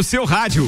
no 0.00 0.04
seu 0.04 0.24
rádio. 0.24 0.66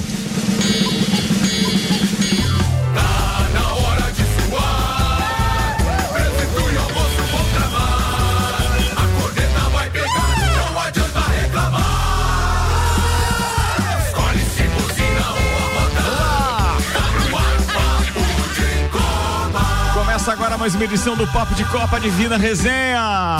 Começa 19.95 20.33
agora 20.33 20.59
mais 20.59 20.75
uma 20.75 20.85
edição 20.85 21.17
do 21.17 21.27
Papo 21.29 21.55
de 21.55 21.65
Copa 21.65 21.99
Divina 21.99 22.37
Resenha. 22.37 23.39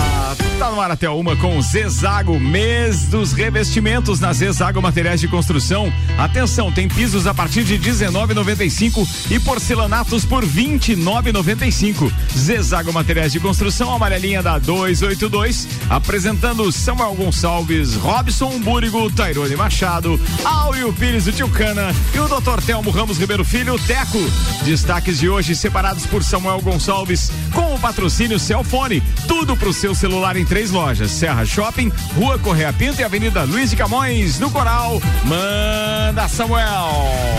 Tá 0.63 0.71
no 0.71 0.79
ar 0.79 0.91
até 0.91 1.09
uma 1.09 1.35
com 1.35 1.61
Zezago, 1.61 2.39
mês 2.39 3.07
dos 3.07 3.33
revestimentos 3.33 4.21
na 4.21 4.31
Zezago 4.31 4.81
Materiais 4.81 5.19
de 5.19 5.27
Construção. 5.27 5.91
Atenção, 6.17 6.71
tem 6.71 6.87
pisos 6.87 7.27
a 7.27 7.33
partir 7.33 7.65
de 7.65 7.77
19,95 7.77 9.05
e 9.29 9.41
porcelanatos 9.41 10.23
por 10.23 10.45
29,95. 10.45 12.09
Zezago 12.33 12.93
Materiais 12.93 13.33
de 13.33 13.41
Construção, 13.41 13.93
amarelinha 13.93 14.41
da 14.41 14.57
282, 14.57 15.67
apresentando 15.89 16.71
Samuel 16.71 17.13
Gonçalves, 17.13 17.95
Robson 17.95 18.57
Búrigo, 18.61 19.11
Tairone 19.11 19.57
Machado, 19.57 20.17
Áureo 20.45 20.93
Pires 20.93 21.25
do 21.25 21.33
Tilcana 21.33 21.93
e 22.15 22.19
o 22.19 22.27
Dr. 22.29 22.63
Telmo 22.65 22.89
Ramos 22.89 23.17
Ribeiro 23.17 23.43
Filho, 23.43 23.77
Teco. 23.79 24.19
Destaques 24.63 25.19
de 25.19 25.27
hoje 25.27 25.57
separados 25.57 26.05
por 26.05 26.23
Samuel 26.23 26.61
Gonçalves, 26.61 27.29
com 27.53 27.75
o 27.75 27.79
patrocínio 27.79 28.39
Celfone. 28.39 29.03
Tudo 29.27 29.57
pro 29.57 29.73
seu 29.73 29.93
celular 29.93 30.37
em 30.37 30.45
três 30.53 30.69
lojas: 30.69 31.09
Serra 31.09 31.43
Shopping, 31.43 31.91
Rua 32.15 32.37
Correia 32.37 32.71
Pinto 32.71 33.01
e 33.01 33.03
Avenida 33.03 33.41
Luiz 33.43 33.71
de 33.71 33.75
Camões, 33.75 34.39
no 34.39 34.51
Coral. 34.51 35.01
Manda 35.25 36.27
Samuel. 36.27 36.91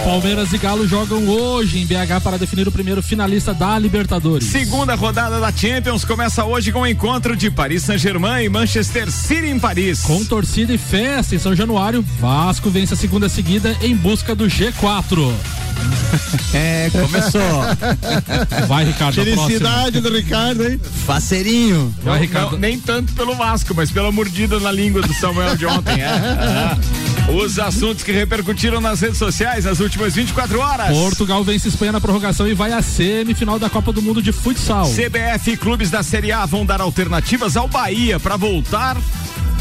Palmeiras 0.04 0.52
e 0.52 0.58
Galo 0.58 0.84
jogam 0.88 1.24
hoje 1.28 1.78
em 1.78 1.86
BH 1.86 2.20
para 2.24 2.36
definir 2.36 2.66
o 2.66 2.72
primeiro 2.72 3.00
finalista 3.00 3.54
da 3.54 3.78
Libertadores. 3.78 4.48
Segunda 4.48 4.96
rodada 4.96 5.38
da 5.38 5.52
Champions 5.52 6.04
começa 6.04 6.44
hoje 6.44 6.72
com 6.72 6.80
o 6.80 6.86
encontro 6.86 7.36
de 7.36 7.52
Paris 7.52 7.84
Saint-Germain 7.84 8.46
e 8.46 8.48
Manchester 8.48 9.08
City 9.08 9.46
em 9.46 9.60
Paris. 9.60 10.02
Com 10.02 10.24
torcida 10.24 10.74
e 10.74 10.78
festa 10.78 11.36
em 11.36 11.38
São 11.38 11.54
Januário, 11.54 12.04
Vasco 12.18 12.68
vence 12.68 12.94
a 12.94 12.96
segunda 12.96 13.28
seguida 13.28 13.76
em 13.80 13.94
busca 13.94 14.34
do 14.34 14.46
G4. 14.46 15.32
É, 16.54 16.88
começou. 16.90 17.40
Vai, 18.68 18.84
Ricardo. 18.84 19.20
a 19.20 19.24
Felicidade 19.24 20.00
do 20.00 20.08
Ricardo, 20.14 20.64
hein? 20.68 20.80
Faceirinho. 21.04 21.92
Vai, 22.02 22.20
Ricardo. 22.20 22.52
Não, 22.52 22.58
nem 22.58 22.78
tanto 22.78 23.12
pelo 23.14 23.34
Vasco, 23.34 23.74
mas 23.74 23.90
pela 23.90 24.12
mordida 24.12 24.60
na 24.60 24.70
língua 24.70 25.02
do 25.02 25.12
Samuel 25.14 25.56
de 25.56 25.66
ontem. 25.66 26.00
É. 26.00 26.06
É. 26.06 27.04
Os 27.32 27.58
assuntos 27.58 28.04
que 28.04 28.12
repercutiram 28.12 28.80
nas 28.80 29.00
redes 29.00 29.18
sociais 29.18 29.64
nas 29.64 29.80
últimas 29.80 30.14
24 30.14 30.60
horas. 30.60 30.96
Portugal 30.96 31.42
vence 31.42 31.68
Espanha 31.68 31.92
na 31.92 32.00
prorrogação 32.00 32.46
e 32.46 32.54
vai 32.54 32.72
à 32.72 32.82
semifinal 32.82 33.58
da 33.58 33.68
Copa 33.68 33.92
do 33.92 34.02
Mundo 34.02 34.22
de 34.22 34.30
Futsal. 34.30 34.86
CBF 34.86 35.52
e 35.52 35.56
clubes 35.56 35.90
da 35.90 36.02
Série 36.02 36.30
A 36.30 36.46
vão 36.46 36.64
dar 36.64 36.80
alternativas 36.80 37.56
ao 37.56 37.66
Bahia 37.66 38.20
para 38.20 38.36
voltar 38.36 38.96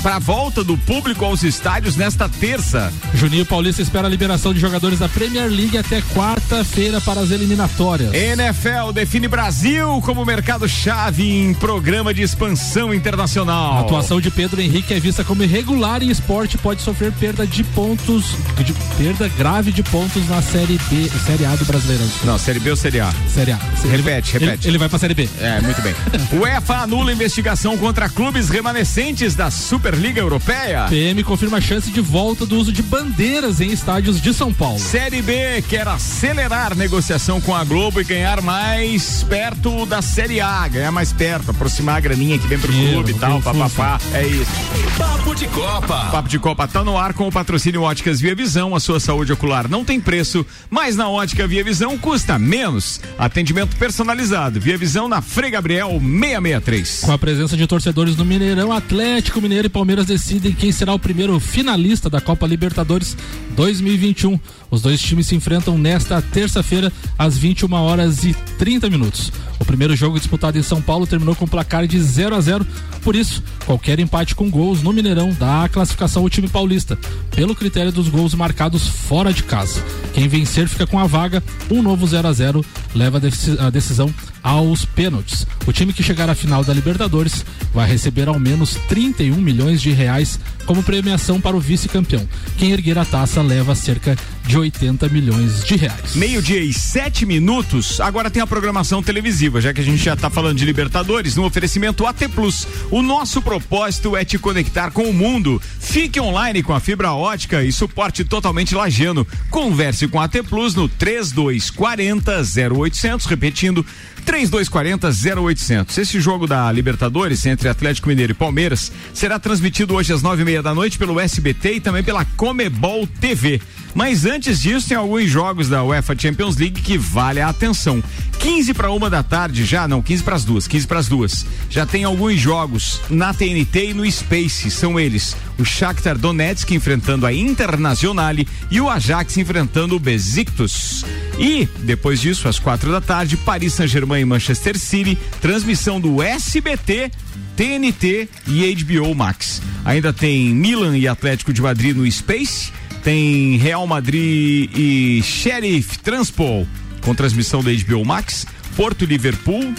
para 0.04 0.18
a 0.18 0.20
volta 0.20 0.64
do 0.64 0.78
público 0.78 1.24
aos 1.24 1.44
estádios 1.44 1.96
nesta 1.96 2.28
terça. 2.28 2.92
Juninho 3.16 3.46
Paulista 3.46 3.82
espera 3.82 4.06
a 4.06 4.10
liberação 4.10 4.54
de 4.54 4.60
jogadores 4.60 5.00
da 5.00 5.08
Premier 5.08 5.50
League 5.50 5.78
até 5.78 6.02
quarta-feira 6.14 7.00
para 7.00 7.22
as 7.22 7.32
eliminatórias. 7.32 8.14
NFL 8.14 8.92
define 8.94 9.30
Brasil 9.30 10.02
como 10.06 10.26
mercado-chave 10.26 11.24
em 11.32 11.54
programa 11.54 12.14
de 12.14 12.22
expansão 12.22 12.92
A 12.92 12.96
internacional. 12.96 13.80
atuação 13.80 14.20
de 14.20 14.30
Pedro 14.30 14.60
Henrique 14.62 14.94
é 14.94 15.00
vista 15.00 15.24
como 15.24 15.42
irregular 15.44 16.04
e 16.04 16.10
esporte 16.12 16.58
pode 16.58 16.82
sofrer 16.82 17.12
perda 17.14 17.48
de 17.48 17.64
pontos, 17.64 18.26
de 18.64 18.74
perda 18.98 19.30
grave 19.38 19.72
de 19.72 19.84
pontos 19.84 20.28
na 20.28 20.42
Série 20.42 20.78
B, 20.90 21.10
Série 21.26 21.46
A 21.46 21.56
do 21.56 21.64
Brasileirão. 21.66 22.08
Não, 22.26 22.38
Série 22.38 22.60
B 22.60 22.72
ou 22.72 22.76
Série 22.76 23.00
A? 23.00 23.10
Série 23.34 23.52
A. 23.54 23.60
Repete, 23.90 24.36
Ele- 24.36 24.46
repete. 24.46 24.68
Ele, 24.68 24.78
vai 24.78 24.90
pra 24.90 25.00
Série 25.00 25.14
B. 25.14 25.30
É, 25.40 25.62
muito 25.62 25.82
bem. 25.82 25.94
UEFA 26.40 26.80
anula 26.80 27.14
investigação 27.14 27.78
contra 27.78 28.10
clubes 28.10 28.50
remanescentes 28.50 29.34
da 29.36 29.50
Superliga 29.94 30.22
Europeia. 30.22 30.88
PM 30.90 31.24
confirma 31.24 31.58
a 31.58 31.62
chance 31.62 31.92
de 31.92 32.02
volta 32.02 32.48
do 32.48 32.58
uso 32.58 32.74
de 32.74 32.82
bandeiras 32.82 33.62
em 33.62 33.72
estádios 33.72 34.20
de 34.20 34.34
São 34.34 34.52
Paulo. 34.52 34.80
Série 34.80 35.22
B 35.22 35.64
quer 35.70 35.88
acelerar 35.88 36.76
negociação 36.76 37.40
com 37.40 37.56
a 37.56 37.64
Globo 37.64 38.02
e 38.02 38.04
ganhar 38.04 38.42
mais 38.42 39.22
perto 39.22 39.86
da 39.86 40.02
Série 40.02 40.42
A, 40.42 40.68
ganhar 40.68 40.92
mais 40.92 41.14
perto, 41.14 41.52
aproximar 41.52 41.98
a 41.98 42.00
graninha 42.00 42.40
que 42.40 42.48
vem 42.48 42.58
pro 42.58 42.72
Dinheiro, 42.72 43.04
clube 43.04 43.12
e 43.12 43.14
tal, 43.14 43.40
papapá. 43.40 44.00
É 44.14 44.26
isso. 44.26 44.52
Papo 44.98 45.36
de 45.36 45.46
Copa. 45.48 46.10
Papo 46.12 46.28
de 46.28 46.40
Copa 46.40 46.68
tá 46.68 46.84
no 46.84 46.98
ar 46.98 47.14
com 47.14 47.28
o 47.28 47.32
patrocínio 47.32 47.84
Óticas 47.84 48.20
Via 48.20 48.34
Visão. 48.34 48.76
A 48.76 48.80
sua 48.80 49.00
saúde 49.00 49.32
ocular 49.32 49.70
não 49.70 49.86
tem 49.86 50.00
preço, 50.00 50.44
mas 50.72 50.96
na 50.96 51.08
Ótica 51.08 51.48
Via 51.48 51.64
Visão 51.64 52.00
custa 52.00 52.40
menos. 52.40 53.00
Atendimento 53.16 53.76
personalizado. 53.76 54.60
Via 54.60 54.78
Visão 54.78 55.08
na 55.08 55.22
Frei 55.22 55.52
Gabriel 55.52 55.90
663. 56.00 57.02
Com 57.02 57.12
a 57.12 57.18
presença 57.20 57.56
de 57.56 57.68
torcedores 57.68 58.16
no 58.16 58.26
Mineirão, 58.26 58.72
Atlético 58.72 59.40
Mineiro 59.40 59.68
e 59.68 59.70
Palmeiras 59.70 59.83
decidem 60.06 60.54
quem 60.54 60.72
será 60.72 60.94
o 60.94 61.00
primeiro 61.00 61.40
finalista 61.40 62.10
da 62.10 62.22
Copa 62.22 62.48
Libertadores 62.48 63.18
2021. 63.56 64.40
Os 64.72 64.82
dois 64.82 65.02
times 65.02 65.28
se 65.28 65.36
enfrentam 65.36 65.78
nesta 65.78 66.22
terça-feira 66.22 66.92
às 67.18 67.38
21 67.38 67.72
horas 67.74 68.24
e 68.24 68.34
30 68.58 68.90
minutos. 68.90 69.32
O 69.60 69.66
primeiro 69.66 69.96
jogo 69.96 70.18
disputado 70.18 70.58
em 70.58 70.64
São 70.64 70.82
Paulo 70.82 71.06
terminou 71.06 71.36
com 71.36 71.48
placar 71.48 71.86
de 71.86 72.00
0 72.00 72.36
a 72.36 72.42
0. 72.42 72.66
Por 73.04 73.16
isso, 73.16 73.44
qualquer 73.66 74.00
empate 74.00 74.36
com 74.36 74.50
gols 74.50 74.82
no 74.82 74.94
Mineirão 74.94 75.36
dá 75.38 75.66
a 75.66 75.70
classificação 75.70 76.24
ao 76.24 76.30
time 76.30 76.48
paulista, 76.48 76.98
pelo 77.36 77.56
critério 77.56 77.92
dos 77.92 78.08
gols 78.08 78.34
marcados 78.34 78.88
fora 78.88 79.34
de 79.34 79.44
casa. 79.44 79.84
Quem 80.14 80.28
vencer 80.28 80.68
fica 80.68 80.88
com 80.88 80.98
a 80.98 81.06
vaga. 81.06 81.44
Um 81.70 81.82
novo 81.82 82.08
0 82.08 82.28
a 82.28 82.34
0 82.34 82.66
leva 82.96 83.22
a 83.60 83.70
decisão 83.70 84.14
aos 84.44 84.84
pênaltis. 84.84 85.48
O 85.66 85.72
time 85.72 85.94
que 85.94 86.04
chegar 86.04 86.30
à 86.30 86.36
final 86.36 86.64
da 86.64 86.74
Libertadores 86.74 87.46
vai 87.74 87.88
receber 87.88 88.28
ao 88.28 88.38
menos 88.38 88.76
31 88.90 89.36
milhões 89.38 89.82
de 89.82 89.92
reais 89.92 90.40
como 90.66 90.84
premiação 90.84 91.40
para 91.40 91.56
o 91.56 91.60
vice-campeão. 91.60 92.28
Quem 92.58 92.72
erguer 92.72 92.98
a 92.98 93.06
taça 93.06 93.42
leva 93.42 93.74
cerca 93.74 94.18
de 94.46 94.58
80 94.58 95.08
milhões 95.10 95.64
de 95.64 95.76
reais. 95.76 96.16
Meio-dia 96.16 96.60
e 96.60 96.74
sete 96.74 97.26
minutos. 97.26 98.00
Agora 98.02 98.30
tem 98.30 98.42
a 98.42 98.48
programação 98.48 99.02
televisiva, 99.02 99.62
já 99.62 99.74
que 99.74 99.82
a 99.82 99.84
gente 99.84 100.04
já 100.04 100.16
tá 100.16 100.30
falando 100.30 100.58
de 100.58 100.66
Libertadores, 100.66 101.36
no 101.36 101.46
oferecimento 101.46 102.06
AT 102.06 102.28
Plus. 102.30 102.68
O 102.92 103.02
nosso 103.02 103.42
propósito 103.42 104.18
é 104.18 104.26
te 104.26 104.38
conectar 104.38 104.92
com 104.92 105.04
o 105.04 105.14
mundo. 105.14 105.62
Fique 105.80 106.20
online 106.20 106.62
com 106.62 106.74
a 106.74 106.80
fibra 106.80 107.14
ótica 107.14 107.64
e 107.64 107.72
suporte 107.72 108.24
totalmente 108.24 108.76
lajano. 108.76 109.26
Converse 109.50 110.08
com 110.08 110.20
a 110.20 110.26
AT 110.26 110.44
Plus 110.44 110.76
no 110.76 110.90
3240 110.90 112.42
0800, 112.74 113.26
repetindo. 113.26 113.86
3240 114.24 115.10
0800. 115.42 115.98
Esse 115.98 116.20
jogo 116.20 116.48
da 116.48 116.72
Libertadores 116.72 117.46
entre 117.46 117.70
Atlético 117.70 118.08
Mineiro 118.08 118.32
e 118.32 118.36
Palmeiras 118.36 118.92
será 119.14 119.38
transmitido 119.38 119.94
hoje 119.94 120.14
às 120.14 120.22
nove 120.22 120.42
e 120.42 120.46
meia 120.46 120.64
da 120.64 120.74
noite 120.74 120.98
pelo 120.98 121.20
SBT 121.20 121.74
e 121.74 121.80
também 121.80 122.04
pela 122.04 122.26
Comebol 122.26 123.06
TV. 123.06 123.62
Mas 123.94 124.26
antes 124.26 124.60
disso, 124.62 124.88
tem 124.88 124.98
alguns 124.98 125.30
jogos 125.30 125.70
da 125.70 125.84
UEFA 125.84 126.16
Champions 126.18 126.58
League 126.58 126.82
que 126.82 126.98
vale 126.98 127.40
a 127.40 127.50
atenção. 127.50 128.04
15 128.40 128.74
para 128.74 128.92
uma 128.92 129.10
da 129.10 129.24
tarde 129.24 129.64
já, 129.64 129.88
não, 129.88 130.02
15 130.02 130.24
para 130.24 130.36
as 130.36 130.44
duas, 130.44 130.68
15 130.68 130.88
para 130.88 131.00
as 131.00 131.08
duas. 131.08 131.46
Já 131.70 131.86
tem 131.86 132.04
alguns 132.04 132.40
jogos 132.40 133.00
na 133.10 133.34
TNT 133.34 133.92
e 133.92 133.94
no 133.94 134.10
Space. 134.12 134.70
São 134.72 135.00
eles: 135.00 135.36
o 135.58 135.64
Shakhtar 135.64 136.18
Donetsk 136.18 136.72
enfrentando 136.72 137.26
a 137.26 137.34
Internazionale 137.34 138.48
e 138.70 138.82
o 138.82 138.90
Ajax 138.90 139.38
enfrentando 139.38 139.96
o 139.96 140.00
Besiktas. 140.00 141.06
E 141.40 141.68
depois 141.80 142.20
disso, 142.20 142.48
às 142.48 142.60
quatro 142.60 142.92
da 142.92 143.02
tarde, 143.02 143.38
Paris 143.38 143.74
Saint-Germain 143.74 144.22
e 144.22 144.26
Manchester 144.26 144.78
City, 144.78 145.18
transmissão 145.40 146.00
do 146.00 146.22
SBT. 146.22 147.12
TNT 147.56 148.28
e 148.48 148.76
HBO 148.84 149.14
Max. 149.14 149.62
Ainda 149.86 150.12
tem 150.12 150.50
Milan 150.50 150.98
e 150.98 151.08
Atlético 151.08 151.54
de 151.54 151.62
Madrid 151.62 151.96
no 151.96 152.10
Space, 152.12 152.72
tem 153.04 153.58
Real 153.58 153.86
Madrid 153.86 154.70
e 154.76 155.22
Sheriff 155.24 156.00
Transpol 156.00 156.66
com 157.02 157.14
transmissão 157.14 157.62
da 157.62 157.72
HBO 157.72 158.06
Max, 158.06 158.48
Porto 158.76 159.04
e 159.04 159.06
Liverpool, 159.06 159.74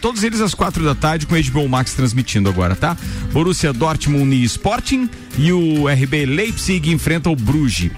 todos 0.00 0.24
eles 0.24 0.40
às 0.40 0.54
quatro 0.54 0.84
da 0.84 0.94
tarde 0.94 1.26
com 1.26 1.34
HBO 1.40 1.68
Max 1.68 1.94
transmitindo 1.94 2.48
agora, 2.48 2.74
tá? 2.74 2.96
Borussia 3.32 3.72
Dortmund 3.72 4.34
e 4.34 4.44
Sporting 4.44 5.08
e 5.38 5.52
o 5.52 5.88
RB 5.88 6.26
Leipzig 6.26 6.90
enfrenta 6.90 7.30
o 7.30 7.36
Bruges. 7.36 7.92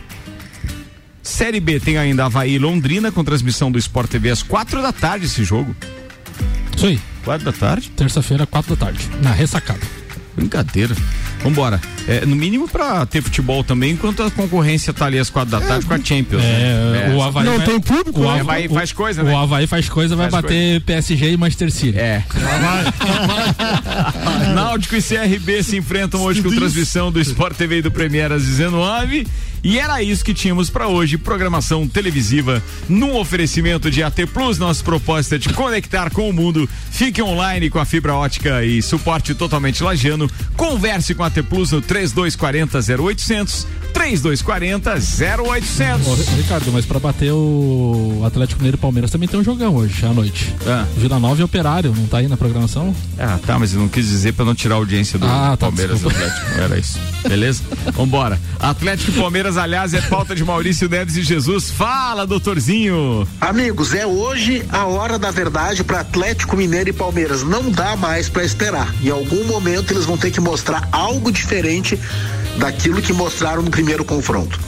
Série 1.23 1.59
B 1.59 1.81
tem 1.81 1.97
ainda 1.99 2.27
Havaí 2.27 2.55
e 2.55 2.59
Londrina 2.59 3.11
com 3.11 3.25
transmissão 3.25 3.71
do 3.71 3.79
Sport 3.79 4.11
TV 4.11 4.31
às 4.31 4.43
quatro 4.43 4.81
da 4.83 4.93
tarde 4.93 5.27
esse 5.27 5.43
jogo. 5.43 5.75
Isso 6.77 6.87
aí. 6.87 7.01
Quatro 7.25 7.45
da 7.45 7.53
tarde? 7.53 7.91
Terça-feira, 7.91 8.47
quatro 8.47 8.77
da 8.77 8.87
tarde, 8.87 9.09
na 9.21 9.33
ressacada. 9.33 9.81
Brincadeira. 10.37 10.95
Vambora. 11.43 11.81
É, 12.09 12.25
no 12.25 12.37
mínimo 12.37 12.69
pra 12.69 13.05
ter 13.05 13.21
futebol 13.23 13.65
também, 13.65 13.93
enquanto 13.93 14.23
a 14.23 14.31
concorrência 14.31 14.93
tá 14.93 15.07
ali 15.07 15.19
às 15.19 15.29
quatro 15.29 15.51
da 15.51 15.61
tarde 15.61 15.87
com 15.87 15.95
a 15.95 15.99
Champions. 15.99 16.43
É, 16.43 17.09
né? 17.09 17.15
o 17.17 17.23
Havaí 17.23 17.45
Não 17.45 17.57
vai- 17.57 17.67
tem 17.67 17.81
público, 17.81 18.21
o 18.21 18.25
né? 18.25 18.41
Havaí 18.41 18.65
Havaí 18.65 18.69
faz 18.69 18.93
coisa, 18.93 19.23
né? 19.23 19.33
O 19.33 19.37
Havaí 19.37 19.67
faz 19.67 19.89
coisa, 19.89 20.15
vai 20.15 20.31
Faz 20.31 20.43
bater 20.43 20.81
PSG 20.83 21.33
e 21.33 21.37
Manchester 21.37 21.73
City. 21.73 21.99
É. 21.99 22.23
Náutico 24.55 24.97
e 24.97 25.03
CRB 25.03 25.63
se 25.63 25.77
enfrentam 25.77 26.23
hoje 26.23 26.43
com 26.43 26.51
transmissão 26.51 27.11
do 27.11 27.21
Sport 27.21 27.57
TV 27.57 27.79
e 27.79 27.83
do 27.83 27.91
Premier 27.91 28.33
às 28.33 28.45
19 28.45 29.27
e 29.69 29.81
era 29.81 30.01
isso 30.01 30.25
que 30.25 30.33
tínhamos 30.33 30.71
pra 30.71 30.87
hoje, 30.87 31.19
programação 31.19 31.89
televisiva 31.89 32.63
num 32.89 33.17
oferecimento 33.17 33.91
de 33.91 34.01
AT 34.01 34.25
Plus. 34.33 34.59
Nossa 34.59 34.81
proposta 34.85 35.35
é 35.35 35.39
de 35.39 35.49
conectar 35.49 36.09
com 36.11 36.31
o 36.31 36.33
mundo. 36.33 36.71
Fique 36.93 37.21
online 37.21 37.69
com 37.69 37.81
a 37.81 37.85
fibra 37.85 38.15
ótica 38.15 38.65
e 38.65 38.81
suporte 38.81 39.35
totalmente 39.35 39.83
lajano. 39.83 40.31
Converse 40.57 41.17
com 41.17 41.25
a 41.25 41.27
AT 41.27 41.43
Plus 41.43 41.73
no 41.73 41.81
3240 41.97 42.79
0800 43.03 43.67
3240 43.95 44.91
Ô, 44.91 45.47
0800. 45.49 46.29
Ricardo, 46.37 46.71
mas 46.71 46.85
pra 46.85 46.99
bater 47.01 47.33
o 47.33 48.21
Atlético 48.27 48.59
Mineiro 48.61 48.77
e 48.77 48.81
Palmeiras 48.81 49.11
também 49.11 49.27
tem 49.27 49.41
um 49.41 49.45
jogão 49.45 49.75
hoje 49.75 50.05
à 50.05 50.13
noite. 50.13 50.55
Ah. 50.67 50.85
Vila 50.99 51.19
Nova 51.19 51.41
e 51.41 51.45
Operário, 51.45 51.95
não 51.97 52.07
tá 52.07 52.19
aí 52.19 52.29
na 52.29 52.37
programação? 52.37 52.95
Ah, 53.19 53.39
tá, 53.47 53.59
mas 53.59 53.73
eu 53.73 53.81
não 53.81 53.89
quis 53.89 54.07
dizer 54.07 54.35
pra 54.35 54.45
não 54.45 54.55
tirar 54.55 54.75
a 54.75 54.79
audiência 54.79 55.19
do 55.19 55.25
Ah, 55.27 55.51
tá, 55.53 55.57
Palmeiras 55.57 56.01
do 56.01 56.11
desculpa. 56.11 56.31
Atlético. 56.37 56.61
Era 56.61 56.79
isso. 56.79 56.99
Beleza? 57.27 57.63
Vambora. 57.95 58.39
Atlético 58.61 59.13
e 59.13 59.15
Palmeiras, 59.15 59.57
aliás, 59.57 59.95
é 59.95 60.01
pauta 60.03 60.35
de 60.35 60.45
Maurício 60.45 60.89
Neves 60.91 61.17
e 61.17 61.23
Jesus. 61.23 61.71
Fala, 61.71 62.27
doutorzinho. 62.27 63.27
Amigos, 63.41 63.95
é 63.95 64.07
hoje 64.07 64.63
a 64.71 64.85
hora 64.85 65.19
da 65.19 65.31
verdade 65.31 65.83
para 65.83 66.01
Atlético 66.01 66.55
Mineiro 66.55 66.91
e 66.91 66.93
Palmeiras. 66.93 67.43
Não 67.43 67.71
dá 67.71 67.97
mais 67.97 68.29
para 68.29 68.45
esperar. 68.45 68.95
Em 69.03 69.09
algum 69.09 69.45
momento 69.47 69.93
eles 69.95 70.05
vão 70.05 70.19
ter 70.19 70.31
que 70.31 70.41
mostrar 70.41 70.87
algo 70.93 71.33
diferente 71.33 71.86
daquilo 72.59 73.03
que 73.03 73.13
mostraram 73.13 73.63
no 73.63 73.71
primeiro 73.71 74.05
confronto. 74.05 74.59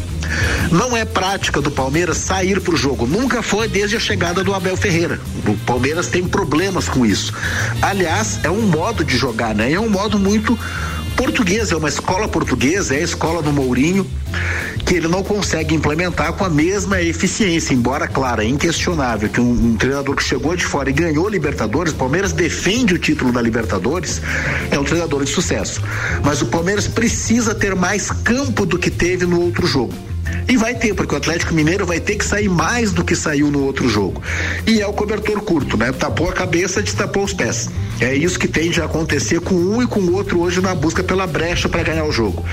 Não 0.70 0.97
é 0.97 1.05
prática 1.05 1.61
do 1.61 1.70
Palmeiras 1.70 2.19
sair 2.19 2.61
para 2.61 2.75
o 2.75 2.76
jogo. 2.76 3.06
Nunca 3.06 3.43
foi 3.43 3.67
desde 3.67 3.97
a 3.97 4.00
chegada 4.00 4.44
do 4.44 4.55
Abel 4.55 4.76
Ferreira. 4.76 5.19
O 5.47 5.56
Palmeiras 5.59 6.09
tem 6.09 6.26
problemas 6.26 6.88
com 6.88 7.06
isso. 7.06 7.32
Aliás, 7.81 8.41
é 8.43 8.50
um 8.50 8.62
modo 8.62 9.05
de 9.05 9.17
jogar, 9.17 9.55
né? 9.55 9.73
É 9.73 9.81
um 9.81 9.88
modo 9.88 10.19
muito 10.19 10.59
português, 11.19 11.73
é 11.73 11.76
uma 11.76 11.88
escola 11.88 12.29
portuguesa, 12.29 12.94
é 12.94 12.99
a 12.99 13.03
escola 13.03 13.43
do 13.43 13.53
Mourinho, 13.53 14.09
que 14.87 14.94
ele 14.94 15.09
não 15.09 15.25
consegue 15.25 15.75
implementar 15.75 16.32
com 16.35 16.44
a 16.44 16.49
mesma 16.49 17.03
eficiência, 17.03 17.75
embora, 17.75 18.06
claro, 18.06 18.41
é 18.41 18.44
inquestionável 18.44 19.29
que 19.29 19.41
um, 19.41 19.50
um 19.50 19.76
treinador 19.76 20.15
que 20.15 20.23
chegou 20.23 20.55
de 20.55 20.65
fora 20.65 20.91
e 20.91 20.93
ganhou 20.93 21.29
Libertadores, 21.29 21.93
o 21.93 21.97
Palmeiras 21.97 22.32
defende 22.32 22.94
o 22.94 22.99
título 22.99 23.32
da 23.32 23.43
Libertadores, 23.43 24.23
é 24.70 24.79
um 24.79 24.85
treinador 24.85 25.25
de 25.25 25.31
sucesso. 25.31 25.82
Mas 26.25 26.41
o 26.41 26.47
Palmeiras 26.47 26.87
precisa 26.87 27.53
ter 27.53 27.75
mais 27.75 28.12
campo 28.12 28.65
do 28.65 28.79
que 28.79 28.91
teve 28.91 29.26
no 29.26 29.41
outro 29.41 29.67
jogo. 29.67 29.93
E 30.49 30.57
vai 30.57 30.75
ter, 30.75 30.95
porque 30.95 31.15
o 31.15 31.19
Atlético 31.19 31.53
Mineiro 31.55 31.85
vai 31.85 32.01
ter 32.01 32.17
que 32.17 32.25
sair 32.25 32.49
mais 32.49 32.93
do 32.93 33.05
que 33.05 33.15
saiu 33.15 33.51
no 33.51 33.65
outro 33.65 33.89
jogo. 33.89 34.23
E 34.67 34.81
é 34.81 34.87
o 34.87 34.93
cobertor 34.93 35.41
curto, 35.43 35.77
né? 35.77 35.93
Tapou 35.93 36.29
a 36.29 36.33
cabeça, 36.33 36.83
destapou 36.83 37.25
os 37.25 37.33
pés. 37.33 37.69
É 38.01 38.15
isso 38.15 38.39
que 38.39 38.49
tende 38.49 38.81
a 38.81 38.85
acontecer 38.85 39.41
com 39.41 39.55
um 39.55 39.83
e 39.83 39.87
com 39.87 40.01
o 40.01 40.15
outro 40.15 40.41
hoje 40.41 40.61
na 40.61 40.75
busca 40.75 41.03
pela 41.03 41.27
brecha 41.27 41.69
para 41.69 41.83
ganhar 41.83 42.05
o 42.05 42.13
jogo. 42.13 42.45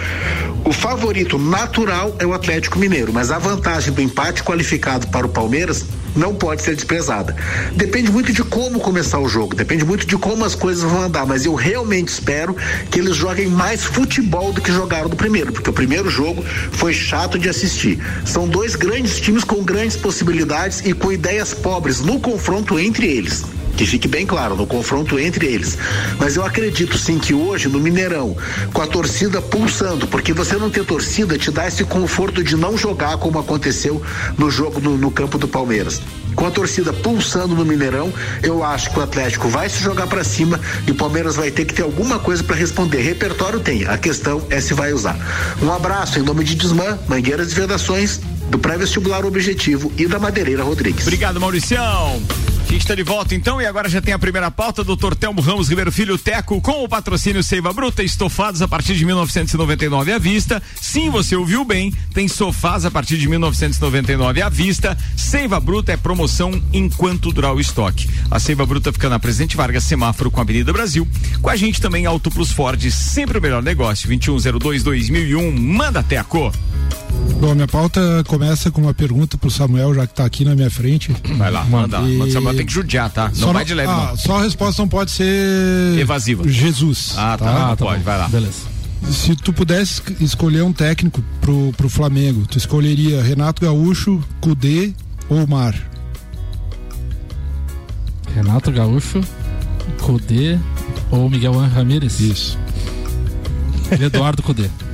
O 0.65 0.73
favorito 0.73 1.37
natural 1.37 2.15
é 2.19 2.25
o 2.25 2.33
Atlético 2.33 2.79
Mineiro, 2.79 3.13
mas 3.13 3.31
a 3.31 3.37
vantagem 3.37 3.93
do 3.93 4.01
empate 4.01 4.43
qualificado 4.43 5.07
para 5.07 5.25
o 5.25 5.29
Palmeiras 5.29 5.85
não 6.15 6.33
pode 6.33 6.61
ser 6.61 6.75
desprezada. 6.75 7.35
Depende 7.73 8.11
muito 8.11 8.31
de 8.31 8.43
como 8.43 8.79
começar 8.79 9.19
o 9.19 9.27
jogo, 9.27 9.55
depende 9.55 9.83
muito 9.83 10.05
de 10.05 10.17
como 10.17 10.45
as 10.45 10.55
coisas 10.55 10.83
vão 10.83 11.01
andar, 11.01 11.25
mas 11.25 11.45
eu 11.45 11.53
realmente 11.53 12.09
espero 12.09 12.55
que 12.89 12.99
eles 12.99 13.15
joguem 13.15 13.47
mais 13.47 13.83
futebol 13.83 14.53
do 14.53 14.61
que 14.61 14.71
jogaram 14.71 15.09
no 15.09 15.15
primeiro, 15.15 15.51
porque 15.51 15.69
o 15.69 15.73
primeiro 15.73 16.09
jogo 16.09 16.43
foi 16.71 16.93
chato 16.93 17.37
de 17.37 17.49
assistir. 17.49 17.99
São 18.25 18.47
dois 18.47 18.75
grandes 18.75 19.19
times 19.19 19.43
com 19.43 19.63
grandes 19.63 19.97
possibilidades 19.97 20.81
e 20.85 20.93
com 20.93 21.11
ideias 21.11 21.53
pobres 21.53 21.99
no 22.01 22.19
confronto 22.19 22.79
entre 22.79 23.07
eles. 23.07 23.54
Que 23.75 23.85
fique 23.85 24.07
bem 24.07 24.25
claro, 24.25 24.55
no 24.55 24.65
confronto 24.65 25.19
entre 25.19 25.47
eles. 25.47 25.77
Mas 26.17 26.35
eu 26.35 26.45
acredito 26.45 26.97
sim 26.97 27.19
que 27.19 27.33
hoje, 27.33 27.67
no 27.67 27.79
Mineirão, 27.79 28.35
com 28.73 28.81
a 28.81 28.87
torcida 28.87 29.41
pulsando, 29.41 30.07
porque 30.07 30.33
você 30.33 30.55
não 30.55 30.69
ter 30.69 30.85
torcida 30.85 31.37
te 31.37 31.51
dá 31.51 31.67
esse 31.67 31.83
conforto 31.83 32.43
de 32.43 32.55
não 32.55 32.77
jogar 32.77 33.17
como 33.17 33.39
aconteceu 33.39 34.01
no 34.37 34.49
jogo 34.49 34.79
no, 34.79 34.97
no 34.97 35.11
campo 35.11 35.37
do 35.37 35.47
Palmeiras. 35.47 36.01
Com 36.35 36.45
a 36.45 36.51
torcida 36.51 36.91
pulsando 36.91 37.55
no 37.55 37.65
Mineirão, 37.65 38.11
eu 38.43 38.63
acho 38.63 38.91
que 38.91 38.99
o 38.99 39.01
Atlético 39.01 39.47
vai 39.47 39.69
se 39.69 39.81
jogar 39.81 40.07
para 40.07 40.23
cima 40.23 40.59
e 40.85 40.91
o 40.91 40.95
Palmeiras 40.95 41.35
vai 41.35 41.49
ter 41.49 41.65
que 41.65 41.73
ter 41.73 41.83
alguma 41.83 42.19
coisa 42.19 42.43
para 42.43 42.55
responder. 42.55 43.01
Repertório 43.01 43.59
tem, 43.59 43.85
a 43.85 43.97
questão 43.97 44.45
é 44.49 44.59
se 44.59 44.73
vai 44.73 44.91
usar. 44.91 45.17
Um 45.61 45.71
abraço 45.71 46.19
em 46.19 46.23
nome 46.23 46.43
de 46.43 46.55
Desmã, 46.55 46.99
Mangueiras 47.07 47.51
e 47.51 47.55
Vedações, 47.55 48.19
do 48.49 48.59
pré-vestibular 48.59 49.25
Objetivo 49.25 49.91
e 49.97 50.07
da 50.07 50.19
Madeireira 50.19 50.63
Rodrigues. 50.63 51.03
Obrigado, 51.03 51.39
Mauricião. 51.39 52.21
A 52.75 52.77
gente 52.77 52.83
está 52.83 52.95
de 52.95 53.03
volta 53.03 53.33
então 53.33 53.61
e 53.61 53.65
agora 53.65 53.87
já 53.87 54.01
tem 54.01 54.13
a 54.13 54.19
primeira 54.19 54.51
pauta, 54.51 54.83
doutor 54.83 55.15
Telmo 55.15 55.39
Ramos 55.39 55.69
Ribeiro 55.69 55.93
Filho 55.93 56.17
Teco, 56.17 56.59
com 56.59 56.83
o 56.83 56.89
patrocínio 56.89 57.41
Seiva 57.41 57.71
Bruta, 57.71 58.03
estofados 58.03 58.61
a 58.61 58.67
partir 58.67 58.95
de 58.95 59.05
1999 59.05 60.11
à 60.11 60.17
vista. 60.17 60.61
Sim, 60.75 61.09
você 61.09 61.37
ouviu 61.37 61.63
bem, 61.63 61.93
tem 62.13 62.27
sofás 62.27 62.83
a 62.83 62.91
partir 62.91 63.17
de 63.17 63.29
1999 63.29 64.41
à 64.41 64.49
vista. 64.49 64.97
Seiva 65.15 65.57
Bruta 65.57 65.93
é 65.93 65.97
promoção 65.97 66.61
enquanto 66.73 67.31
durar 67.31 67.55
o 67.55 67.61
estoque. 67.61 68.09
A 68.29 68.39
Seiva 68.39 68.65
Bruta 68.65 68.91
fica 68.91 69.07
na 69.07 69.19
Presidente 69.19 69.55
Vargas, 69.55 69.85
semáforo 69.85 70.29
com 70.29 70.41
a 70.41 70.43
Avenida 70.43 70.73
Brasil. 70.73 71.07
Com 71.41 71.49
a 71.49 71.55
gente 71.55 71.79
também 71.79 72.05
Auto 72.05 72.29
Plus 72.29 72.51
Ford, 72.51 72.91
sempre 72.91 73.37
o 73.37 73.41
melhor 73.41 73.63
negócio, 73.63 74.09
2102-2001. 74.09 75.57
Manda 75.57 76.03
Teco. 76.03 76.51
Bom, 77.39 77.53
minha 77.53 77.67
pauta 77.67 78.23
começa 78.27 78.71
com 78.71 78.81
uma 78.81 78.93
pergunta 78.93 79.37
pro 79.37 79.49
Samuel, 79.49 79.93
já 79.93 80.07
que 80.07 80.13
tá 80.13 80.25
aqui 80.25 80.45
na 80.45 80.55
minha 80.55 80.69
frente. 80.69 81.13
Vai 81.37 81.51
lá, 81.51 81.63
manda. 81.65 82.01
E-. 82.01 82.31
Samuel 82.31 82.55
tem 82.55 82.64
que 82.65 82.73
judiar, 82.73 83.09
tá? 83.09 83.27
Não 83.29 83.35
Só 83.35 83.53
vai 83.53 83.65
de 83.65 83.73
leve, 83.73 83.91
ah, 83.91 84.07
não. 84.09 84.17
Só 84.17 84.37
a 84.37 84.43
resposta 84.43 84.81
não 84.81 84.89
pode 84.89 85.11
ser 85.11 85.97
Evasiva. 85.97 86.47
Jesus. 86.47 87.13
Ah, 87.17 87.37
tá. 87.37 87.69
não 87.69 87.75
pode, 87.75 87.99
bom. 87.99 88.05
vai 88.05 88.17
lá. 88.17 88.27
Beleza. 88.27 88.75
Se 89.11 89.35
tu 89.35 89.53
pudesse 89.53 90.01
escolher 90.19 90.63
um 90.63 90.73
técnico 90.73 91.23
pro, 91.39 91.71
pro 91.77 91.89
Flamengo, 91.89 92.45
tu 92.47 92.57
escolheria 92.57 93.21
Renato 93.21 93.61
Gaúcho, 93.61 94.23
Cudê 94.41 94.93
ou 95.29 95.45
Mar? 95.45 95.75
Renato 98.33 98.71
Gaúcho, 98.71 99.21
Cudê 100.01 100.57
ou 101.11 101.29
Miguel 101.29 101.53
Ramírez? 101.53 102.19
Isso. 102.19 102.57
Eduardo 104.01 104.41
Cudê. 104.41 104.69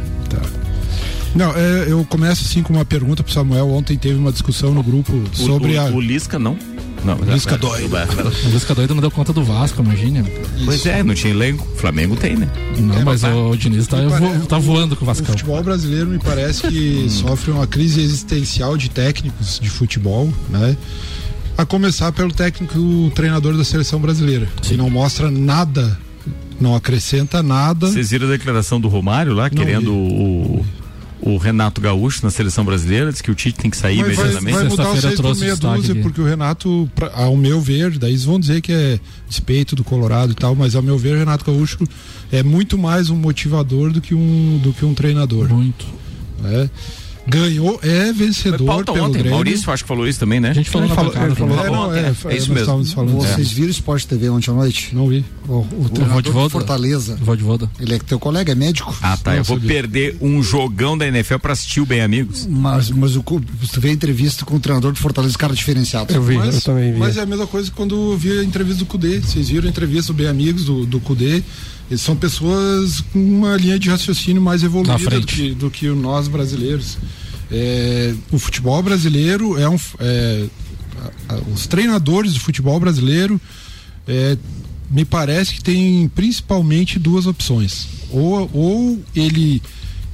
Não, 1.34 1.56
é, 1.56 1.86
eu 1.88 2.04
começo 2.06 2.44
assim 2.44 2.62
com 2.62 2.74
uma 2.74 2.84
pergunta 2.84 3.24
pro 3.24 3.32
Samuel. 3.32 3.70
Ontem 3.70 3.98
teve 3.98 4.16
uma 4.16 4.32
discussão 4.32 4.74
no 4.74 4.84
grupo 4.84 5.14
sobre 5.34 5.78
o, 5.78 5.82
a. 5.82 5.86
o, 5.86 5.96
o 5.96 6.02
Lisca 6.02 6.38
não? 6.38 6.58
Não, 7.04 7.16
Lisca 7.34 7.60
O 7.64 8.50
Lisca 8.50 8.76
doido 8.76 8.94
não 8.94 9.02
deu 9.02 9.10
conta 9.10 9.34
do 9.34 9.44
Vasco, 9.44 9.82
imagina. 9.82 10.24
Pois 10.66 10.86
é, 10.86 11.04
não 11.04 11.14
tinha 11.16 11.34
elenco. 11.34 11.68
Flamengo 11.78 12.16
tem, 12.16 12.36
né? 12.38 12.48
Não, 12.78 12.96
É, 13.00 13.04
mas 13.04 13.22
mas- 13.24 13.36
o 13.36 13.56
Diniz 13.56 13.88
tá, 13.88 13.98
vo- 14.08 14.46
tá 14.46 14.58
voando 14.60 14.96
com 14.96 15.02
o 15.04 15.04
O 15.04 15.08
Vascão. 15.08 15.26
futebol 15.28 15.64
brasileiro 15.64 16.08
me 16.08 16.20
parece 16.20 16.68
que 16.68 17.08
sofre 17.10 17.52
uma 17.52 17.66
crise 17.66 18.02
existencial 18.02 18.78
de 18.78 18.90
técnicos 18.90 19.60
de 19.60 19.70
futebol, 19.70 20.32
né? 20.50 20.78
A 21.58 21.66
começar 21.66 22.12
pelo 22.12 22.32
técnico, 22.32 22.78
o 22.80 23.12
treinador 23.14 23.58
da 23.58 23.64
seleção 23.64 24.00
brasileira, 24.00 24.48
que 24.62 24.78
não 24.78 24.90
mostra 24.90 25.30
nada, 25.30 25.98
não 26.60 26.76
acrescenta 26.76 27.42
nada. 27.44 27.88
Vocês 27.88 28.12
viram 28.12 28.28
a 28.28 28.32
declaração 28.32 28.80
do 28.80 28.88
Romário 28.88 29.34
lá, 29.34 29.44
Não 29.44 29.50
querendo 29.50 29.92
o, 29.94 30.66
o 31.22 31.38
Renato 31.38 31.80
Gaúcho 31.80 32.20
na 32.24 32.32
seleção 32.32 32.66
brasileira, 32.66 33.12
diz 33.12 33.22
que 33.22 33.30
o 33.32 33.36
Tite 33.36 33.58
tem 33.60 33.70
que 33.70 33.78
sair 33.78 33.98
Mas 34.00 34.18
imediatamente. 34.18 34.54
vai 34.56 34.64
mudar 34.70 34.90
o 34.92 34.96
por 35.22 35.38
meia 35.38 35.56
dúzia, 35.56 35.96
porque 36.02 36.20
o 36.22 36.26
Renato, 36.26 36.90
pra- 36.96 37.12
ao 37.14 37.38
meu 37.38 37.62
ver, 37.62 37.98
daí 37.98 38.12
eles 38.12 38.24
vão 38.26 38.40
dizer 38.40 38.62
que 38.62 38.72
é 38.72 39.00
respeito 39.28 39.76
do 39.76 39.84
Colorado 39.84 40.32
e 40.32 40.36
tal, 40.36 40.56
mas 40.56 40.76
ao 40.76 40.82
meu 40.82 40.98
ver, 40.98 41.16
o 41.16 41.20
Renato 41.20 41.46
Gaúcho 41.46 41.78
é 42.32 42.42
muito 42.44 42.78
mais 42.78 43.10
um 43.10 43.16
motivador 43.16 43.92
do 43.92 44.02
que 44.02 44.16
um, 44.16 44.60
do 44.64 44.74
que 44.74 44.84
um 44.84 44.94
treinador. 44.94 45.48
Muito. 45.50 45.86
né? 46.42 46.70
Ganhou, 47.28 47.80
é 47.84 48.12
vencedor 48.12 48.84
pelo 48.84 49.04
ontem. 49.04 49.14
Grêmio. 49.20 49.32
Maurício, 49.32 49.72
acho 49.72 49.84
que 49.84 49.88
falou 49.88 50.08
isso 50.08 50.20
também, 50.20 50.40
né? 50.40 50.50
A 50.50 50.54
gente 50.54 50.70
falou 50.70 50.88
Ele 50.88 50.90
na 50.90 50.96
falou- 50.96 51.14
falou- 51.14 51.36
também. 51.36 51.60
é, 51.60 51.70
não, 51.70 51.94
é, 51.94 52.00
É, 52.00 52.34
é 52.34 52.38
isso 52.38 52.52
mesmo. 52.52 52.86
falando 52.86 53.12
Vocês 53.14 53.52
viram 53.52 53.68
o 53.68 53.72
Esporte 53.72 54.08
TV 54.08 54.30
ontem 54.30 54.50
à 54.50 54.54
noite? 54.54 54.90
Não 54.94 55.08
vi. 55.08 55.24
O, 55.48 55.60
o 55.60 55.66
treinador 55.66 56.00
do 56.00 56.14
Vodivoda. 56.14 56.50
Fortaleza. 56.50 57.16
Vodivoda. 57.22 57.70
Ele 57.80 57.94
é 57.96 58.00
teu 58.00 58.20
colega, 58.20 58.52
é 58.52 58.56
médico. 58.56 58.96
Ah, 59.02 59.16
tá. 59.18 59.36
Eu 59.36 59.44
vou 59.44 59.58
sabia. 59.58 59.72
perder 59.76 60.18
um 60.20 60.42
jogão 60.42 60.98
da 60.98 61.08
NFL 61.08 61.38
pra 61.38 61.54
assistir 61.54 61.80
o 61.80 61.86
Bem 61.86 62.02
Amigos. 62.02 62.48
Mas, 62.50 62.90
mas 62.90 63.16
o, 63.16 63.22
tu 63.24 63.42
vê 63.80 63.90
a 63.90 63.94
entrevista 63.94 64.44
com 64.44 64.56
o 64.56 64.60
treinador 64.60 64.92
do 64.92 64.98
Fortaleza, 65.00 65.38
cara 65.38 65.54
diferenciado. 65.54 66.12
Eu 66.14 66.24
vi, 66.24 66.36
Mas, 66.38 66.56
eu 66.56 66.62
também 66.62 66.92
vi. 66.94 67.00
mas 67.00 67.18
é 67.18 67.22
a 67.22 67.26
mesma 67.26 67.46
coisa 67.48 67.70
que 67.70 67.76
quando 67.76 67.96
eu 68.14 68.18
vi 68.18 68.40
a 68.40 68.44
entrevista 68.44 68.80
do 68.80 68.86
Cudê. 68.86 69.20
Vocês 69.20 69.48
viram 69.50 69.68
a 69.68 69.70
entrevista 69.70 70.12
do 70.12 70.18
Bem 70.18 70.28
Amigos 70.28 70.66
do, 70.66 70.86
do 70.86 71.00
Cudê? 71.00 71.44
Eles 71.92 72.02
são 72.02 72.16
pessoas 72.16 73.02
com 73.02 73.20
uma 73.20 73.58
linha 73.58 73.78
de 73.78 73.90
raciocínio 73.90 74.42
mais 74.42 74.64
evoluída 74.64 75.20
do 75.20 75.28
que, 75.28 75.54
do 75.54 75.70
que 75.70 75.90
nós 75.90 76.30
brasileiros. 76.30 76.98
É, 77.52 78.16
o 78.32 78.40
futebol 78.40 78.82
brasileiro 78.82 79.60
é 79.60 79.68
um. 79.68 79.78
é, 80.00 80.48
os 81.54 81.68
treinadores 81.68 82.34
do 82.34 82.40
futebol 82.40 82.80
brasileiro 82.80 83.42
é, 84.08 84.38
me 84.90 85.04
parece 85.04 85.56
que 85.56 85.62
tem 85.62 86.08
principalmente 86.16 86.98
duas 86.98 87.26
opções. 87.28 87.88
Ou, 88.10 88.50
ou 88.54 89.00
ele, 89.14 89.62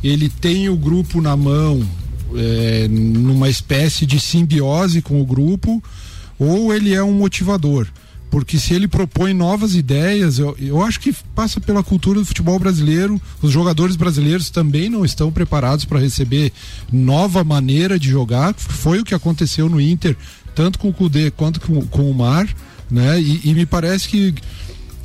ele 0.04 0.30
tem 0.30 0.70
o 0.70 0.76
grupo 0.76 1.22
na 1.22 1.38
mão 1.38 1.88
é, 2.36 2.88
numa 2.88 3.50
espécie 3.50 4.04
de 4.04 4.20
simbiose 4.20 5.00
com 5.00 5.22
o 5.22 5.26
grupo, 5.26 5.84
ou 6.40 6.74
ele 6.74 6.92
é 6.96 7.04
um 7.04 7.14
motivador. 7.14 7.86
Porque 8.30 8.60
se 8.60 8.74
ele 8.74 8.88
propõe 8.88 9.34
novas 9.34 9.74
ideias, 9.74 10.38
eu, 10.38 10.56
eu 10.60 10.82
acho 10.82 11.00
que 11.00 11.14
passa 11.34 11.62
pela 11.62 11.84
cultura 11.84 12.20
do 12.20 12.26
futebol 12.26 12.60
brasileiro. 12.60 13.22
Os 13.42 13.52
jogadores 13.52 13.96
brasileiros 13.96 14.50
também 14.50 14.90
não 14.90 15.06
estão 15.06 15.32
preparados 15.32 15.86
para 15.86 16.00
receber 16.00 16.52
nova 16.92 17.44
maneira 17.44 17.98
de 17.98 18.10
jogar. 18.10 18.54
Foi 18.56 19.00
o 19.00 19.06
que 19.06 19.16
aconteceu 19.16 19.70
no 19.70 19.80
Inter, 19.80 20.16
tanto 20.54 20.78
com 20.78 20.90
o 20.90 20.94
Cudê 20.94 21.32
quanto 21.32 21.62
com, 21.62 21.82
com 21.88 22.10
o 22.10 22.14
Mar. 22.14 22.48
Né? 22.92 23.20
E, 23.20 23.42
e 23.46 23.54
me 23.54 23.66
parece 23.66 24.08
que 24.08 24.36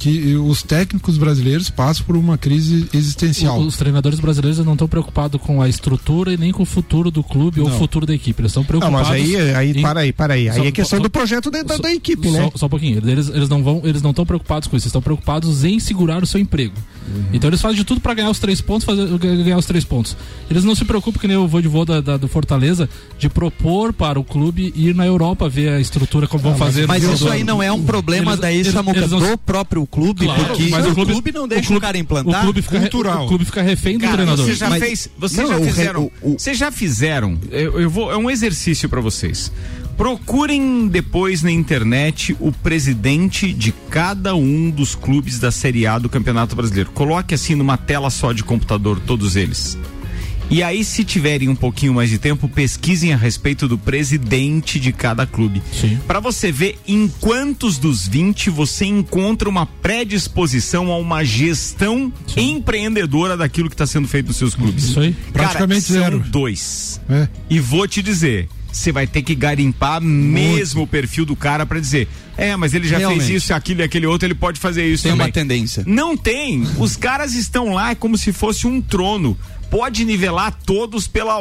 que 0.02 0.34
os 0.34 0.64
técnicos 0.64 1.16
brasileiros 1.16 1.70
passam 1.70 2.04
por 2.04 2.16
uma 2.16 2.36
crise 2.36 2.88
existencial. 2.92 3.60
Os, 3.60 3.68
os 3.68 3.76
treinadores 3.76 4.18
brasileiros 4.18 4.58
não 4.64 4.72
estão 4.72 4.88
preocupados 4.88 5.40
com 5.40 5.62
a 5.62 5.68
estrutura 5.68 6.32
e 6.32 6.36
nem 6.36 6.50
com 6.50 6.64
o 6.64 6.66
futuro 6.66 7.08
do 7.08 7.22
clube 7.22 7.60
não. 7.60 7.68
ou 7.68 7.72
o 7.72 7.78
futuro 7.78 8.04
da 8.04 8.12
equipe. 8.12 8.40
Eles 8.42 8.50
estão 8.50 8.64
preocupados. 8.64 9.08
Não, 9.08 9.08
mas 9.08 9.12
aí, 9.12 9.54
aí 9.54 9.70
em... 9.70 9.80
para 9.80 10.00
aí, 10.00 10.12
para 10.12 10.34
aí. 10.34 10.48
Aí 10.48 10.66
é 10.66 10.72
questão 10.72 10.98
só, 10.98 11.02
do 11.04 11.08
projeto 11.08 11.52
da, 11.52 11.62
da, 11.62 11.94
equipe, 11.94 12.28
só, 12.28 12.36
né? 12.36 12.50
Só 12.56 12.66
um 12.66 12.68
pouquinho. 12.68 12.98
Eles, 12.98 13.28
eles 13.28 13.48
não 13.48 13.62
vão, 13.62 13.80
eles 13.84 14.02
não 14.02 14.10
estão 14.10 14.26
preocupados 14.26 14.66
com 14.66 14.76
isso. 14.76 14.86
Eles 14.86 14.90
estão 14.90 15.00
preocupados 15.00 15.62
em 15.62 15.78
segurar 15.78 16.20
o 16.20 16.26
seu 16.26 16.40
emprego. 16.40 16.74
Uhum. 17.08 17.24
Então 17.32 17.48
eles 17.48 17.60
fazem 17.60 17.76
de 17.76 17.84
tudo 17.84 18.00
para 18.00 18.14
ganhar 18.14 18.30
os 18.30 18.38
três 18.38 18.60
pontos, 18.60 18.84
fazer, 18.84 19.06
ganhar 19.18 19.58
os 19.58 19.66
três 19.66 19.84
pontos. 19.84 20.16
Eles 20.50 20.64
não 20.64 20.74
se 20.74 20.84
preocupam, 20.84 21.20
que 21.20 21.28
nem 21.28 21.36
o 21.36 21.48
vou 21.48 21.84
da, 21.84 22.00
da, 22.00 22.16
do 22.16 22.28
Fortaleza, 22.28 22.88
de 23.18 23.28
propor 23.28 23.92
para 23.92 24.18
o 24.18 24.24
clube 24.24 24.72
ir 24.76 24.94
na 24.94 25.06
Europa 25.06 25.48
ver 25.48 25.70
a 25.70 25.80
estrutura 25.80 26.26
como 26.26 26.46
ah, 26.46 26.50
vão 26.50 26.58
fazer. 26.58 26.86
Mas 26.86 27.02
isso 27.02 27.28
aí 27.28 27.44
não 27.44 27.62
é 27.62 27.70
um 27.72 27.82
problema 27.82 28.32
eles, 28.32 28.40
daí, 28.40 28.58
eles, 28.58 28.72
Samuca, 28.72 28.98
eles 28.98 29.10
não... 29.10 29.20
do 29.20 29.38
próprio 29.38 29.86
clube, 29.86 30.26
claro, 30.26 30.44
porque 30.44 30.68
mas 30.68 30.86
o 30.86 30.94
clube, 30.94 31.12
clube 31.12 31.32
não 31.32 31.48
deixa 31.48 31.64
o, 31.64 31.66
clube, 31.68 31.78
o 31.78 31.80
cara 31.80 31.98
implantar. 31.98 32.40
O 32.40 32.44
clube 32.44 32.62
fica, 32.62 32.80
Cultural. 32.80 33.24
O 33.24 33.28
clube 33.28 33.44
fica 33.44 33.62
refém 33.62 33.98
do 33.98 34.08
treinador. 34.08 34.44
Você 34.44 34.54
já 34.54 34.70
mas, 34.70 34.82
fez, 34.82 35.08
vocês 35.18 35.48
já 35.48 35.60
fizeram, 35.60 36.10
vocês 36.22 36.58
já 36.58 36.70
fizeram, 36.70 37.38
eu, 37.50 37.80
eu 37.80 37.90
vou, 37.90 38.10
é 38.10 38.16
um 38.16 38.30
exercício 38.30 38.88
para 38.88 39.00
vocês. 39.00 39.52
Procurem 39.96 40.88
depois 40.88 41.42
na 41.42 41.50
internet 41.50 42.36
o 42.40 42.50
presidente 42.50 43.52
de 43.52 43.72
cada 43.90 44.34
um 44.34 44.70
dos 44.70 44.94
clubes 44.94 45.38
da 45.38 45.50
Série 45.50 45.86
A 45.86 45.98
do 45.98 46.08
Campeonato 46.08 46.56
Brasileiro. 46.56 46.90
Coloque 46.90 47.34
assim 47.34 47.54
numa 47.54 47.76
tela 47.76 48.10
só 48.10 48.32
de 48.32 48.42
computador 48.42 49.00
todos 49.00 49.36
eles. 49.36 49.78
E 50.50 50.62
aí, 50.62 50.84
se 50.84 51.02
tiverem 51.02 51.48
um 51.48 51.54
pouquinho 51.54 51.94
mais 51.94 52.10
de 52.10 52.18
tempo, 52.18 52.46
pesquisem 52.46 53.12
a 53.14 53.16
respeito 53.16 53.66
do 53.66 53.78
presidente 53.78 54.78
de 54.78 54.92
cada 54.92 55.26
clube. 55.26 55.62
Para 56.06 56.20
você 56.20 56.52
ver 56.52 56.78
em 56.86 57.08
quantos 57.20 57.78
dos 57.78 58.06
20 58.06 58.50
você 58.50 58.84
encontra 58.84 59.48
uma 59.48 59.64
predisposição 59.64 60.92
a 60.92 60.98
uma 60.98 61.24
gestão 61.24 62.12
Sim. 62.26 62.56
empreendedora 62.56 63.34
daquilo 63.34 63.70
que 63.70 63.74
está 63.74 63.86
sendo 63.86 64.06
feito 64.06 64.26
nos 64.26 64.36
seus 64.36 64.54
clubes. 64.54 64.84
Isso 64.84 65.00
aí. 65.00 65.16
Praticamente 65.32 65.86
Cara, 65.86 66.00
zero. 66.00 66.18
dois. 66.28 67.00
É. 67.08 67.28
E 67.48 67.58
vou 67.58 67.88
te 67.88 68.02
dizer, 68.02 68.46
você 68.72 68.90
vai 68.90 69.06
ter 69.06 69.22
que 69.22 69.34
garimpar 69.34 70.00
Muito. 70.00 70.32
mesmo 70.32 70.82
o 70.82 70.86
perfil 70.86 71.24
do 71.24 71.36
cara 71.36 71.66
para 71.66 71.78
dizer, 71.78 72.08
é, 72.36 72.56
mas 72.56 72.74
ele 72.74 72.88
já 72.88 72.98
Realmente. 72.98 73.26
fez 73.26 73.44
isso, 73.44 73.54
aquilo 73.54 73.80
e 73.80 73.84
aquele 73.84 74.06
outro, 74.06 74.26
ele 74.26 74.34
pode 74.34 74.58
fazer 74.58 74.86
isso 74.86 75.02
tem 75.02 75.12
também. 75.12 75.26
uma 75.26 75.32
tendência. 75.32 75.84
Não 75.86 76.16
tem. 76.16 76.66
Os 76.78 76.96
caras 76.96 77.34
estão 77.34 77.74
lá 77.74 77.94
como 77.94 78.16
se 78.16 78.32
fosse 78.32 78.66
um 78.66 78.80
trono 78.80 79.36
pode 79.72 80.04
nivelar 80.04 80.54
todos 80.66 81.06
pela 81.06 81.38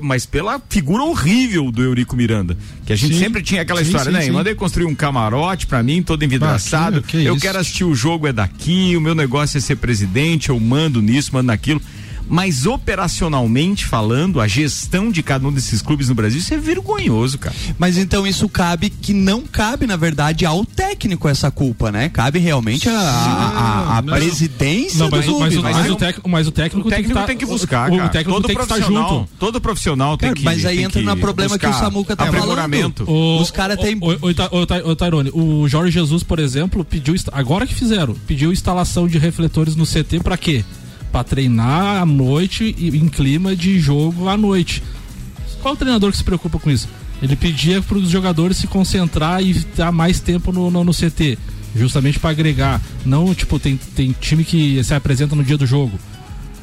mas 0.00 0.24
pela 0.24 0.62
figura 0.68 1.02
horrível 1.02 1.72
do 1.72 1.82
Eurico 1.82 2.14
Miranda. 2.14 2.56
Que 2.86 2.92
a 2.92 2.96
gente 2.96 3.14
sim, 3.14 3.18
sempre 3.18 3.42
tinha 3.42 3.62
aquela 3.62 3.80
sim, 3.80 3.86
história, 3.86 4.12
sim, 4.12 4.16
né? 4.16 4.22
Sim. 4.22 4.30
Mandei 4.30 4.54
construir 4.54 4.86
um 4.86 4.94
camarote 4.94 5.66
para 5.66 5.82
mim, 5.82 6.00
todo 6.00 6.24
envidraçado. 6.24 6.98
Ah, 6.98 7.02
que, 7.02 7.18
que 7.18 7.24
eu 7.24 7.34
isso? 7.34 7.42
quero 7.42 7.58
assistir 7.58 7.82
o 7.82 7.92
jogo 7.92 8.28
é 8.28 8.32
daqui, 8.32 8.96
o 8.96 9.00
meu 9.00 9.12
negócio 9.12 9.58
é 9.58 9.60
ser 9.60 9.74
presidente, 9.74 10.50
eu 10.50 10.60
mando 10.60 11.02
nisso, 11.02 11.30
mando 11.32 11.48
naquilo 11.48 11.82
mas 12.28 12.66
operacionalmente 12.66 13.84
falando, 13.84 14.40
a 14.40 14.48
gestão 14.48 15.10
de 15.10 15.22
cada 15.22 15.46
um 15.46 15.52
desses 15.52 15.82
clubes 15.82 16.08
no 16.08 16.14
Brasil, 16.14 16.38
isso 16.38 16.52
é 16.54 16.58
vergonhoso, 16.58 17.38
cara. 17.38 17.54
Mas 17.78 17.96
então 17.96 18.26
isso 18.26 18.48
cabe 18.48 18.90
que 18.90 19.12
não 19.12 19.42
cabe, 19.42 19.86
na 19.86 19.96
verdade, 19.96 20.46
ao 20.46 20.64
técnico 20.64 21.28
essa 21.28 21.50
culpa, 21.50 21.92
né? 21.92 22.08
Cabe 22.08 22.38
realmente 22.38 22.88
a, 22.88 22.98
a, 22.98 23.98
a 23.98 24.02
presidência 24.02 24.98
não, 24.98 25.10
mas, 25.10 25.24
do 25.24 25.32
clube. 25.32 25.44
Mas, 25.44 25.54
mas, 25.56 25.76
mas, 25.76 25.90
o, 25.90 25.96
técnico, 25.96 26.28
mas 26.28 26.46
o 26.46 26.52
técnico, 26.52 26.88
o 26.88 26.90
técnico 26.90 27.14
tem, 27.14 27.22
que, 27.22 27.26
tem 27.26 27.36
que 27.36 27.46
buscar, 27.46 27.90
o, 27.90 27.94
o 27.94 28.08
técnico 28.08 28.32
todo 28.32 28.46
tem 28.46 28.56
que 28.56 28.62
estar 28.62 28.80
junto. 28.80 29.28
Todo 29.38 29.60
profissional 29.60 30.16
tem 30.16 30.30
cara, 30.30 30.38
que 30.38 30.44
Mas 30.44 30.64
aí 30.64 30.82
entra 30.82 31.00
no 31.00 31.16
problema 31.16 31.58
que 31.58 31.66
o 31.66 31.72
Samuca 31.72 32.16
tá 32.16 32.30
falando. 32.30 33.04
O, 33.06 33.40
Os 33.40 33.50
caras 33.50 33.78
têm... 33.78 33.98
O, 34.00 34.96
Tairone, 34.96 35.30
o 35.32 35.68
Jorge 35.68 35.90
Jesus, 35.90 36.22
por 36.22 36.38
exemplo, 36.38 36.84
pediu, 36.84 37.14
agora 37.32 37.66
que 37.66 37.74
fizeram, 37.74 38.14
pediu 38.26 38.52
instalação 38.52 39.06
de 39.06 39.18
refletores 39.18 39.76
no 39.76 39.84
CT 39.84 40.20
para 40.22 40.36
quê? 40.36 40.64
Para 41.14 41.22
treinar 41.22 42.02
à 42.02 42.04
noite 42.04 42.74
e 42.76 42.88
em 42.88 43.08
clima 43.08 43.54
de 43.54 43.78
jogo 43.78 44.28
à 44.28 44.36
noite. 44.36 44.82
Qual 45.62 45.76
treinador 45.76 46.10
que 46.10 46.16
se 46.16 46.24
preocupa 46.24 46.58
com 46.58 46.68
isso? 46.68 46.88
Ele 47.22 47.36
pedia 47.36 47.80
para 47.80 47.96
os 47.96 48.10
jogadores 48.10 48.56
se 48.56 48.66
concentrar 48.66 49.40
e 49.40 49.54
dar 49.76 49.92
mais 49.92 50.18
tempo 50.18 50.50
no, 50.50 50.72
no, 50.72 50.82
no 50.82 50.92
CT, 50.92 51.38
justamente 51.76 52.18
para 52.18 52.30
agregar. 52.30 52.82
Não, 53.06 53.32
tipo, 53.32 53.60
tem, 53.60 53.76
tem 53.76 54.10
time 54.20 54.42
que 54.42 54.82
se 54.82 54.92
apresenta 54.92 55.36
no 55.36 55.44
dia 55.44 55.56
do 55.56 55.64
jogo. 55.64 55.96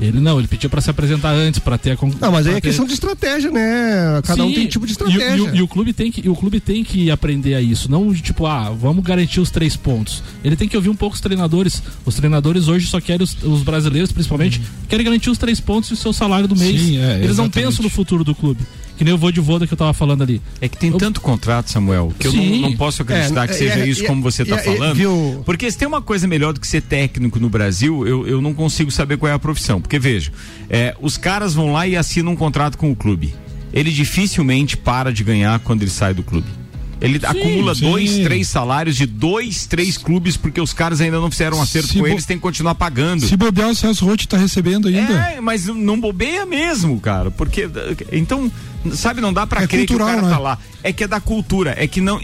Ele 0.01 0.20
não, 0.20 0.39
ele 0.39 0.48
pediu 0.48 0.70
para 0.70 0.81
se 0.81 0.89
apresentar 0.89 1.31
antes, 1.31 1.60
para 1.60 1.77
ter 1.77 1.91
a 1.91 1.98
Não, 2.20 2.31
mas 2.31 2.48
aí 2.48 2.53
é 2.53 2.55
ter... 2.55 2.62
questão 2.62 2.86
de 2.86 2.93
estratégia, 2.93 3.51
né? 3.51 4.20
Cada 4.24 4.41
Sim, 4.43 4.50
um 4.50 4.53
tem 4.53 4.65
um 4.65 4.70
tipo 4.70 4.86
de 4.86 4.93
estratégia. 4.93 5.51
E, 5.51 5.55
e, 5.55 5.58
e, 5.58 5.62
o 5.62 5.67
clube 5.67 5.93
tem 5.93 6.12
que, 6.12 6.27
o 6.27 6.36
clube 6.36 6.60
tem 6.60 6.84
que 6.84 7.12
aprender 7.12 7.53
a 7.53 7.62
isso, 7.62 7.89
não 7.89 8.12
tipo, 8.13 8.48
ah, 8.48 8.72
vamos 8.72 9.03
garantir 9.03 9.39
os 9.39 9.51
três 9.51 9.75
pontos. 9.75 10.24
Ele 10.43 10.55
tem 10.55 10.67
que 10.67 10.75
ouvir 10.75 10.89
um 10.89 10.96
pouco 10.96 11.15
os 11.15 11.22
treinadores. 11.22 11.84
Os 12.03 12.15
treinadores 12.15 12.67
hoje 12.67 12.88
só 12.88 13.00
querem 13.00 13.24
os, 13.24 13.38
os 13.43 13.62
brasileiros, 13.62 14.12
principalmente, 14.12 14.58
uhum. 14.58 14.88
querem 14.89 15.05
garantir 15.05 15.29
os 15.29 15.38
três 15.38 15.60
pontos 15.60 15.91
e 15.91 15.93
o 15.93 15.98
seu 15.98 16.12
salário 16.12 16.48
do 16.48 16.55
mês. 16.55 16.81
Sim, 16.81 16.98
é, 16.98 17.20
Eles 17.24 17.38
não 17.38 17.50
pensam 17.50 17.84
no 17.84 17.89
futuro 17.89 18.24
do 18.24 18.34
clube. 18.34 18.62
Que 19.01 19.05
nem 19.05 19.15
o 19.15 19.17
vô 19.17 19.31
de 19.31 19.39
voda 19.39 19.65
que 19.65 19.74
eu 19.74 19.77
tava 19.77 19.96
falando 19.96 20.22
ali. 20.22 20.39
É 20.62 20.70
que 20.70 20.77
tem 20.77 20.91
eu... 20.91 20.98
tanto 21.00 21.22
contrato, 21.22 21.72
Samuel, 21.72 22.13
que 22.20 22.29
Sim. 22.29 22.38
eu 22.38 22.62
não, 22.62 22.70
não 22.70 22.77
posso 22.77 23.01
acreditar 23.01 23.46
é, 23.46 23.48
que 23.48 23.55
seja 23.55 23.79
é, 23.79 23.88
isso 23.88 24.03
é, 24.03 24.05
como 24.05 24.22
você 24.22 24.46
tá 24.46 24.60
falando. 24.60 24.93
Viu? 24.93 25.41
Porque 25.43 25.72
se 25.72 25.75
tem 25.75 25.88
uma 25.88 26.03
coisa 26.03 26.27
melhor 26.27 26.53
do 26.53 26.60
que 26.60 26.67
ser 26.67 26.84
técnico 26.84 27.39
no 27.39 27.50
Brasil, 27.50 28.05
eu, 28.05 28.27
eu 28.27 28.39
não 28.43 28.53
consigo 28.53 28.91
saber 28.91 29.17
qual 29.17 29.31
é 29.31 29.34
a 29.34 29.39
profissão. 29.39 29.81
Porque 29.81 29.98
veja, 29.98 30.31
é, 30.70 30.96
os 31.01 31.17
caras 31.17 31.55
vão 31.55 31.74
lá 31.74 31.88
e 31.88 31.98
assinam 31.98 32.34
um 32.34 32.36
contrato 32.36 32.77
com 32.77 32.91
o 32.91 32.96
clube. 32.96 33.34
Ele 33.74 33.89
dificilmente 33.89 34.77
para 34.77 35.12
de 35.12 35.24
ganhar 35.24 35.58
quando 35.62 35.81
ele 35.81 35.89
sai 35.89 36.13
do 36.13 36.22
clube. 36.22 36.61
Ele 37.01 37.20
sim, 37.20 37.25
acumula 37.25 37.74
sim. 37.74 37.81
dois, 37.81 38.20
três 38.20 38.48
salários 38.48 38.96
de 38.96 39.08
dois, 39.08 39.65
três 39.65 39.98
clubes, 39.98 40.38
porque 40.38 40.62
os 40.62 40.72
caras 40.72 41.01
ainda 41.01 41.20
não 41.20 41.31
fizeram 41.31 41.58
um 41.58 41.62
acerto 41.62 41.89
se 41.89 42.00
com 42.00 42.08
eles, 42.08 42.25
tem 42.25 42.38
que 42.38 42.43
continuar 42.43 42.75
pagando. 42.75 43.25
Se 43.25 43.36
bobear, 43.36 43.70
o 43.70 43.75
Celso 43.75 44.05
Rotti 44.05 44.27
tá 44.27 44.38
recebendo 44.38 44.88
ainda. 44.88 45.13
É, 45.13 45.41
mas 45.41 45.65
não 45.65 46.00
bobeia 46.00 46.46
mesmo, 46.46 47.00
cara. 47.00 47.31
Porque. 47.31 47.67
Então, 48.12 48.51
sabe, 48.93 49.20
não 49.20 49.34
dá 49.34 49.48
para 49.48 49.63
é 49.63 49.67
crer 49.67 49.88
cultural, 49.88 50.08
que 50.10 50.13
o 50.13 50.22
cara 50.22 50.22
tá 50.22 50.27
né? 50.27 50.34
tá 50.36 50.39
lá. 50.39 50.58
É 50.84 50.93
que 50.93 51.03
é 51.03 51.08
da 51.08 51.20
cultura. 51.20 51.74
É 51.75 51.88
que 51.88 52.00
não. 52.00 52.20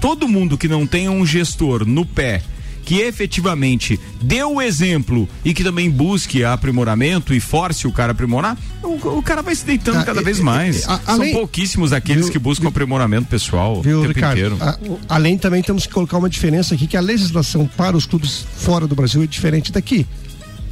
Todo 0.00 0.28
mundo 0.28 0.56
que 0.56 0.68
não 0.68 0.86
tem 0.86 1.08
um 1.08 1.26
gestor 1.26 1.84
no 1.84 2.06
pé 2.06 2.40
que 2.84 3.00
efetivamente 3.00 3.98
dê 4.20 4.42
o 4.42 4.60
exemplo 4.60 5.28
e 5.44 5.54
que 5.54 5.62
também 5.62 5.90
busque 5.90 6.44
aprimoramento 6.44 7.34
e 7.34 7.40
force 7.40 7.86
o 7.86 7.92
cara 7.92 8.10
a 8.10 8.14
aprimorar, 8.14 8.58
o, 8.82 9.18
o 9.18 9.22
cara 9.22 9.42
vai 9.42 9.54
se 9.54 9.64
deitando 9.64 9.98
ah, 9.98 10.04
cada 10.04 10.22
vez 10.22 10.40
mais. 10.40 10.88
A, 10.88 11.00
além, 11.06 11.32
São 11.32 11.40
pouquíssimos 11.40 11.92
aqueles 11.92 12.24
viu, 12.24 12.32
que 12.32 12.38
buscam 12.38 12.62
viu, 12.62 12.70
aprimoramento 12.70 13.28
pessoal 13.28 13.80
viu, 13.82 13.98
o 13.98 14.02
tempo 14.02 14.14
Ricardo, 14.14 14.38
inteiro. 14.38 14.58
A, 14.60 14.78
além 15.08 15.38
também 15.38 15.62
temos 15.62 15.86
que 15.86 15.92
colocar 15.92 16.18
uma 16.18 16.28
diferença 16.28 16.74
aqui 16.74 16.86
que 16.86 16.96
a 16.96 17.00
legislação 17.00 17.66
para 17.66 17.96
os 17.96 18.06
clubes 18.06 18.44
fora 18.56 18.86
do 18.86 18.94
Brasil 18.94 19.22
é 19.22 19.26
diferente 19.26 19.70
daqui. 19.72 20.06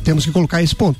Temos 0.04 0.24
que 0.24 0.32
colocar 0.32 0.62
esse 0.62 0.74
ponto. 0.74 0.98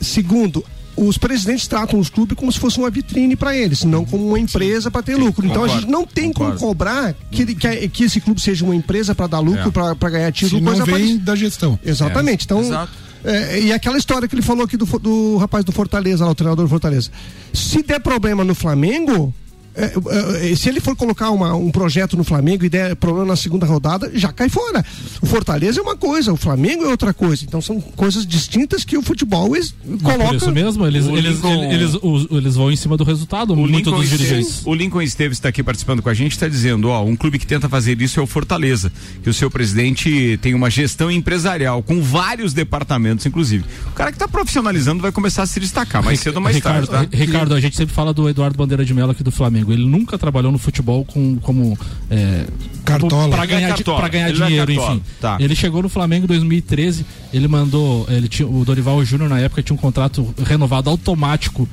Segundo, 0.00 0.64
os 0.96 1.18
presidentes 1.18 1.66
tratam 1.66 1.98
os 1.98 2.08
clubes 2.08 2.36
como 2.36 2.50
se 2.50 2.58
fosse 2.58 2.78
uma 2.78 2.90
vitrine 2.90 3.36
para 3.36 3.56
eles, 3.56 3.84
não 3.84 4.04
como 4.04 4.26
uma 4.26 4.38
empresa 4.38 4.90
para 4.90 5.02
ter 5.02 5.16
lucro. 5.16 5.44
Então 5.44 5.62
concordo, 5.62 5.74
a 5.74 5.80
gente 5.80 5.90
não 5.90 6.06
tem 6.06 6.32
concordo. 6.32 6.58
como 6.58 6.68
cobrar 6.68 7.14
que, 7.30 7.54
que, 7.54 7.88
que, 7.88 8.04
esse 8.04 8.20
clube 8.20 8.40
seja 8.40 8.64
uma 8.64 8.74
empresa 8.74 9.14
para 9.14 9.26
dar 9.26 9.40
lucro, 9.40 9.68
é. 9.68 9.94
para 9.94 10.10
ganhar 10.10 10.32
título. 10.32 10.72
Se 10.72 10.78
não 10.78 10.86
vem 10.86 11.18
da 11.18 11.34
gestão. 11.34 11.78
Exatamente. 11.84 12.42
É. 12.42 12.44
Então, 12.44 12.60
Exato. 12.60 12.92
É, 13.24 13.60
e 13.60 13.72
aquela 13.72 13.98
história 13.98 14.28
que 14.28 14.34
ele 14.34 14.42
falou 14.42 14.64
aqui 14.64 14.76
do, 14.76 14.86
do 15.00 15.36
rapaz 15.36 15.64
do 15.64 15.72
Fortaleza, 15.72 16.24
lá, 16.24 16.30
o 16.30 16.34
treinador 16.34 16.64
do 16.64 16.68
Fortaleza. 16.68 17.10
Se 17.52 17.82
der 17.82 17.98
problema 17.98 18.44
no 18.44 18.54
Flamengo, 18.54 19.34
é, 19.76 20.50
é, 20.52 20.56
se 20.56 20.68
ele 20.68 20.80
for 20.80 20.96
colocar 20.96 21.30
uma, 21.30 21.54
um 21.54 21.70
projeto 21.70 22.16
no 22.16 22.24
Flamengo 22.24 22.64
e 22.64 22.68
der 22.68 22.96
problema 22.96 23.26
na 23.26 23.36
segunda 23.36 23.66
rodada, 23.66 24.10
já 24.14 24.32
cai 24.32 24.48
fora. 24.48 24.84
O 25.20 25.26
Fortaleza 25.26 25.80
é 25.80 25.82
uma 25.82 25.96
coisa, 25.96 26.32
o 26.32 26.36
Flamengo 26.36 26.84
é 26.84 26.88
outra 26.88 27.12
coisa. 27.12 27.44
Então 27.44 27.60
são 27.60 27.80
coisas 27.80 28.26
distintas 28.26 28.84
que 28.84 28.96
o 28.96 29.02
futebol 29.02 29.54
eles 29.54 29.74
coloca. 30.02 30.28
Por 30.28 30.34
isso 30.36 30.52
mesmo, 30.52 30.86
eles, 30.86 31.06
eles, 31.06 31.36
Lincoln... 31.36 31.64
eles, 31.64 31.94
eles, 31.94 32.26
eles, 32.30 32.54
vão 32.56 32.72
em 32.72 32.76
cima 32.76 32.96
do 32.96 33.04
resultado, 33.04 33.52
o 33.52 33.56
muito 33.56 33.76
Lincoln 33.76 34.00
dos 34.00 34.08
dirigentes. 34.08 34.62
O 34.64 34.74
Lincoln 34.74 35.02
Esteves 35.02 35.36
está 35.36 35.50
aqui 35.50 35.62
participando 35.62 36.00
com 36.00 36.08
a 36.08 36.14
gente, 36.14 36.32
está 36.32 36.48
dizendo, 36.48 36.88
ó, 36.88 37.04
um 37.04 37.14
clube 37.14 37.38
que 37.38 37.46
tenta 37.46 37.68
fazer 37.68 38.00
isso 38.00 38.18
é 38.18 38.22
o 38.22 38.26
Fortaleza, 38.26 38.90
que 39.22 39.28
o 39.28 39.34
seu 39.34 39.50
presidente 39.50 40.38
tem 40.40 40.54
uma 40.54 40.70
gestão 40.70 41.10
empresarial 41.10 41.82
com 41.82 42.00
vários 42.00 42.54
departamentos, 42.54 43.26
inclusive. 43.26 43.64
O 43.88 43.92
cara 43.92 44.10
que 44.10 44.16
está 44.16 44.26
profissionalizando 44.26 45.02
vai 45.02 45.12
começar 45.12 45.42
a 45.42 45.46
se 45.46 45.60
destacar 45.60 46.02
mais 46.02 46.20
cedo 46.20 46.36
ou 46.36 46.42
mais 46.42 46.56
Ricardo, 46.56 46.86
tarde, 46.86 47.10
tá? 47.10 47.16
Ricardo, 47.16 47.54
a 47.54 47.60
gente 47.60 47.76
sempre 47.76 47.94
fala 47.94 48.14
do 48.14 48.28
Eduardo 48.28 48.56
Bandeira 48.56 48.84
de 48.84 48.94
Mello 48.94 49.10
aqui 49.10 49.22
do 49.22 49.30
Flamengo. 49.30 49.65
Ele 49.72 49.86
nunca 49.86 50.18
trabalhou 50.18 50.52
no 50.52 50.58
futebol 50.58 51.04
com, 51.04 51.36
como. 51.36 51.78
É, 52.10 52.46
Cartola. 52.84 53.28
Para 53.30 53.46
ganhar, 53.46 53.70
é 53.70 54.08
ganhar 54.08 54.28
Ele 54.28 54.38
dinheiro, 54.38 54.70
é 54.70 54.74
enfim. 54.74 55.02
Tá. 55.20 55.36
Ele 55.40 55.54
chegou 55.54 55.82
no 55.82 55.88
Flamengo 55.88 56.24
em 56.24 56.28
2013, 56.28 57.04
ele 57.32 57.48
mandou, 57.48 58.06
ele 58.08 58.28
tinha, 58.28 58.48
o 58.48 58.64
Dorival 58.64 59.04
Júnior 59.04 59.28
na 59.28 59.40
época 59.40 59.62
tinha 59.62 59.74
um 59.74 59.78
contrato 59.78 60.34
renovado 60.44 60.88
automático 60.90 61.68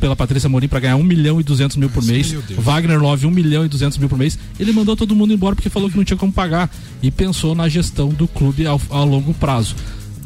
pela 0.00 0.16
Patrícia 0.16 0.48
Morim 0.48 0.68
para 0.68 0.80
ganhar 0.80 0.96
1 0.96 1.02
milhão 1.02 1.40
e 1.40 1.44
200 1.44 1.76
mil 1.76 1.90
por 1.90 2.02
mês. 2.04 2.32
Wagner 2.58 3.00
Love 3.00 3.26
1 3.26 3.30
milhão 3.30 3.64
e 3.64 3.68
200 3.68 3.98
mil 3.98 4.08
por 4.08 4.18
mês. 4.18 4.38
Ele 4.58 4.72
mandou 4.72 4.96
todo 4.96 5.14
mundo 5.14 5.32
embora 5.32 5.54
porque 5.54 5.68
falou 5.68 5.90
que 5.90 5.96
não 5.96 6.04
tinha 6.04 6.16
como 6.16 6.32
pagar 6.32 6.70
e 7.02 7.10
pensou 7.10 7.54
na 7.54 7.68
gestão 7.68 8.08
do 8.08 8.26
clube 8.26 8.66
ao, 8.66 8.80
a 8.90 9.04
longo 9.04 9.34
prazo. 9.34 9.74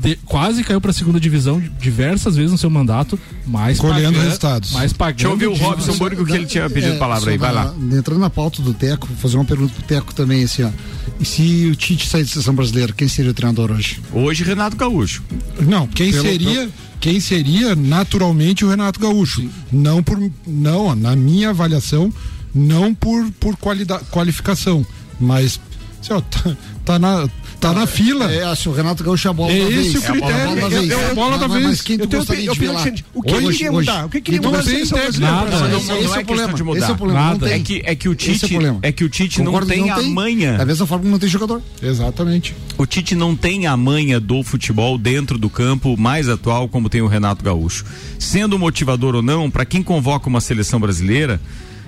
De- 0.04 0.16
quase 0.26 0.62
caiu 0.62 0.80
para 0.80 0.90
a 0.90 0.94
segunda 0.94 1.18
divisão 1.18 1.62
diversas 1.80 2.36
vezes 2.36 2.52
no 2.52 2.58
seu 2.58 2.68
mandato, 2.70 3.18
mas 3.46 3.78
Colhendo 3.78 4.02
pagando- 4.12 4.22
resultados. 4.24 4.72
Mas 4.72 4.92
pagando 4.92 5.16
Deixa 5.16 5.26
eu 5.28 5.32
ouvir 5.32 5.46
o. 5.46 5.54
Robson 5.54 5.94
Burgo 5.94 6.24
que 6.26 6.32
ele 6.32 6.46
tinha 6.46 6.68
pedido 6.68 6.94
É, 6.94 6.98
palavra 6.98 7.30
aí, 7.30 7.38
vai 7.38 7.52
na- 7.52 7.64
lá. 7.64 7.74
Entrando 7.96 8.20
na 8.20 8.30
pauta 8.30 8.60
do 8.62 8.74
Teco, 8.74 9.06
vou 9.06 9.16
fazer 9.16 9.36
uma 9.36 9.44
pergunta 9.44 9.72
pro 9.74 9.82
Teco 9.84 10.14
também, 10.14 10.44
assim, 10.44 10.62
ó. 10.62 10.70
E 11.18 11.24
se 11.24 11.66
o 11.72 11.74
Tite 11.74 12.06
sair 12.08 12.22
da 12.24 12.28
seleção 12.28 12.54
brasileira, 12.54 12.92
quem 12.92 13.08
seria 13.08 13.30
o 13.30 13.34
treinador 13.34 13.70
hoje? 13.72 14.00
Hoje, 14.12 14.44
Renato 14.44 14.76
Gaúcho. 14.76 15.22
Não, 15.60 15.86
quem 15.86 16.10
Pelo- 16.12 16.22
seria, 16.22 16.68
quem 17.00 17.18
seria 17.20 17.74
naturalmente 17.74 18.64
o 18.64 18.68
Renato 18.68 19.00
Gaúcho. 19.00 19.48
Não 19.72 20.02
por 20.02 20.18
não, 20.46 20.86
ó, 20.86 20.94
na 20.94 21.16
minha 21.16 21.50
avaliação, 21.50 22.12
não 22.54 22.94
por 22.94 23.30
por 23.40 23.56
qualidade, 23.56 24.04
qualificação, 24.10 24.84
mas 25.18 25.58
assim, 26.00 26.12
ó, 26.12 26.20
tá, 26.20 26.56
tá 26.84 26.98
na 26.98 27.26
tá 27.60 27.72
na 27.72 27.86
fila. 27.86 28.32
É, 28.32 28.54
que 28.56 28.68
o 28.68 28.72
Renato 28.72 29.02
Gaúcho 29.04 29.28
é 29.28 29.30
a 29.30 29.34
bola 29.34 29.52
É 29.52 29.58
da 29.58 29.64
esse 29.70 29.74
vez. 29.74 29.94
o 29.96 30.02
critério. 30.02 30.36
É 30.36 31.10
a 31.10 31.14
bola 31.14 31.38
da 31.38 31.46
vez. 31.48 31.78
eu- 31.80 31.84
tu 31.84 31.92
Eu 31.92 32.06
tenho 32.06 32.18
gostaria 32.20 32.42
de 32.42 32.50
opinião 32.50 32.76
diferente. 32.76 33.04
O 33.14 33.22
que 33.22 33.34
Hoje, 33.34 33.58
queria 33.58 33.72
mudar? 33.72 34.04
O 34.06 34.08
que 34.08 34.20
queria 34.20 34.38
Então 34.38 34.50
mudar. 34.50 34.64
Não, 34.64 34.70
não, 34.70 35.78
Esse 35.78 35.86
não 35.88 35.94
é 35.96 36.18
é 36.18 36.22
o 36.22 36.24
problema. 36.26 36.52
de 36.54 36.62
mudar. 36.62 36.78
Esse 36.80 36.90
é 36.90 36.92
o 36.92 36.96
problema. 36.96 37.20
Nada. 37.20 37.32
Não 37.38 37.38
tem. 37.48 37.52
É 37.54 37.58
que, 37.60 37.82
é 37.84 37.94
que 37.94 38.08
o 38.08 38.12
Esse 38.12 38.30
é 38.30 38.48
Tite, 38.48 38.58
é 38.82 38.92
que 38.92 39.04
o 39.04 39.08
Tite 39.08 39.42
não 39.42 39.60
tem 39.66 39.90
a 39.90 40.02
manha. 40.02 40.58
Da 40.58 40.64
mesma 40.66 40.86
forma 40.86 41.04
que 41.04 41.10
não 41.10 41.18
tem 41.18 41.28
jogador. 41.28 41.62
Exatamente. 41.82 42.54
O 42.76 42.86
Tite 42.86 43.14
não 43.14 43.34
tem 43.36 43.66
a 43.66 43.76
manha 43.76 44.18
do 44.20 44.42
futebol 44.42 44.98
dentro 44.98 45.38
do 45.38 45.48
campo 45.48 45.96
mais 45.96 46.28
atual 46.28 46.68
como 46.68 46.88
tem 46.88 47.02
o 47.02 47.06
Renato 47.06 47.44
Gaúcho. 47.44 47.84
Sendo 48.18 48.58
motivador 48.58 49.14
ou 49.14 49.22
não, 49.22 49.50
para 49.50 49.64
quem 49.64 49.82
convoca 49.82 50.28
uma 50.28 50.40
seleção 50.40 50.80
brasileira, 50.80 51.40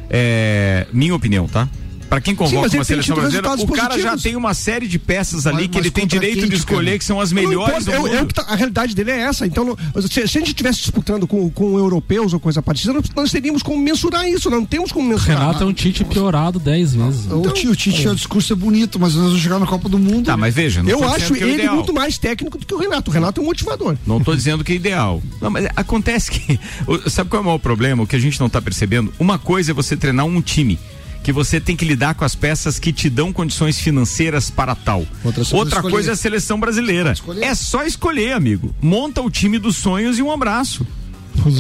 é 0.08 0.86
minha 0.92 1.14
opinião, 1.14 1.46
tá? 1.48 1.68
Para 2.08 2.20
quem 2.20 2.34
convoca 2.34 2.66
ele 2.68 2.76
uma 2.78 2.84
seleção 2.84 3.16
brasileira, 3.16 3.48
o 3.48 3.66
cara 3.68 3.88
já 3.98 4.10
positivos. 4.10 4.22
tem 4.22 4.36
uma 4.36 4.54
série 4.54 4.86
de 4.86 4.98
peças 4.98 5.46
ali 5.46 5.62
Mas- 5.62 5.68
que 5.68 5.78
ele 5.78 5.90
tem 5.90 6.06
direito 6.06 6.40
quem 6.40 6.48
de 6.48 6.54
escolher 6.56 6.84
ganha? 6.86 6.98
que 6.98 7.04
são 7.04 7.20
as 7.20 7.32
Não 7.32 7.42
melhores 7.42 7.82
importa, 7.84 7.84
do 7.84 8.06
eu- 8.08 8.20
mundo. 8.20 8.32
eu- 8.38 8.44
a 8.46 8.54
realidade 8.54 8.94
dele 8.94 9.10
é 9.10 9.20
essa. 9.20 9.46
Então, 9.46 9.76
se, 10.02 10.08
se 10.08 10.20
a 10.20 10.26
gente 10.26 10.48
estivesse 10.48 10.78
disputando 10.80 11.26
com, 11.26 11.50
com 11.50 11.76
europeus 11.78 12.32
ou 12.32 12.38
coisa 12.40 12.62
parecida, 12.62 12.92
nós, 12.92 13.04
nós 13.14 13.30
teríamos 13.32 13.62
como 13.62 13.78
mensurar 13.82 14.28
isso. 14.28 14.48
Não 14.48 14.64
temos 14.64 14.92
como 14.92 15.08
mensurar. 15.08 15.38
Renato 15.38 15.64
é 15.64 15.66
um 15.66 15.72
Tite 15.72 16.04
piorado 16.04 16.58
10 16.60 16.94
vezes. 16.94 17.26
O 17.30 17.42
Tite, 17.50 17.68
o 17.68 17.74
Tite, 17.76 18.08
o 18.08 18.14
discurso 18.14 18.52
é 18.52 18.56
bonito, 18.56 18.98
mas 19.00 19.14
nós 19.14 19.24
vamos 19.26 19.40
chegar 19.40 19.58
na 19.58 19.66
Copa 19.66 19.88
do 19.88 19.98
Mundo. 19.98 20.26
Tá, 20.26 20.36
mas 20.36 20.54
veja, 20.54 20.82
não 20.82 20.90
Eu 20.90 21.04
acho 21.08 21.34
é 21.34 21.38
ele 21.38 21.54
ideal. 21.54 21.74
muito 21.74 21.92
mais 21.92 22.16
técnico 22.18 22.56
do 22.58 22.64
que 22.64 22.74
o 22.74 22.78
Renato. 22.78 23.10
O 23.10 23.14
Renato 23.14 23.40
é 23.40 23.42
um 23.42 23.46
motivador. 23.46 23.96
Não 24.06 24.20
tô 24.20 24.34
dizendo 24.34 24.62
que 24.62 24.72
é 24.72 24.76
ideal. 24.76 25.20
Não, 25.40 25.50
mas 25.50 25.66
acontece 25.74 26.30
que. 26.30 26.58
Sabe 27.10 27.28
qual 27.30 27.40
é 27.40 27.42
o 27.42 27.46
maior 27.46 27.58
problema? 27.58 28.02
O 28.02 28.06
que 28.06 28.14
a 28.16 28.20
gente 28.20 28.38
não 28.38 28.48
tá 28.48 28.62
percebendo? 28.62 29.12
Uma 29.18 29.38
coisa 29.38 29.72
é 29.72 29.74
você 29.74 29.96
treinar 29.96 30.24
um 30.24 30.40
time. 30.40 30.78
Que 31.26 31.32
você 31.32 31.60
tem 31.60 31.74
que 31.74 31.84
lidar 31.84 32.14
com 32.14 32.24
as 32.24 32.36
peças 32.36 32.78
que 32.78 32.92
te 32.92 33.10
dão 33.10 33.32
condições 33.32 33.80
financeiras 33.80 34.48
para 34.48 34.76
tal. 34.76 35.04
Outra 35.24 35.42
coisa 35.42 35.50
é 35.50 35.66
escolher. 35.66 35.90
coisa 35.90 36.10
é 36.10 36.12
a 36.12 36.16
seleção 36.16 36.60
brasileira. 36.60 37.14
É 37.40 37.52
só 37.52 37.82
escolher, 37.82 38.30
amigo. 38.30 38.72
Monta 38.80 39.20
o 39.20 39.28
time 39.28 39.58
dos 39.58 39.74
sonhos 39.74 40.20
e 40.20 40.22
um 40.22 40.30
abraço. 40.30 40.86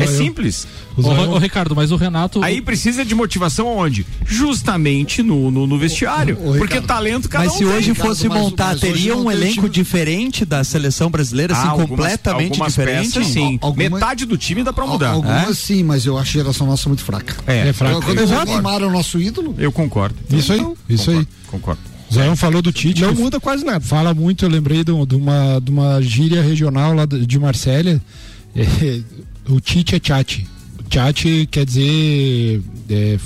É 0.00 0.06
simples. 0.06 0.66
o 0.96 1.00
Ô, 1.00 1.02
Zoião- 1.02 1.32
ô, 1.32 1.38
Ricardo, 1.38 1.74
mas 1.76 1.92
o 1.92 1.96
Renato. 1.96 2.42
Aí 2.42 2.60
precisa 2.60 3.04
de 3.04 3.14
motivação 3.14 3.66
onde? 3.68 4.06
Justamente 4.24 5.22
no, 5.22 5.50
no, 5.50 5.66
no 5.66 5.78
vestiário. 5.78 6.36
Ô, 6.40 6.52
Porque 6.52 6.74
Ricardo, 6.74 6.86
talento 6.86 7.28
cada 7.28 7.44
Mas 7.44 7.54
um 7.54 7.58
se 7.58 7.64
tem. 7.64 7.72
hoje 7.74 7.88
Ricardo, 7.92 8.08
fosse 8.08 8.28
mas 8.28 8.38
o- 8.38 8.40
montar, 8.42 8.66
mas 8.72 8.80
teria 8.80 9.16
um 9.16 9.24
tem 9.24 9.32
elenco 9.32 9.54
time- 9.54 9.68
diferente 9.70 10.44
da 10.44 10.62
seleção 10.64 11.10
brasileira, 11.10 11.52
assim, 11.54 11.66
Ah, 11.66 11.70
algumas- 11.70 11.88
completamente 11.90 12.50
algumas 12.52 12.72
diferente? 12.72 13.12
peças, 13.12 13.26
sim. 13.32 13.58
Alguma- 13.60 13.90
Metade 13.90 14.24
do 14.26 14.36
time 14.36 14.62
dá 14.64 14.72
pra 14.72 14.84
Al- 14.84 14.90
mudar. 14.90 15.10
Algumas 15.10 15.58
sim, 15.58 15.82
mas 15.82 16.06
eu 16.06 16.16
acho 16.18 16.30
a 16.38 16.42
geração 16.42 16.66
nossa 16.66 16.88
muito 16.88 17.02
fraca. 17.04 17.36
É, 17.46 17.68
É 17.68 17.72
fraco. 17.72 18.02
Quando 18.02 18.26
Neymar 18.46 18.82
é 18.82 18.86
o 18.86 18.90
nosso 18.90 19.20
ídolo, 19.20 19.54
eu 19.58 19.70
concordo. 19.72 20.14
Isso 20.30 20.52
aí, 20.52 20.64
isso 20.88 21.10
aí. 21.10 21.26
Concordo. 21.48 21.80
Zoião 22.12 22.36
falou 22.36 22.62
do 22.62 22.70
Tite. 22.72 23.02
Não 23.02 23.14
muda 23.14 23.40
quase 23.40 23.64
nada. 23.64 23.80
Fala 23.80 24.14
muito, 24.14 24.44
eu 24.44 24.48
lembrei 24.48 24.84
de, 24.84 24.92
um- 24.92 25.04
de 25.04 25.16
uma, 25.16 25.60
de 25.60 25.70
uma 25.70 26.00
gíria 26.00 26.40
regional 26.42 26.94
lá 26.94 27.04
de 27.04 27.26
de 27.26 27.38
Marsella. 27.38 28.00
É, 28.58 29.00
o 29.48 29.60
Tite 29.60 29.96
é 29.96 30.00
Tchate. 30.00 30.46
Tchate 30.88 31.48
quer 31.50 31.64
dizer. 31.64 32.62
é, 32.88 33.18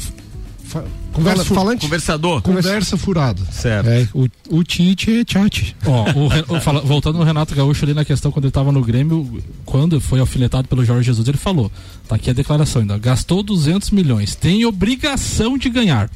fa- 0.65 0.85
conversa, 1.13 1.45
fu- 1.45 1.55
Falante. 1.55 1.83
Conversador. 1.83 2.43
conversa 2.43 2.97
furada. 2.97 3.43
Certo. 3.51 3.87
É, 3.89 4.09
o, 4.15 4.29
o 4.49 4.65
Tite 4.65 5.11
é 5.21 5.25
Tchate. 5.25 5.77
Ó, 5.85 6.05
o 6.13 6.57
o 6.57 6.61
fala- 6.61 6.81
voltando 6.81 7.19
no 7.19 7.25
Renato 7.25 7.55
Gaúcho 7.55 7.85
ali 7.85 7.93
na 7.95 8.05
questão 8.05 8.31
quando 8.31 8.45
ele 8.47 8.53
tava 8.53 8.73
no 8.73 8.81
Grêmio, 8.83 9.43
quando 9.65 10.01
foi 10.01 10.21
alfinetado 10.21 10.69
pelo 10.69 10.85
Jorge 10.85 11.07
Jesus, 11.07 11.27
ele 11.29 11.37
falou: 11.39 11.71
tá 12.09 12.15
aqui 12.17 12.31
a 12.31 12.33
declaração 12.33 12.81
ainda, 12.83 12.97
gastou 12.99 13.43
200 13.43 13.91
milhões, 13.91 14.35
tem 14.35 14.65
obrigação 14.65 15.59
de 15.59 15.69
ganhar. 15.69 16.11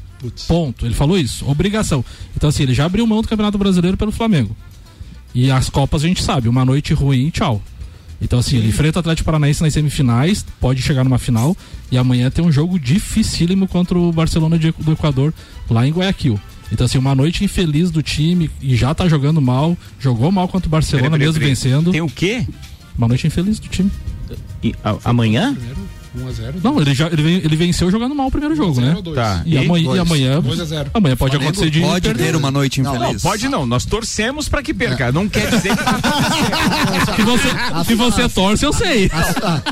Ponto. 0.48 0.86
Ele 0.86 0.94
falou 0.94 1.18
isso, 1.18 1.46
obrigação. 1.46 2.02
Então, 2.34 2.48
assim, 2.48 2.62
ele 2.62 2.72
já 2.72 2.86
abriu 2.86 3.06
mão 3.06 3.20
do 3.20 3.28
Campeonato 3.28 3.58
Brasileiro 3.58 3.94
pelo 3.96 4.10
Flamengo. 4.10 4.56
E 5.34 5.50
as 5.50 5.68
Copas 5.68 6.02
a 6.02 6.08
gente 6.08 6.22
sabe, 6.22 6.48
uma 6.48 6.64
noite 6.64 6.94
ruim, 6.94 7.28
tchau. 7.28 7.60
Então, 8.22 8.38
assim, 8.38 8.56
ele 8.56 8.68
enfrenta 8.68 8.98
o 8.98 9.00
Atlético 9.00 9.26
Paranaense 9.26 9.62
nas 9.62 9.72
semifinais, 9.74 10.44
pode 10.60 10.80
chegar 10.80 11.04
numa 11.04 11.18
final, 11.18 11.56
e 11.90 11.98
amanhã 11.98 12.30
tem 12.30 12.44
um 12.44 12.50
jogo 12.50 12.78
dificílimo 12.78 13.68
contra 13.68 13.98
o 13.98 14.10
Barcelona 14.12 14.58
de- 14.58 14.72
do 14.78 14.92
Equador, 14.92 15.32
lá 15.68 15.86
em 15.86 15.90
Guayaquil. 15.92 16.40
Então, 16.72 16.86
assim, 16.86 16.96
uma 16.96 17.14
noite 17.14 17.44
infeliz 17.44 17.90
do 17.90 18.02
time, 18.02 18.50
e 18.62 18.74
já 18.76 18.94
tá 18.94 19.06
jogando 19.08 19.40
mal, 19.42 19.76
jogou 20.00 20.32
mal 20.32 20.48
contra 20.48 20.66
o 20.68 20.70
Barcelona, 20.70 21.10
Peraí, 21.10 21.18
peraí, 21.18 21.26
mesmo 21.28 21.40
peraí. 21.40 21.50
vencendo. 21.54 21.92
Tem 21.92 22.00
o 22.00 22.08
quê? 22.08 22.46
Uma 22.96 23.08
noite 23.08 23.26
infeliz 23.26 23.58
do 23.58 23.68
time. 23.68 23.90
E- 24.62 24.74
a- 24.82 24.96
amanhã? 25.04 25.54
1x0. 26.16 26.54
Não, 26.62 26.80
ele, 26.80 26.94
já, 26.94 27.06
ele, 27.08 27.40
ele 27.44 27.56
venceu 27.56 27.90
jogando 27.90 28.14
mal 28.14 28.26
o 28.26 28.30
primeiro 28.30 28.54
jogo, 28.54 28.80
né? 28.80 28.96
Tá. 29.14 29.42
E, 29.44 29.58
amanhã, 29.58 29.96
e 29.96 29.98
amanhã, 29.98 30.40
2 30.40 30.60
a 30.60 30.64
0. 30.64 30.90
amanhã 30.94 31.16
pode 31.16 31.32
Flamengo 31.32 31.50
acontecer 31.50 31.70
de 31.70 31.80
Pode 31.80 32.06
perder. 32.08 32.24
ter 32.24 32.36
uma 32.36 32.50
noite 32.50 32.80
Não, 32.80 32.94
infeliz. 32.94 33.22
Não, 33.22 33.30
pode 33.30 33.48
não. 33.48 33.66
Nós 33.66 33.84
torcemos 33.84 34.48
pra 34.48 34.62
que 34.62 34.72
perca. 34.72 35.10
Não 35.12 35.28
quer 35.28 35.50
dizer 35.50 35.70
que 35.76 37.16
Se 37.16 37.22
você, 37.22 37.48
se 37.86 37.94
você 37.94 38.28
torce, 38.28 38.64
eu 38.64 38.72
sei. 38.72 39.10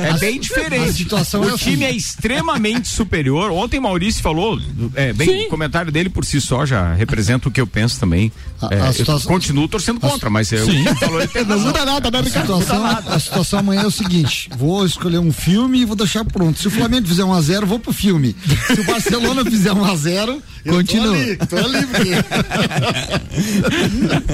é 0.00 0.18
bem 0.18 0.38
diferente. 0.40 0.88
a 0.90 0.92
situação 0.92 1.42
o 1.42 1.50
é 1.50 1.56
time 1.56 1.84
assim. 1.84 1.94
é 1.94 1.96
extremamente 1.96 2.88
superior. 2.88 3.50
Ontem 3.50 3.80
Maurício 3.80 4.22
falou, 4.22 4.58
é, 4.94 5.12
bem, 5.12 5.28
Sim. 5.28 5.46
o 5.46 5.48
comentário 5.48 5.90
dele 5.92 6.08
por 6.08 6.24
si 6.24 6.40
só 6.40 6.64
já 6.66 6.92
representa 6.94 7.48
o 7.48 7.52
que 7.52 7.60
eu 7.60 7.66
penso 7.66 7.98
também. 8.00 8.32
A- 8.60 8.68
É, 8.74 8.80
a 8.80 8.92
situação- 8.92 9.30
continuo 9.32 9.66
torcendo 9.68 10.00
contra, 10.00 10.30
mas 10.30 10.50
eu 10.52 10.66
falou 10.98 11.18
ele 11.20 11.28
tem 11.28 11.44
Não 11.44 11.58
muda 11.58 11.84
nada, 11.84 12.10
né, 12.10 12.18
A 12.20 12.24
situação, 12.24 12.86
a 12.86 13.18
situação 13.18 13.58
amanhã 13.58 13.82
é 13.82 13.86
o 13.86 13.90
seguinte: 13.90 14.48
vou 14.56 14.84
escolher 14.86 15.18
um 15.18 15.32
filme 15.32 15.80
e 15.80 15.84
vou 15.84 15.96
deixar 15.96 16.24
pronto. 16.32 16.58
Se 16.58 16.68
o 16.68 16.70
Flamengo 16.70 17.06
fizer 17.06 17.22
1x0, 17.22 17.64
vou 17.66 17.78
pro 17.78 17.92
filme. 17.92 18.34
Se 18.74 18.80
o 18.80 18.84
Barcelona 18.84 19.44
fizer 19.44 19.70
1x0, 19.72 20.38
eu 20.64 20.74
Continua. 20.74 21.14
Tô 21.14 21.20
ali, 21.22 21.36
tô 21.36 21.56
ali 21.56 21.86
porque... 21.86 22.10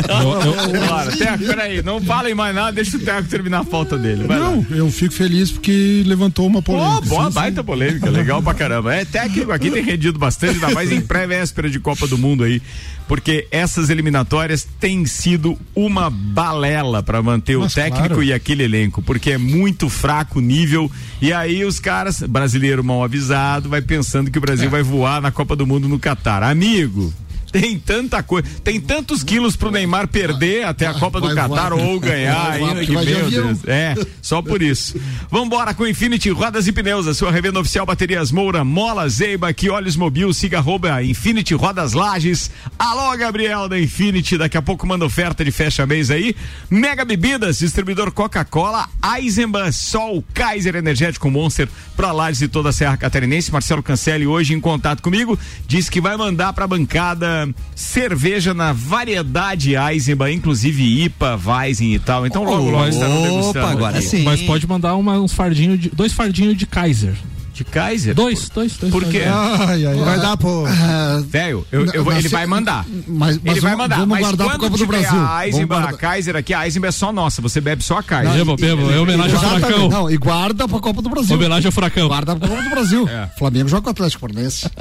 Eu- 0.08 0.78
eu- 0.78 0.86
Claro, 0.88 1.16
Teco, 1.16 1.44
peraí, 1.44 1.82
não 1.82 2.00
falem 2.00 2.34
mais 2.34 2.54
nada, 2.54 2.72
deixa 2.72 2.96
o 2.96 3.00
Teco 3.00 3.28
terminar 3.28 3.60
a 3.60 3.64
falta 3.64 3.96
dele. 3.96 4.24
Vai 4.26 4.38
lá. 4.38 4.50
Não, 4.50 4.66
eu 4.70 4.90
fico 4.90 5.14
feliz 5.14 5.50
porque 5.50 6.02
levantou 6.06 6.46
uma 6.46 6.62
polêmica. 6.62 7.00
boa, 7.06 7.22
Sim, 7.24 7.28
sim. 7.30 7.34
baita 7.34 7.64
polêmica, 7.64 8.10
legal 8.10 8.42
pra 8.42 8.54
caramba. 8.54 8.94
É, 8.94 9.04
técnico 9.04 9.52
aqui 9.52 9.70
tem 9.70 9.82
rendido 9.82 10.18
bastante, 10.18 10.54
ainda 10.54 10.70
mais 10.70 10.90
em 10.92 11.00
pré-véspera 11.02 11.68
de 11.70 11.78
Copa 11.80 12.06
do 12.06 12.18
Mundo 12.18 12.44
aí, 12.44 12.60
porque 13.08 13.48
essas 13.50 13.90
eliminatórias 13.90 14.68
têm 14.78 15.04
sido 15.06 15.58
uma 15.74 16.08
balela 16.10 17.02
pra 17.02 17.22
manter 17.22 17.56
o 17.56 17.62
Mas 17.62 17.74
técnico 17.74 18.08
claro. 18.08 18.22
e 18.22 18.32
aquele 18.32 18.62
elenco, 18.62 19.02
porque 19.02 19.32
é 19.32 19.38
muito 19.38 19.88
fraco 19.88 20.38
o 20.38 20.42
nível, 20.42 20.90
e 21.20 21.32
aí 21.32 21.64
os 21.64 21.80
caras, 21.80 22.22
brasileiro 22.22 22.84
mal 22.84 23.02
avisado, 23.02 23.68
vai 23.68 23.80
pensando 23.82 24.30
que 24.30 24.38
o 24.38 24.40
É. 24.40 24.42
Brasil 24.42 24.70
vai 24.70 24.82
voar 24.82 25.20
na 25.20 25.30
Copa 25.32 25.56
do 25.56 25.66
Mundo 25.66 25.88
no 25.88 25.98
Catar. 25.98 26.42
Amigo, 26.42 27.12
tem 27.52 27.78
tanta 27.78 28.22
coisa, 28.22 28.48
tem 28.62 28.80
tantos 28.80 29.22
quilos 29.22 29.56
pro 29.56 29.70
Neymar 29.70 30.08
perder 30.08 30.64
até 30.64 30.86
a 30.86 30.94
Copa 30.94 31.20
do 31.20 31.34
Catar 31.34 31.72
ou 31.72 31.98
ganhar 31.98 32.50
ainda, 32.52 32.84
que 32.84 32.92
meu. 32.92 33.30
Deus. 33.30 33.58
É, 33.66 33.94
só 34.20 34.42
por 34.42 34.62
isso. 34.62 35.00
Vambora 35.30 35.74
com 35.74 35.86
Infinity 35.86 36.30
Rodas 36.30 36.66
e 36.66 36.72
Pneus, 36.72 37.06
a 37.06 37.14
sua 37.14 37.30
revenda 37.30 37.60
oficial 37.60 37.86
Baterias 37.86 38.30
Moura, 38.30 38.64
Mola, 38.64 39.08
Zeiba, 39.08 39.52
que 39.52 39.70
Olhos 39.70 39.96
Mobil, 39.96 40.32
siga 40.32 40.58
arroba 40.58 41.02
Infinity 41.02 41.54
Rodas 41.54 41.92
Lages. 41.92 42.50
Alô, 42.78 43.16
Gabriel 43.16 43.68
da 43.68 43.78
Infinity, 43.78 44.36
daqui 44.36 44.56
a 44.56 44.62
pouco 44.62 44.86
manda 44.86 45.04
oferta 45.04 45.44
de 45.44 45.50
fecha 45.50 45.86
mês 45.86 46.10
aí. 46.10 46.34
Mega 46.70 47.04
Bebidas, 47.04 47.58
distribuidor 47.58 48.12
Coca-Cola, 48.12 48.86
Eisenbahn, 49.16 49.72
Sol, 49.72 50.22
Kaiser 50.34 50.76
Energético 50.76 51.30
Monster, 51.30 51.68
pra 51.96 52.12
Lages 52.12 52.42
e 52.42 52.48
toda 52.48 52.68
a 52.68 52.72
Serra 52.72 52.96
Catarinense. 52.96 53.52
Marcelo 53.52 53.82
Cancelli 53.82 54.26
hoje 54.26 54.54
em 54.54 54.60
contato 54.60 55.02
comigo, 55.02 55.38
disse 55.66 55.90
que 55.90 56.00
vai 56.00 56.16
mandar 56.16 56.52
pra 56.52 56.66
bancada 56.66 57.37
cerveja 57.74 58.54
na 58.54 58.72
variedade 58.72 59.74
Eisenbahn, 59.76 60.32
inclusive 60.32 61.04
IPA, 61.04 61.38
Weizen 61.44 61.94
e 61.94 61.98
tal. 61.98 62.26
Então 62.26 62.44
logo, 62.44 62.70
logo 62.70 62.88
estarão 62.88 63.22
degustando 63.22 63.64
Opa, 63.66 63.70
agora 63.72 63.98
aqui. 63.98 64.06
sim. 64.06 64.22
Mas 64.24 64.42
pode 64.42 64.66
mandar 64.66 64.94
uma, 64.96 65.18
uns 65.20 65.32
fardinhos 65.32 65.78
de, 65.78 65.90
dois 65.90 66.12
fardinhos 66.12 66.56
de 66.56 66.66
Kaiser. 66.66 67.14
De 67.54 67.64
Kaiser? 67.64 68.14
Dois, 68.14 68.48
dois, 68.50 68.76
dois. 68.76 68.92
Por 68.92 69.04
quê? 69.06 69.22
Ai, 69.26 69.84
ai, 69.84 69.96
vai 69.96 70.20
dar, 70.20 70.36
pô. 70.36 70.64
Ah, 70.64 71.20
Velho, 71.26 71.66
ele 71.72 72.28
vai 72.28 72.46
mandar. 72.46 72.86
mas- 73.08 73.36
mas 73.38 73.46
ele 73.46 73.60
vai 73.60 73.74
mandar. 73.74 73.96
vamos 73.96 74.10
mas 74.10 74.20
guardar 74.20 74.48
pro 74.50 74.58
Copa 74.60 74.78
do 74.78 74.86
Brasil. 74.86 75.18
A 75.28 75.44
Eisenbahn, 75.44 75.80
Vamos 75.80 75.94
a. 75.96 75.98
Kaiser 75.98 76.36
aqui, 76.36 76.54
a 76.54 76.64
Eisenbahn 76.66 76.88
é 76.90 76.92
só 76.92 77.12
nossa. 77.12 77.42
Você 77.42 77.60
bebe 77.60 77.82
só 77.82 77.98
a 77.98 78.02
Kaiser. 78.04 78.32
Bebo, 78.32 78.54
bebo. 78.54 78.88
É 78.92 79.00
homenagem 79.00 79.34
ao. 79.34 79.42
Furacão. 79.42 79.88
Não, 79.88 80.08
e 80.08 80.16
guarda 80.16 80.68
pra 80.68 80.78
Copa 80.78 81.02
do 81.02 81.08
Brasil. 81.08 81.34
Homenagem 81.34 81.66
ao 81.66 81.72
Furacão. 81.72 82.06
Guarda 82.06 82.36
pra 82.36 82.48
Copa 82.48 82.62
do 82.62 82.70
Brasil. 82.70 83.08
É. 83.08 83.28
Flamengo 83.36 83.68
joga 83.68 83.82
com 83.82 83.88
o 83.88 83.90
Atlético 83.90 84.20
Paranaense. 84.20 84.70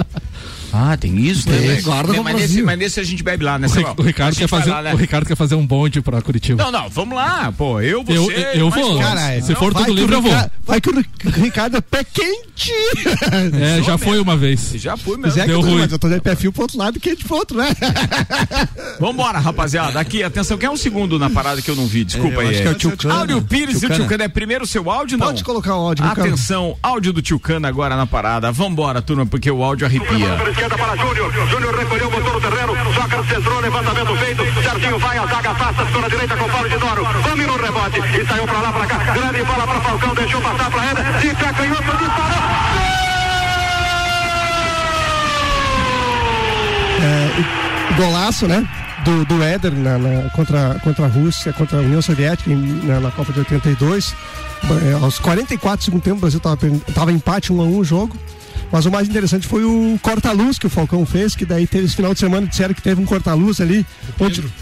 Ah, 0.73 0.97
tem 0.97 1.17
isso, 1.25 1.49
né? 1.49 1.57
Tem, 1.57 1.67
velho? 1.67 1.83
guarda 1.83 2.21
mas, 2.23 2.35
nesse, 2.35 2.61
mas 2.61 2.77
nesse 2.77 2.99
a 2.99 3.03
gente 3.03 3.23
bebe 3.23 3.43
lá, 3.43 3.57
né? 3.57 3.67
O, 3.97 4.01
o 4.01 4.05
Ricardo 4.05 4.35
quer 4.35 4.47
fazer, 4.47 4.69
lá, 4.69 4.81
né? 4.81 4.93
o 4.93 4.97
Ricardo 4.97 5.25
quer 5.25 5.35
fazer 5.35 5.55
um 5.55 5.65
bonde 5.65 6.01
pra 6.01 6.21
Curitiba. 6.21 6.61
Não, 6.63 6.71
não, 6.71 6.89
vamos 6.89 7.15
lá, 7.15 7.51
pô. 7.57 7.79
Eu, 7.81 8.03
eu, 8.07 8.23
você. 8.25 8.47
eu 8.53 8.69
nós 8.69 8.75
vou. 8.75 8.99
Cara, 8.99 9.41
Se 9.41 9.55
for 9.55 9.73
vai 9.73 9.85
tudo 9.85 9.95
livre, 9.95 10.15
eu 10.15 10.21
vou. 10.21 10.31
Ricardo- 10.31 10.51
Vai 10.67 10.81
que 10.81 10.89
o 10.89 10.95
Ri- 10.97 11.05
Ricardo 11.41 11.77
é 11.77 11.81
pé 11.81 12.03
quente. 12.03 12.71
É, 13.57 13.81
já 13.83 13.97
foi 13.97 14.19
uma 14.19 14.35
vez. 14.35 14.71
Já 14.75 14.97
fui 14.97 15.15
Mas 15.17 15.35
mesmo. 15.35 15.39
é 15.39 15.43
que 15.43 15.47
Deu 15.49 15.59
eu 15.59 15.63
tô, 15.63 15.69
ruim. 15.69 15.79
mas 15.81 15.91
eu 15.91 15.99
tô 15.99 16.09
de 16.09 16.19
pé 16.19 16.35
fio 16.35 16.51
pro 16.51 16.63
outro 16.63 16.77
lado 16.77 16.97
e 16.97 16.99
quente 16.99 17.23
pro 17.23 17.35
outro, 17.37 17.57
né? 17.57 17.67
Vambora, 18.99 19.39
rapaziada. 19.39 19.99
Aqui, 19.99 20.23
atenção, 20.23 20.57
quem 20.57 20.67
é 20.67 20.71
um 20.71 20.77
segundo 20.77 21.17
na 21.19 21.29
parada 21.29 21.61
que 21.61 21.69
eu 21.69 21.75
não 21.75 21.85
vi? 21.85 22.03
Desculpa 22.03 22.41
aí. 22.41 22.49
acho 22.49 22.61
que 22.61 22.67
é 22.67 22.71
o 22.71 22.75
Tchucana. 22.75 23.15
Áudio 23.15 23.41
Pires 23.43 23.75
e 23.75 23.77
o 23.77 23.79
Tchucana. 23.81 24.03
Tchucana. 24.03 24.23
É 24.23 24.27
primeiro 24.27 24.63
o 24.63 24.67
seu 24.67 24.89
áudio, 24.89 25.17
não? 25.17 25.27
Pode 25.27 25.43
colocar 25.43 25.75
o 25.75 25.79
áudio, 25.87 26.03
Ricardo. 26.07 26.27
Atenção, 26.27 26.77
áudio 26.81 27.13
do 27.13 27.21
Tchucana 27.21 27.67
agora 27.67 27.95
na 27.95 28.05
parada. 28.07 28.51
Vambora, 28.51 29.01
turma, 29.01 29.25
porque 29.25 29.49
o 29.49 29.63
áudio 29.63 29.85
arrepia. 29.87 30.27
Esquerda 30.57 30.75
para 30.75 30.95
Júnior. 30.97 31.31
Júnior 31.51 31.75
recolheu, 31.77 32.09
botou 32.09 32.33
no 32.33 32.41
terreno. 32.41 32.73
Joga, 32.91 33.23
centrou, 33.31 33.59
levantamento 33.59 34.15
feito. 34.15 34.43
Serginho 34.63 34.97
vai, 34.97 35.15
a 35.19 35.27
zaga 35.27 35.51
afasta, 35.51 35.85
pela 35.85 36.09
direita 36.09 36.35
com 36.35 36.49
Paulo 36.49 36.67
de 36.67 36.77
Doro. 36.77 37.03
Vamos 37.05 37.45
no 37.45 37.57
rebote. 37.57 37.99
E 37.99 38.25
saiu 38.25 38.43
pra 38.45 38.59
lá, 38.61 38.73
pra 38.73 38.87
cá. 38.87 38.97
Grande 39.13 39.43
bola 39.43 39.67
para 39.67 39.81
Falcão, 39.81 40.15
deixou 40.15 40.41
passar 40.41 40.71
pra 40.71 40.83
ele. 40.83 41.03
De 41.19 41.35
pé 41.35 41.53
canhoto, 41.53 41.97
disparou. 41.97 42.37
golaço, 47.97 48.47
né? 48.47 48.67
Do, 49.05 49.25
do 49.25 49.43
Éder 49.43 49.71
na, 49.73 49.97
na- 49.97 50.29
contra, 50.31 50.79
contra 50.83 51.05
a 51.05 51.07
Rússia, 51.07 51.53
contra 51.53 51.77
a 51.77 51.81
União 51.81 52.01
Soviética 52.01 52.49
na, 52.83 52.99
na 52.99 53.11
Copa 53.11 53.31
de 53.31 53.39
82. 53.39 54.15
É, 54.89 54.93
aos 54.93 55.19
44 55.19 55.77
do 55.77 55.83
segundo 55.85 56.01
tempo, 56.01 56.17
o 56.17 56.21
Brasil 56.21 56.39
tava, 56.39 56.57
per- 56.57 56.79
tava 56.93 57.11
empate 57.11 57.53
1 57.53 57.61
a 57.61 57.63
1 57.63 57.77
o 57.77 57.83
jogo. 57.83 58.15
Mas 58.71 58.85
o 58.85 58.91
mais 58.91 59.07
interessante 59.07 59.47
foi 59.47 59.63
o 59.63 59.97
corta-luz 60.01 60.59
que 60.59 60.67
o 60.67 60.69
Falcão 60.69 61.05
fez, 61.05 61.35
que 61.35 61.45
daí 61.45 61.65
teve 61.65 61.85
esse 61.85 61.95
final 61.95 62.13
de 62.13 62.19
semana, 62.19 62.45
disseram 62.47 62.73
que 62.73 62.81
teve 62.81 63.01
um 63.01 63.05
corta-luz 63.05 63.61
ali. 63.61 63.85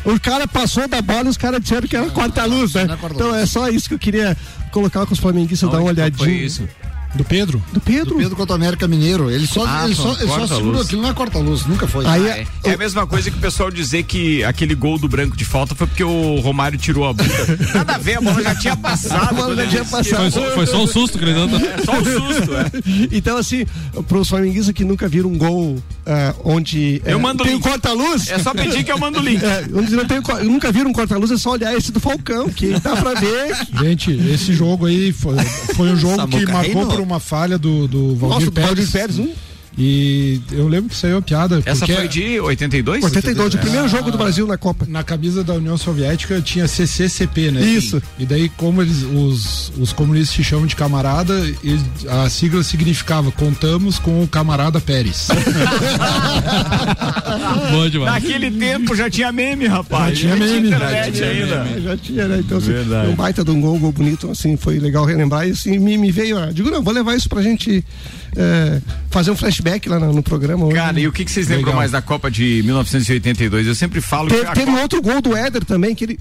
Onde 0.06 0.18
o 0.18 0.20
cara 0.20 0.48
passou 0.48 0.88
da 0.88 1.02
bola 1.02 1.26
e 1.26 1.30
os 1.30 1.38
caras 1.38 1.62
disseram 1.62 1.88
que 1.88 1.96
era 1.96 2.10
corta-luz, 2.10 2.74
né? 2.76 2.88
é. 2.90 3.06
Então 3.12 3.36
é 3.36 3.46
só 3.46 3.70
isso 3.70 3.88
que 3.88 3.96
eu 3.96 4.00
queria 4.00 4.38
colocar 4.72 5.06
com 5.06 5.14
os 5.14 5.20
flamenguistas, 5.20 5.70
dar 5.70 5.80
uma 5.80 5.94
que 5.94 6.00
olhadinha. 6.00 6.28
Foi 6.28 6.34
isso. 6.34 6.68
Do 7.16 7.24
Pedro? 7.24 7.64
Do 7.72 7.80
Pedro. 7.80 8.06
Do 8.14 8.16
Pedro 8.16 8.36
contra 8.36 8.54
o 8.54 8.56
América 8.56 8.88
Mineiro. 8.88 9.30
Ele 9.32 9.48
só, 9.48 9.66
Ah, 9.66 9.86
ele 9.86 9.96
só, 9.96 10.14
ele 10.20 10.28
só 10.28 10.48
segurou 10.48 10.82
aquilo, 10.82 11.02
não 11.02 11.10
é 11.10 11.14
corta-luz, 11.14 11.66
nunca 11.66 11.88
foi. 11.88 12.06
Aí 12.06 12.28
É, 12.28 12.48
é 12.64 12.74
a 12.74 12.78
mesma 12.78 13.08
coisa 13.08 13.32
que 13.32 13.38
o 13.38 13.40
pessoal 13.42 13.72
dizer 13.72 14.04
que 14.04 14.44
aquele 14.44 14.76
gol 14.76 14.98
do 15.00 15.08
branco 15.08 15.36
de 15.38 15.46
falta 15.46 15.74
foi 15.74 15.88
porque 15.88 16.04
o 16.04 16.40
Romário 16.42 16.78
tirou 16.78 17.08
a 17.08 17.14
bunda. 17.14 17.34
Nada 17.74 17.96
a 17.96 17.98
ver, 17.98 18.18
a 18.18 18.22
bola 18.22 18.44
já 18.44 18.56
tinha 18.56 18.76
passado. 18.76 19.30
A 19.30 19.34
bola 19.34 19.48
quando 19.56 19.58
já 19.64 19.68
tinha 19.68 19.86
passado. 19.86 20.18
Foi, 20.18 20.32
só- 20.32 20.52
foi 20.52 20.66
só 20.68 20.84
um 20.84 20.88
susto 20.88 21.18
que 21.18 21.24
ele 21.24 21.34
deu. 21.34 21.46
É 21.58 21.84
só 21.84 21.94
um 21.94 22.04
susto, 22.04 22.52
é. 22.56 22.72
Então, 23.16 23.38
assim, 23.38 23.66
para 24.08 24.18
os 24.18 24.28
flamenguistas 24.28 24.74
que 24.74 24.84
nunca 24.84 25.08
viram 25.08 25.30
um 25.32 25.38
gol 25.38 25.82
ah, 26.06 26.36
onde 26.44 27.02
Eu 27.06 27.18
é, 27.18 27.22
mando 27.22 27.44
tem 27.44 27.56
o 27.56 27.58
um 27.58 27.62
corta-luz. 27.62 28.30
É 28.30 28.38
só 28.40 28.54
pedir 28.54 28.84
que 28.84 28.92
eu 28.92 28.98
mando 28.98 29.20
o 29.20 29.22
link. 29.22 29.36
É, 29.46 29.66
onde 29.74 29.96
não 29.96 30.06
tem, 30.06 30.20
nunca 30.44 30.72
viram 30.72 30.90
um 30.90 30.94
corta-luz, 30.94 31.30
é 31.30 31.38
só 31.38 31.52
olhar 31.52 31.76
esse 31.76 31.92
do 31.92 32.00
Falcão, 32.00 32.50
que 32.50 32.80
dá 32.80 32.96
pra 32.96 33.14
ver. 33.14 33.56
Gente, 33.80 34.12
esse 34.12 34.54
jogo 34.54 34.86
aí 34.86 35.12
foi, 35.12 35.38
foi 35.76 35.92
um 35.92 35.96
jogo 35.96 36.28
que 36.28 36.40
Samuca 36.40 36.52
marcou 36.52 36.74
Reino? 36.74 36.88
por 36.90 37.00
uma 37.00 37.20
falha 37.20 37.58
do, 37.58 37.88
do 37.88 38.16
Valdir 38.16 38.30
Nossa, 38.30 38.46
do 38.46 38.52
Pérez. 38.52 38.70
Valdir 38.70 38.92
Pérez, 38.92 39.20
um. 39.20 39.34
E 39.78 40.40
eu 40.52 40.68
lembro 40.68 40.90
que 40.90 40.96
saiu 40.96 41.18
a 41.18 41.22
piada. 41.22 41.62
Essa 41.66 41.86
porque 41.86 41.94
foi 41.94 42.08
de 42.08 42.40
82? 42.40 43.04
82, 43.04 43.56
o 43.56 43.58
primeiro 43.58 43.88
jogo 43.90 44.10
do 44.12 44.18
Brasil 44.18 44.48
na 44.48 44.58
Copa. 44.58 44.86
Na 44.88 45.04
camisa 45.04 45.44
da 45.44 45.54
União 45.54 45.78
Soviética 45.78 46.40
tinha 46.42 46.68
CCCP, 46.68 47.52
né? 47.52 47.62
Isso. 47.62 48.02
E 48.18 48.26
daí, 48.26 48.48
como 48.50 48.82
eles, 48.82 49.04
os, 49.04 49.74
os 49.78 49.92
comunistas 49.92 50.36
se 50.36 50.44
chamam 50.44 50.66
de 50.66 50.76
camarada, 50.76 51.34
eles- 51.64 51.82
a 52.08 52.30
sigla 52.30 52.64
significava 52.64 53.32
contamos 53.32 54.00
com 54.00 54.24
o 54.24 54.28
camarada 54.28 54.80
Pérez. 54.80 55.28
Bom 57.72 57.90
demais. 57.90 58.14
Naquele 58.24 58.52
tempo 58.52 58.96
já 58.96 59.10
tinha 59.10 59.32
meme, 59.32 59.68
rapaz. 59.68 60.18
Já 60.18 60.36
tinha 60.36 60.36
meme. 60.36 60.68
internet 60.68 61.06
Já 61.06 61.12
tinha 61.12 61.30
ainda. 61.30 61.82
Já 61.82 61.98
tinha, 61.98 62.28
né? 62.28 62.40
Então, 62.40 62.58
assim, 62.58 62.72
Verdade. 62.72 63.10
um 63.10 63.16
baita 63.16 63.44
de 63.44 63.52
um 63.52 63.60
gol, 63.62 63.76
um 63.76 63.80
gol 63.80 63.92
bonito, 63.92 64.30
assim, 64.32 64.56
foi 64.58 64.80
legal 64.80 65.06
relembrar. 65.06 65.48
E 65.48 65.52
assim, 65.52 65.78
me, 65.80 65.98
me 65.98 66.12
veio, 66.12 66.38
ah, 66.38 66.50
digo, 66.52 66.70
não, 66.70 66.82
vou 66.84 66.94
levar 66.94 67.16
isso 67.16 67.28
pra 67.30 67.42
gente 67.42 67.84
é, 68.36 68.82
fazer 69.10 69.32
um 69.32 69.36
flashback 69.36 69.88
lá 69.90 70.00
no, 70.00 70.14
no 70.14 70.24
programa. 70.24 70.66
hoje. 70.66 70.76
Cara, 70.76 71.00
e 71.00 71.08
o 71.08 71.12
que, 71.12 71.24
que 71.26 71.32
vocês 71.32 71.48
lembram 71.48 71.66
Legal. 71.68 71.78
mais 71.78 71.92
da 71.92 72.02
Copa 72.02 72.30
de 72.30 72.62
1982? 72.64 73.68
Eu 73.68 73.76
sempre 73.76 74.02
falo 74.02 74.30
Teve, 74.30 74.46
que 74.46 74.54
teve 74.54 74.66
Copa- 74.66 74.78
um 74.78 74.82
outro 74.82 75.02
gol 75.02 75.22
do 75.22 75.36
Éder 75.36 75.64
também, 75.66 75.96
que 75.96 76.04
ele 76.06 76.20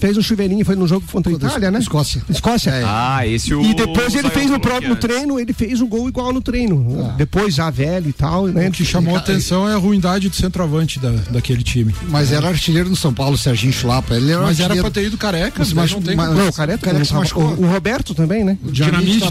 fez 0.00 0.16
um 0.16 0.22
chuveirinho, 0.22 0.64
foi 0.64 0.74
no 0.74 0.88
jogo 0.88 1.04
contra 1.10 1.30
a 1.32 1.36
Itália, 1.36 1.70
né? 1.70 1.78
Escócia. 1.78 2.22
Escócia. 2.28 2.72
Ah, 2.84 3.26
esse 3.26 3.54
o. 3.54 3.62
E 3.62 3.74
depois 3.74 4.14
ele 4.14 4.22
Zaion 4.22 4.30
fez 4.30 4.50
no 4.50 4.58
próprio 4.60 4.96
que 4.96 5.04
é. 5.04 5.08
treino, 5.08 5.38
ele 5.38 5.52
fez 5.52 5.80
um 5.80 5.86
gol 5.86 6.08
igual 6.08 6.32
no 6.32 6.40
treino. 6.40 7.12
Depois 7.16 7.54
já 7.54 7.70
velho 7.70 8.08
e 8.08 8.12
tal, 8.12 8.46
né? 8.46 8.68
O 8.68 8.72
que 8.72 8.84
chamou 8.84 9.14
a 9.14 9.18
atenção 9.18 9.68
é 9.68 9.74
a 9.74 9.76
ruindade 9.76 10.28
do 10.28 10.34
centroavante 10.36 10.98
da, 10.98 11.10
daquele 11.30 11.62
time. 11.62 11.94
Mas 12.08 12.32
era 12.32 12.48
artilheiro 12.48 12.88
no 12.88 12.96
São 12.96 13.12
Paulo, 13.12 13.36
Serginho 13.36 13.72
Chulapa. 13.72 14.14
Ele 14.14 14.30
era 14.32 14.40
Mas 14.42 14.58
era 14.58 14.64
artilheiro. 14.68 14.90
pra 14.90 15.00
ter 15.02 15.06
ido 15.06 15.18
careca, 15.18 15.54
Mas- 15.58 15.72
mas 15.72 15.90
mas- 15.90 15.92
não 15.92 16.02
tem 16.02 16.16
mas-. 16.16 16.34
Não, 16.34 16.48
o 16.48 16.52
Careca, 16.52 16.78
Careca 16.86 17.04
se 17.04 17.14
machucou. 17.14 17.44
o, 17.44 17.62
o 17.64 17.70
Roberto 17.70 18.14
também, 18.14 18.44
né? 18.44 18.56
O 18.64 18.70
Dinamite 18.72 19.24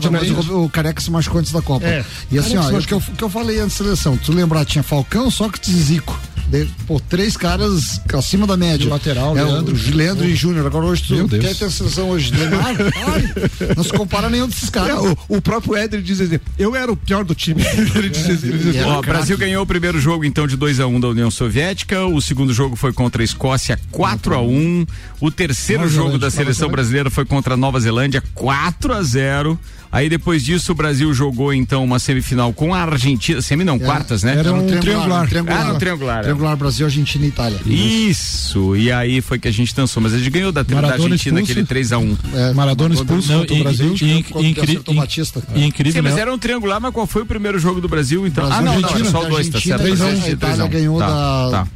o, 0.51 0.65
o 0.65 0.69
Careca 0.69 1.01
se 1.01 1.09
machucou 1.11 1.39
antes 1.39 1.51
da 1.51 1.61
Copa. 1.61 1.85
É. 1.85 2.05
E 2.31 2.37
assim, 2.37 2.57
ó, 2.57 2.69
o 2.69 2.81
que, 2.81 2.93
eu, 2.93 2.97
o 2.97 3.01
que 3.01 3.23
eu 3.23 3.29
falei 3.29 3.59
antes 3.59 3.77
da 3.77 3.83
seleção, 3.85 4.17
tu 4.17 4.31
lembrar, 4.31 4.65
tinha 4.65 4.83
Falcão, 4.83 5.29
Sócrates 5.31 5.69
e 5.73 5.81
Zico. 5.81 6.19
De, 6.49 6.65
pô, 6.87 6.99
três 6.99 7.37
caras 7.37 8.01
acima 8.13 8.47
da 8.47 8.57
média. 8.57 8.79
De 8.79 8.87
lateral, 8.87 9.37
é, 9.37 9.43
Leandro. 9.43 9.75
O 9.75 9.95
Leandro 9.95 10.25
e 10.27 10.35
Júnior. 10.35 10.65
Agora 10.65 10.85
hoje 10.85 11.03
tu 11.07 11.15
Meu 11.15 11.27
Deus. 11.27 11.45
quer 11.45 11.55
ter 11.55 11.65
a 11.65 11.69
seleção 11.69 12.09
hoje. 12.09 12.31
Neymar? 12.35 12.65
Ai, 12.65 13.73
não 13.77 13.83
se 13.83 13.89
compara 13.93 14.29
nenhum 14.29 14.47
desses 14.47 14.67
É, 14.67 14.71
caras. 14.71 14.99
o, 14.99 15.17
o 15.37 15.41
próprio 15.41 15.75
Éder 15.75 16.01
diz 16.01 16.19
assim, 16.19 16.39
eu 16.57 16.75
era 16.75 16.91
o 16.91 16.97
pior 16.97 17.23
do 17.23 17.35
time. 17.35 17.61
ele 17.95 18.09
diz 18.09 18.25
assim, 18.29 18.47
ele 18.47 18.57
diz 18.57 18.67
assim, 18.69 18.77
É. 18.79 18.85
Ó, 18.85 18.99
o 18.99 19.01
craque. 19.01 19.07
Brasil 19.09 19.37
ganhou 19.37 19.63
o 19.63 19.67
primeiro 19.67 19.99
jogo 20.01 20.25
então 20.25 20.47
de 20.47 20.55
2 20.57 20.79
a 20.79 20.87
1 20.87 20.99
da 20.99 21.07
União 21.09 21.29
Soviética, 21.29 22.05
o 22.05 22.19
segundo 22.21 22.51
jogo 22.53 22.75
foi 22.75 22.91
contra 22.91 23.21
a 23.21 23.25
Escócia 23.25 23.79
4 23.91 24.33
a 24.35 24.41
1, 24.41 24.85
o 25.21 25.29
terceiro 25.31 25.83
Nova 25.83 25.93
jogo 25.93 26.07
Zelândia, 26.09 26.27
da 26.27 26.31
seleção 26.31 26.69
brasileira 26.69 27.09
foi 27.11 27.25
contra 27.25 27.53
a 27.53 27.57
Nova 27.57 27.79
Zelândia 27.79 28.23
4 28.33 28.93
a 28.93 29.03
0. 29.03 29.59
Aí 29.91 30.07
depois 30.07 30.43
disso 30.43 30.71
o 30.71 30.75
Brasil 30.75 31.11
jogou 31.13 31.51
então 31.53 31.83
uma 31.83 31.97
semifinal 31.97 32.53
com 32.53 32.73
a 32.75 32.81
Argentina, 32.83 33.41
semi 33.41 33.63
não, 33.63 33.79
quartas, 33.79 34.21
né? 34.21 34.35
Era 34.37 34.53
um 34.53 34.67
triangular. 34.67 35.27
triangular. 35.27 35.61
Ah, 35.61 35.73
no 35.73 35.79
triangular, 35.79 36.19
é. 36.19 36.21
Triangular 36.23 36.55
Brasil, 36.55 36.85
Argentina 36.85 37.25
e 37.25 37.29
Itália. 37.29 37.59
Isso, 37.65 38.75
e 38.75 38.91
aí 38.91 39.19
foi 39.21 39.39
que 39.39 39.47
a 39.47 39.51
gente 39.51 39.73
dançou, 39.75 40.01
mas 40.01 40.13
a 40.13 40.17
gente 40.17 40.29
ganhou 40.29 40.51
da, 40.51 40.61
da 40.61 40.77
Argentina 40.91 41.15
expulso. 41.39 41.51
aquele 41.51 41.65
3 41.65 41.91
a 41.93 41.97
1. 41.97 42.17
É, 42.33 42.53
Maradona 42.53 42.93
expulso 42.93 43.31
Não, 43.31 43.39
contra 43.39 43.55
o 43.55 43.63
Brasil. 43.63 43.95
e- 43.99 44.05
e- 44.05 44.47
incri- 44.49 44.79
Batista. 44.93 45.41
E 45.55 45.63
incrível, 45.65 45.93
Sim, 45.93 46.01
mas 46.01 46.15
né? 46.15 46.21
era 46.21 46.33
um 46.33 46.37
triangular, 46.37 46.79
mas 46.79 46.93
qual 46.93 47.07
foi 47.07 47.23
o 47.23 47.25
primeiro 47.25 47.57
jogo 47.57 47.81
do 47.81 47.87
Brasil 47.87 48.27
então? 48.27 48.45
Brasil, 48.45 48.59
ah, 48.59 48.61
não, 48.61 48.79
não, 48.79 48.89
Argentina. 48.89 49.09
era 49.09 49.11
só 49.11 49.25
o 49.25 49.29
2, 49.29 49.49
tá 49.49 49.59
certo. 49.59 49.73
a 49.73 49.77
tá 49.77 49.95
certo, 49.95 50.27
Itália 50.29 50.37
3 50.37 50.59
a 50.59 50.65
1. 50.65 50.69
ganhou 50.69 50.99
Tá, 50.99 51.49
da, 51.49 51.67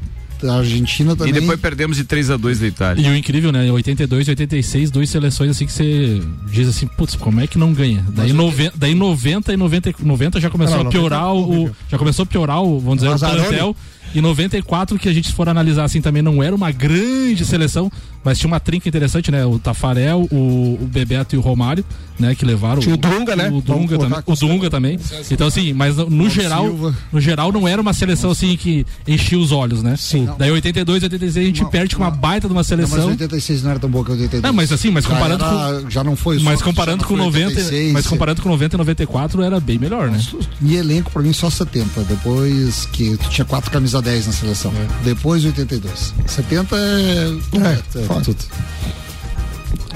da 0.44 0.58
Argentina 0.58 1.14
E 1.14 1.16
também. 1.16 1.34
depois 1.34 1.60
perdemos 1.60 1.98
de 1.98 2.04
3 2.04 2.30
a 2.32 2.38
2 2.38 2.60
da 2.60 2.68
Itália. 2.68 3.08
E 3.08 3.10
o 3.10 3.16
incrível, 3.16 3.52
né? 3.52 3.72
82 3.72 4.28
e 4.28 4.32
86, 4.32 4.92
duas 4.92 5.10
seleções 5.10 5.52
assim 5.52 5.66
que 5.66 5.72
você 5.72 6.22
diz 6.52 6.68
assim, 6.68 6.86
putz, 6.88 7.16
como 7.16 7.40
é 7.42 7.48
que 7.48 7.58
não 7.58 7.74
ganha? 7.74 8.06
Daí, 8.10 8.34
noven, 8.34 8.72
daí 8.76 8.94
90 8.94 9.54
e 9.54 9.58
90, 9.58 9.94
90 10.00 10.40
já 10.40 10.50
começou 10.50 10.78
Não, 10.78 10.84
não, 10.84 10.90
a 10.90 10.92
piorar 10.92 11.26
90 11.34 11.34
o. 11.48 11.50
horrível. 11.56 11.76
Já 11.90 11.98
começou 11.98 12.24
a 12.24 12.26
piorar 12.26 12.62
o, 12.62 12.80
vamos 12.80 13.00
dizer, 13.04 13.10
o 13.10 13.18
plantel. 13.20 13.76
E 14.14 14.22
94, 14.22 14.98
que 15.00 15.10
a 15.10 15.14
gente 15.14 15.32
for 15.34 15.48
analisar 15.50 15.84
assim 15.84 16.02
também, 16.02 16.22
não 16.22 16.42
era 16.44 16.56
uma 16.56 16.72
grande 16.72 17.46
seleção, 17.46 17.92
mas 18.24 18.38
tinha 18.40 18.48
uma 18.48 18.60
trinca 18.60 18.88
interessante, 18.88 19.32
né? 19.32 19.46
O 19.46 19.58
Tafarel, 19.60 20.28
o, 20.32 20.78
o 20.82 20.88
Bebeto 20.92 21.36
e 21.36 21.38
o 21.38 21.42
Romário, 21.42 21.84
né? 22.20 22.36
Que 22.36 22.46
levaram. 22.46 22.80
Tinha 22.82 22.96
o 22.96 22.98
Dunga, 22.98 23.36
né? 23.36 23.50
O 23.50 23.62
Dunga 23.62 23.98
também. 23.98 24.20
O 24.26 24.36
Dunga 24.36 24.70
também. 24.70 25.00
Então, 25.32 25.48
assim, 25.48 25.74
mas 25.74 25.98
no, 25.98 26.10
no 26.10 26.30
geral, 26.30 26.66
Silva. 26.66 26.96
no 27.12 27.20
geral 27.22 27.52
não 27.52 27.68
era 27.68 27.82
uma 27.82 27.94
seleção 27.94 28.32
assim 28.32 28.56
que 28.56 28.86
enchia 29.08 29.38
os 29.38 29.52
olhos, 29.52 29.82
né? 29.84 29.96
Sim. 29.98 30.28
Daí 30.38 30.52
82, 30.52 31.04
86 31.04 31.44
a 31.44 31.48
gente 31.48 31.62
Uma- 31.62 31.70
perde 31.70 31.96
com 31.96 32.04
uma 32.04 32.12
baita 32.12 32.48
de 32.48 32.54
uma 32.54 32.62
Não, 32.62 32.64
mas 32.64 32.68
seleção. 32.68 33.08
86 33.10 33.64
não 33.64 33.72
era 33.72 33.80
tão 33.80 33.90
boa 33.90 34.06
que 34.06 34.12
82. 34.12 34.44
Não, 34.44 34.54
mas 34.54 34.72
assim, 34.72 34.90
mas 34.92 35.04
Já 35.04 35.10
comparando 35.10 35.44
era- 35.46 35.90
Já 35.90 36.04
não 36.04 36.16
foi 36.16 36.38
o 36.38 36.42
Mas 36.42 36.62
comparando 36.62 37.02
já 37.02 37.08
com 37.08 37.18
não 37.18 37.32
foi 37.32 37.42
90, 37.42 37.60
86, 37.60 37.94
mas 37.94 38.08
comparando 38.08 38.42
com 38.42 38.50
90 38.50 38.76
e 38.76 38.78
94 38.78 39.42
era 39.42 39.60
bem 39.60 39.78
melhor, 39.80 40.10
né? 40.10 40.22
E 40.62 40.76
elenco 40.76 41.12
pra 41.12 41.22
mim 41.22 41.34
só 41.34 41.50
70. 41.50 42.02
Depois 42.04 42.86
que 42.92 43.18
tinha 43.30 43.44
quatro 43.46 43.70
camisa 43.72 44.02
10 44.04 44.28
na 44.28 44.34
seleção. 44.34 44.74
Depois 45.04 45.44
82. 45.44 46.14
70 46.28 46.76
é. 46.76 46.80
é, 46.80 48.04
é 48.04 48.22
tudo. 48.22 48.38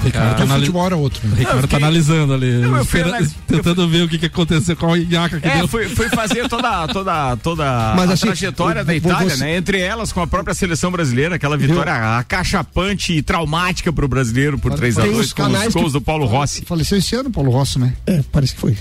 Ricardo, 0.02 0.34
tá 0.36 0.40
o 0.40 0.42
anali- 0.44 0.60
futebol 0.60 0.86
era 0.86 0.96
outro. 0.96 1.20
o 1.24 1.28
Né? 1.30 1.36
Ricardo 1.38 1.60
fiquei- 1.62 1.78
tá 1.80 1.86
analisando 1.86 2.34
ali, 2.34 2.52
Não, 2.58 2.76
eu 2.76 2.84
fui 2.84 3.00
espera- 3.00 3.26
tentando 3.46 3.88
ver 3.88 4.02
o 4.04 4.08
que, 4.08 4.18
que 4.18 4.26
aconteceu 4.26 4.76
com 4.76 4.92
a 4.92 4.98
Inhaca 4.98 5.40
que 5.40 5.48
É, 5.48 5.58
deu. 5.58 5.68
fui, 5.68 5.88
fui 5.88 6.08
fazer 6.08 6.48
toda, 6.48 6.86
toda, 6.88 7.36
toda 7.38 7.94
Mas 7.96 8.10
a 8.10 8.14
assim, 8.14 8.26
trajetória 8.26 8.82
vo- 8.82 8.86
da 8.86 8.94
Itália, 8.94 9.30
você- 9.36 9.44
né? 9.44 9.56
Entre 9.56 9.80
elas 9.80 10.12
com 10.12 10.20
a 10.20 10.26
própria 10.26 10.54
seleção 10.54 10.90
brasileira, 10.90 11.34
aquela 11.36 11.56
vitória 11.56 12.18
acachapante 12.18 13.12
e 13.12 13.22
traumática 13.22 13.92
pro 13.92 14.06
brasileiro 14.08 14.58
por 14.58 14.72
3 14.74 14.98
a 14.98 15.02
Tem 15.02 15.10
2 15.12 15.26
uns 15.26 15.32
com 15.32 15.42
os 15.42 15.48
canais 15.52 15.72
gols 15.74 15.86
que- 15.86 15.92
do 15.92 16.00
Paulo 16.00 16.26
Rossi. 16.26 16.64
Faleceu 16.64 16.98
esse 16.98 17.14
ano, 17.16 17.30
Paulo 17.30 17.50
Rossi, 17.50 17.78
né? 17.78 17.94
É, 18.06 18.22
parece 18.32 18.54
que 18.54 18.60
foi. 18.60 18.76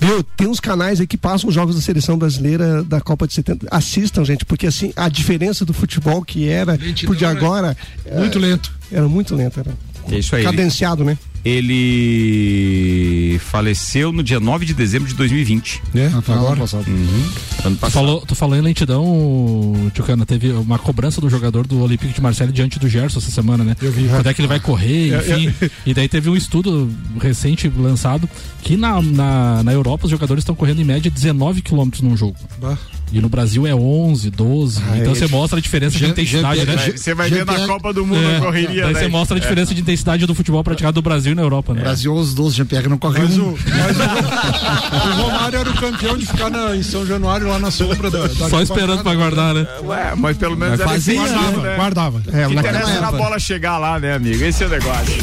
Viu? 0.00 0.22
Tem 0.22 0.46
uns 0.48 0.60
canais 0.60 1.00
aí 1.00 1.06
que 1.06 1.16
passam 1.16 1.48
os 1.48 1.54
jogos 1.54 1.74
da 1.76 1.80
seleção 1.80 2.18
brasileira 2.18 2.82
da 2.82 3.00
Copa 3.00 3.26
de 3.26 3.34
70. 3.34 3.66
Assistam, 3.70 4.24
gente, 4.24 4.44
porque 4.44 4.66
assim, 4.66 4.92
a 4.96 5.08
diferença 5.08 5.64
do 5.64 5.72
futebol 5.72 6.22
que 6.24 6.48
era 6.48 6.72
Lentidão 6.72 7.10
pro 7.10 7.16
de 7.16 7.24
era 7.24 7.36
agora. 7.38 7.76
Muito 8.16 8.38
é, 8.38 8.40
lento. 8.40 8.72
Era 8.92 9.08
muito 9.08 9.34
lento, 9.36 9.60
era. 9.60 9.70
É 10.10 10.18
isso 10.18 10.34
aí. 10.36 10.42
Cadenciado, 10.44 11.04
né? 11.04 11.16
Ele 11.42 13.38
faleceu 13.38 14.12
no 14.12 14.22
dia 14.22 14.38
9 14.38 14.66
de 14.66 14.74
dezembro 14.74 15.08
de 15.08 15.14
2020. 15.14 15.82
Né? 15.94 16.10
Ah, 16.12 16.16
ano 16.32 16.38
Agora. 16.40 16.60
passado. 16.60 16.84
Ano 16.86 17.76
Tu 17.76 17.80
passado. 17.80 17.90
falou, 17.92 18.20
tu 18.26 18.34
falou 18.34 18.56
em 18.56 18.60
lentidão, 18.60 19.74
Tchucana, 19.94 20.26
teve 20.26 20.50
uma 20.52 20.78
cobrança 20.78 21.20
do 21.20 21.30
jogador 21.30 21.66
do 21.66 21.80
Olympique 21.82 22.12
de 22.12 22.20
Marseille 22.20 22.52
diante 22.52 22.78
do 22.78 22.88
Gerson 22.88 23.18
essa 23.18 23.30
semana, 23.30 23.64
né? 23.64 23.76
Eu 23.80 23.90
vi. 23.90 24.06
Quando 24.08 24.26
é 24.28 24.34
que 24.34 24.40
ele 24.40 24.48
vai 24.48 24.60
correr, 24.60 25.12
É, 25.14 25.18
enfim. 25.38 25.54
E 25.86 25.94
daí 25.94 26.08
teve 26.08 26.28
um 26.28 26.36
estudo 26.36 26.90
recente 27.20 27.72
lançado 27.74 28.28
que 28.62 28.76
na, 28.76 29.00
na, 29.00 29.62
na 29.62 29.72
Europa 29.72 30.04
os 30.04 30.10
jogadores 30.10 30.42
estão 30.42 30.54
correndo 30.54 30.80
em 30.80 30.84
média 30.84 31.10
19 31.10 31.62
km 31.62 31.88
num 32.02 32.16
jogo. 32.16 32.36
Bah. 32.60 32.76
E 33.12 33.20
no 33.20 33.28
Brasil 33.28 33.66
é 33.66 33.74
11, 33.74 34.30
12. 34.30 34.80
Ah, 34.88 34.98
então 34.98 35.12
é 35.12 35.14
você 35.14 35.26
mostra 35.26 35.58
a 35.58 35.62
diferença 35.62 35.98
de 35.98 36.04
G- 36.04 36.10
intensidade, 36.10 36.60
G- 36.60 36.66
né? 36.66 36.92
Você 36.96 37.12
vai 37.14 37.28
ver 37.28 37.44
na 37.44 37.66
Copa 37.66 37.92
do 37.92 38.06
Mundo 38.06 38.22
É, 38.22 38.36
a 38.36 38.40
correria, 38.40 38.84
daí 38.84 38.94
né? 38.94 39.00
você 39.00 39.08
mostra 39.08 39.36
a 39.36 39.40
diferença 39.40 39.74
de 39.74 39.80
intensidade 39.80 40.24
do 40.26 40.34
futebol 40.34 40.62
praticado 40.62 40.96
no 40.96 41.02
Brasil 41.02 41.32
e 41.32 41.34
na 41.34 41.42
Europa, 41.42 41.74
né? 41.74 41.80
Brasil 41.82 42.14
11, 42.14 42.34
12, 42.36 42.56
Jean-Pierre 42.56 42.88
não 42.88 42.98
corre 42.98 43.18
Mas, 43.20 43.36
um. 43.36 43.48
o, 43.48 43.58
mas 43.66 43.96
o, 43.98 44.00
o 45.20 45.22
Romário 45.22 45.58
era 45.58 45.70
o 45.70 45.74
campeão 45.74 46.16
de 46.16 46.26
ficar 46.26 46.50
na- 46.50 46.76
em 46.76 46.82
São 46.84 47.04
Januário 47.04 47.48
lá 47.48 47.58
na 47.58 47.70
sombra 47.70 48.10
da. 48.10 48.26
da 48.28 48.48
Só 48.48 48.62
esperando 48.62 49.02
pra 49.02 49.14
guardar, 49.14 49.54
né? 49.54 49.66
Ué, 49.82 50.12
mas 50.16 50.36
pelo 50.36 50.56
menos 50.56 50.78
Mas 50.78 50.88
fazia, 50.88 51.14
efetivo, 51.16 51.34
Guardava, 51.40 51.62
né? 51.68 51.76
guardava. 51.76 52.22
É, 52.32 52.46
O 52.46 52.48
que 52.50 52.54
naquela 52.54 52.78
interessa 52.78 52.98
era 52.98 53.08
a 53.08 53.12
bola 53.12 53.38
chegar 53.40 53.78
lá, 53.78 53.98
né, 53.98 54.14
amigo? 54.14 54.44
Esse 54.44 54.62
é 54.62 54.66
o 54.66 54.70
negócio. 54.70 55.14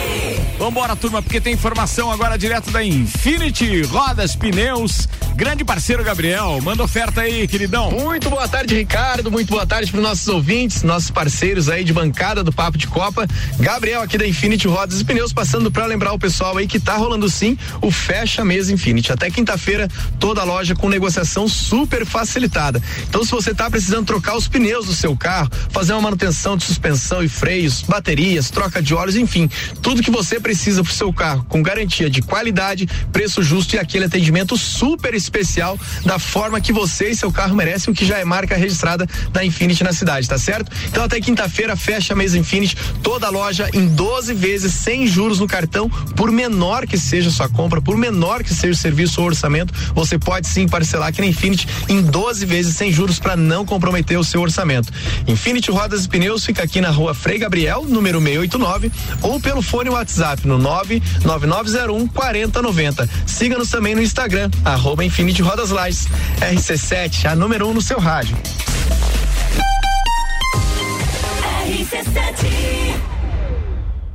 Vambora, 0.60 0.94
turma, 0.94 1.22
porque 1.22 1.40
tem 1.40 1.54
informação 1.54 2.12
agora 2.12 2.38
direto 2.38 2.70
da 2.70 2.84
Infinity 2.84 3.82
Rodas 3.84 4.36
Pneus. 4.36 5.08
Grande 5.34 5.64
parceiro 5.64 6.04
Gabriel, 6.04 6.60
manda 6.62 6.84
oferta 6.84 7.22
aí, 7.22 7.48
queridão. 7.48 7.90
Muito 7.92 8.30
boa 8.30 8.46
tarde, 8.46 8.76
Ricardo. 8.76 9.32
Muito 9.32 9.48
boa 9.48 9.66
tarde 9.66 9.90
para 9.90 10.02
nossos 10.02 10.28
ouvintes, 10.28 10.84
nossos 10.84 11.10
parceiros 11.10 11.70
aí 11.70 11.86
de 11.86 11.94
bancada 11.94 12.44
do 12.44 12.52
Papo 12.52 12.78
de 12.78 12.88
Copa. 12.88 13.26
Gabriel 13.58 14.02
aqui 14.02 14.18
da 14.18 14.28
Infinity 14.28 14.68
Rodas 14.68 15.00
e 15.00 15.06
Pneus, 15.06 15.32
passando 15.32 15.72
para 15.72 15.86
lembrar 15.86 16.12
o 16.12 16.20
pessoal 16.20 16.58
aí 16.58 16.68
que 16.68 16.78
tá 16.78 16.98
rolando 16.98 17.30
sim 17.30 17.58
o 17.82 17.90
Fecha 17.90 18.44
Mesa 18.44 18.74
Infinity. 18.74 19.14
Até 19.14 19.32
quinta-feira, 19.32 19.88
toda 20.20 20.42
a 20.42 20.44
loja 20.44 20.76
com 20.76 20.90
negociação 20.90 21.48
super 21.48 22.06
facilitada. 22.06 22.84
Então, 23.08 23.24
se 23.24 23.32
você 23.32 23.56
tá 23.56 23.70
precisando 23.70 24.06
trocar 24.08 24.36
os 24.36 24.50
pneus 24.50 24.88
do 24.88 24.94
seu 24.94 25.16
carro, 25.16 25.50
fazer 25.70 25.94
uma 25.94 26.02
manutenção 26.02 26.58
de 26.58 26.66
suspensão 26.66 27.24
e 27.24 27.30
freios, 27.30 27.82
baterias, 27.84 28.52
troca 28.52 28.82
de 28.82 28.94
óleos, 28.94 29.16
enfim, 29.16 29.50
tudo 29.82 30.04
que 30.04 30.12
você 30.12 30.38
precisa 30.38 30.49
pro 30.84 30.94
seu 30.94 31.14
carro 31.14 31.46
com 31.48 31.62
garantia 31.62 32.10
de 32.10 32.22
qualidade, 32.22 32.88
preço 33.12 33.44
justo 33.44 33.76
e 33.76 33.80
aquele 33.80 34.06
atendimento 34.06 34.58
super 34.58 35.14
especial 35.14 35.78
da 36.04 36.18
forma 36.18 36.60
que 36.60 36.74
você 36.74 37.10
e 37.10 37.16
seu 37.16 37.32
carro 37.32 37.56
merecem, 37.56 37.92
o 37.92 37.96
que 37.96 38.06
já 38.06 38.18
é 38.18 38.26
marca 38.26 38.56
registrada 38.56 39.08
da 39.32 39.44
Infinity 39.46 39.84
na 39.84 39.94
cidade, 39.94 40.28
tá 40.28 40.38
certo? 40.38 40.72
Então 40.88 41.04
até 41.04 41.20
quinta-feira 41.20 41.76
fecha 41.76 42.14
a 42.14 42.16
mesa 42.16 42.38
Infinity, 42.38 42.76
toda 43.04 43.28
a 43.28 43.30
loja 43.30 43.70
em 43.74 43.88
12 43.88 44.34
vezes 44.34 44.74
sem 44.74 45.06
juros 45.06 45.40
no 45.40 45.48
cartão, 45.48 45.90
por 46.16 46.32
menor 46.32 46.88
que 46.88 46.98
seja 46.98 47.30
sua 47.30 47.50
compra, 47.50 47.82
por 47.82 47.98
menor 47.98 48.44
que 48.44 48.54
seja 48.54 48.74
o 48.74 48.76
serviço 48.76 49.22
ou 49.22 49.28
orçamento, 49.28 49.74
você 49.94 50.18
pode 50.18 50.48
sim 50.48 50.68
parcelar 50.68 51.10
aqui 51.10 51.22
na 51.22 51.28
Infinity 51.28 51.68
em 51.88 52.02
12 52.02 52.46
vezes 52.46 52.76
sem 52.76 52.92
juros 52.92 53.20
para 53.20 53.36
não 53.36 53.66
comprometer 53.66 54.18
o 54.18 54.24
seu 54.24 54.42
orçamento. 54.42 54.92
Infinity 55.28 55.72
Rodas 55.72 56.06
e 56.06 56.10
Pneus 56.10 56.46
fica 56.46 56.64
aqui 56.64 56.82
na 56.82 56.90
rua 56.90 57.14
Frei 57.14 57.38
Gabriel, 57.38 57.86
número 57.86 58.20
689, 58.20 58.92
ou 59.22 59.40
pelo 59.40 59.62
fone 59.62 59.90
WhatsApp 59.90 60.39
no 60.46 60.58
99901 60.58 62.08
4090. 62.08 63.10
Siga-nos 63.26 63.70
também 63.70 63.96
no 63.96 64.02
Instagram, 64.02 64.50
arroba 64.66 65.04
Infinity 65.04 65.42
Rodas 65.42 65.70
Lages. 65.70 66.08
RC7, 66.40 67.26
a 67.26 67.36
número 67.36 67.68
1 67.68 67.70
um 67.70 67.74
no 67.74 67.82
seu 67.82 68.00
rádio. 68.00 68.38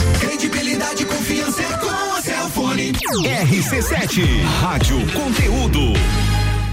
RC7, 3.61 4.43
Rádio 4.59 4.97
Conteúdo. 5.13 6.30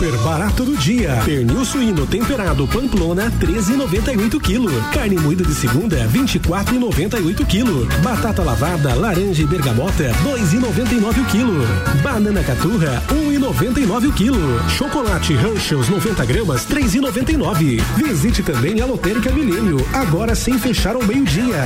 Super 0.00 0.16
barato 0.18 0.64
do 0.64 0.76
dia. 0.76 1.22
Pernil 1.24 1.64
suíno 1.64 2.04
temperado 2.06 2.66
Pamplona 2.66 3.30
13,98 3.38 4.40
kg. 4.40 4.68
Carne 4.92 5.16
moída 5.18 5.44
de 5.44 5.54
segunda 5.54 5.96
24,98 6.08 7.46
kg. 7.46 7.86
Batata 8.02 8.42
lavada 8.42 8.92
laranja 8.94 9.42
e 9.42 9.46
bergamota 9.46 10.10
2,99 10.24 11.24
kg. 11.30 11.64
Banana 12.02 12.42
caturra 12.42 13.00
1,99 13.08 14.12
kg. 14.14 14.34
Chocolate 14.70 15.34
Hershey's 15.34 15.88
90 15.88 16.24
gramas 16.24 16.66
3,99. 16.66 17.80
Visite 17.96 18.42
também 18.42 18.80
a 18.80 18.86
Lotérica 18.86 19.30
Milênio 19.30 19.86
agora 19.92 20.34
sem 20.34 20.58
fechar 20.58 20.96
ao 20.96 21.04
meio-dia. 21.04 21.62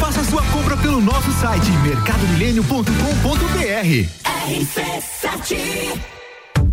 Faça 0.00 0.24
sua 0.24 0.42
compra 0.44 0.76
pelo 0.78 1.00
nosso 1.00 1.30
site 1.32 1.70
mercadomilênio.com.br. 1.82 4.35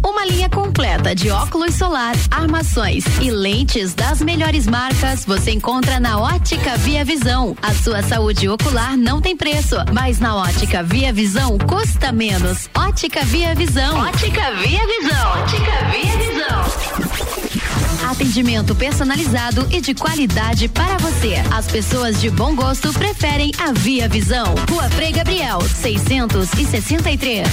Uma 0.06 0.26
linha 0.26 0.48
completa 0.48 1.16
de 1.16 1.32
óculos 1.32 1.74
solar, 1.74 2.14
armações 2.30 3.04
e 3.20 3.32
lentes 3.32 3.96
das 3.96 4.22
melhores 4.22 4.68
marcas 4.68 5.26
você 5.26 5.50
encontra 5.52 6.00
na 6.00 6.20
Ótica 6.20 6.78
Via 6.78 7.04
Visão. 7.04 7.58
A 7.64 7.74
sua 7.74 8.04
saúde 8.04 8.48
ocular 8.48 8.96
não 8.96 9.20
tem 9.20 9.36
preço, 9.36 9.76
mas 9.92 10.20
na 10.20 10.36
Ótica 10.36 10.84
Via 10.84 11.12
Visão 11.12 11.58
custa 11.58 12.12
menos. 12.12 12.70
Ótica 12.78 13.26
Via 13.26 13.56
Visão. 13.56 13.98
Ótica 13.98 14.52
Via 14.52 14.86
Visão. 14.86 15.32
Ótica 15.42 15.72
Via 15.90 16.18
Visão. 16.18 17.42
Atendimento 18.13 18.76
personalizado 18.76 19.67
e 19.71 19.82
de 19.82 19.95
qualidade 19.95 20.69
para 20.69 20.99
você. 20.99 21.34
As 21.52 21.65
pessoas 21.65 22.21
de 22.21 22.30
bom 22.30 22.54
gosto 22.54 22.93
preferem 22.93 23.52
a 23.58 23.71
Via 23.73 24.08
Visão. 24.08 24.54
Rua 24.69 24.88
Frei 24.91 25.12
Gabriel, 25.12 25.60
663. 25.62 27.49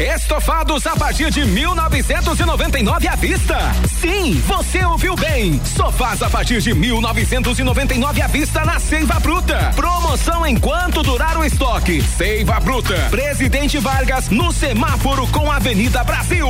Estofados 0.00 0.86
a 0.86 0.96
partir 0.96 1.30
de 1.30 1.44
1999 1.44 3.06
à 3.06 3.16
vista. 3.16 3.58
Sim, 4.00 4.32
você 4.46 4.82
ouviu 4.82 5.14
bem. 5.14 5.60
Sofás 5.62 6.22
a 6.22 6.30
partir 6.30 6.62
de 6.62 6.72
1999 6.72 8.22
à 8.22 8.26
vista 8.26 8.64
na 8.64 8.80
Seiva 8.80 9.20
Bruta. 9.20 9.72
Promoção 9.76 10.46
enquanto 10.46 11.02
durar 11.02 11.36
o 11.36 11.44
estoque. 11.44 12.00
Seiva 12.00 12.58
Bruta. 12.60 12.94
Presidente 13.10 13.76
Vargas 13.76 14.30
no 14.30 14.50
semáforo 14.50 15.26
com 15.26 15.52
Avenida 15.52 16.02
Brasil. 16.02 16.48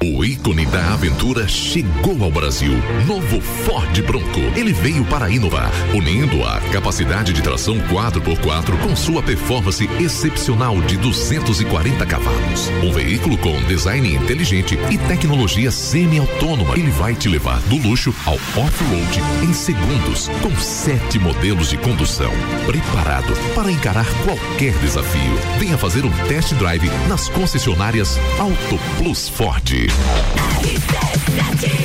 O 0.00 0.24
ícone 0.24 0.64
da 0.66 0.94
aventura 0.94 1.48
chegou 1.48 2.22
ao 2.22 2.30
Brasil. 2.30 2.72
Novo 3.04 3.40
Ford 3.40 4.00
Bronco. 4.02 4.38
Ele 4.54 4.72
veio 4.72 5.04
para 5.06 5.28
inovar, 5.28 5.72
unindo 5.92 6.44
a 6.44 6.60
capacidade 6.72 7.32
de 7.32 7.42
tração 7.42 7.76
4x4 7.80 8.78
com 8.80 8.94
sua 8.94 9.20
performance 9.24 9.90
excepcional 9.98 10.80
de 10.82 10.96
240 10.98 12.06
cavalos. 12.06 12.68
Um 12.84 12.92
veículo 12.92 13.36
com 13.38 13.60
design 13.64 14.14
inteligente 14.14 14.78
e 14.88 14.96
tecnologia 14.98 15.72
semi-autônoma. 15.72 16.78
Ele 16.78 16.92
vai 16.92 17.16
te 17.16 17.28
levar 17.28 17.60
do 17.62 17.76
luxo 17.76 18.14
ao 18.24 18.34
off-road 18.34 19.20
em 19.42 19.52
segundos, 19.52 20.28
com 20.40 20.54
sete 20.60 21.18
modelos 21.18 21.70
de 21.70 21.76
condução. 21.76 22.30
Preparado 22.66 23.34
para 23.52 23.72
encarar 23.72 24.06
qualquer 24.24 24.74
desafio. 24.78 25.34
Venha 25.58 25.76
fazer 25.76 26.04
um 26.04 26.12
test 26.28 26.54
drive 26.54 26.88
nas 27.08 27.28
concessionárias 27.28 28.16
Auto 28.38 28.78
Plus 28.96 29.28
Ford. 29.28 29.87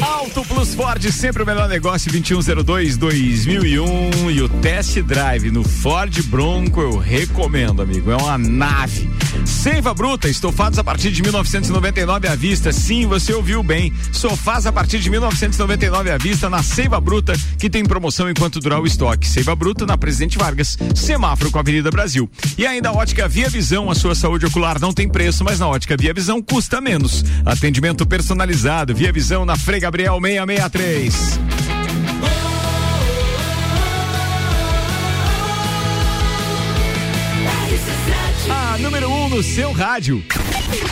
Auto 0.01 0.43
Plus 0.45 0.73
Ford, 0.73 1.03
sempre 1.11 1.43
o 1.43 1.45
melhor 1.45 1.69
negócio, 1.69 2.11
2102-2001. 2.11 4.31
E 4.31 4.41
o 4.41 4.49
test 4.49 4.99
drive 5.01 5.51
no 5.51 5.63
Ford 5.63 6.21
Bronco 6.23 6.81
eu 6.81 6.97
recomendo, 6.97 7.81
amigo. 7.81 8.11
É 8.11 8.15
uma 8.15 8.37
nave. 8.37 9.09
Seiva 9.45 9.93
Bruta, 9.93 10.29
estofados 10.29 10.79
a 10.79 10.83
partir 10.83 11.11
de 11.11 11.21
1999 11.21 12.27
à 12.27 12.35
vista. 12.35 12.71
Sim, 12.71 13.05
você 13.05 13.33
ouviu 13.33 13.63
bem. 13.63 13.93
Sofás 14.11 14.65
a 14.65 14.71
partir 14.71 14.99
de 14.99 15.09
1999 15.09 16.11
à 16.11 16.17
vista 16.17 16.49
na 16.49 16.61
Seiva 16.61 16.99
Bruta, 16.99 17.33
que 17.57 17.69
tem 17.69 17.83
promoção 17.83 18.29
enquanto 18.29 18.59
durar 18.59 18.79
o 18.79 18.85
estoque. 18.85 19.27
Seiva 19.27 19.55
Bruta 19.55 19.85
na 19.85 19.97
Presidente 19.97 20.37
Vargas, 20.37 20.77
semáforo 20.95 21.51
com 21.51 21.57
a 21.57 21.61
Avenida 21.61 21.91
Brasil. 21.91 22.29
E 22.57 22.65
ainda 22.65 22.89
a 22.89 22.93
ótica 22.93 23.27
Via 23.27 23.49
Visão, 23.49 23.89
a 23.89 23.95
sua 23.95 24.15
saúde 24.15 24.45
ocular 24.45 24.79
não 24.79 24.93
tem 24.93 25.07
preço, 25.07 25.43
mas 25.43 25.59
na 25.59 25.67
ótica 25.67 25.97
Via 25.97 26.13
Visão 26.13 26.41
custa 26.41 26.79
menos. 26.81 27.23
Atendimento 27.45 28.05
personalizado, 28.05 28.93
Via 28.93 29.11
Visão 29.11 29.45
na 29.45 29.57
Frei 29.57 29.79
Gabriel 29.79 30.19
663. 30.21 31.82
No 39.33 39.41
seu 39.41 39.71
rádio. 39.71 40.23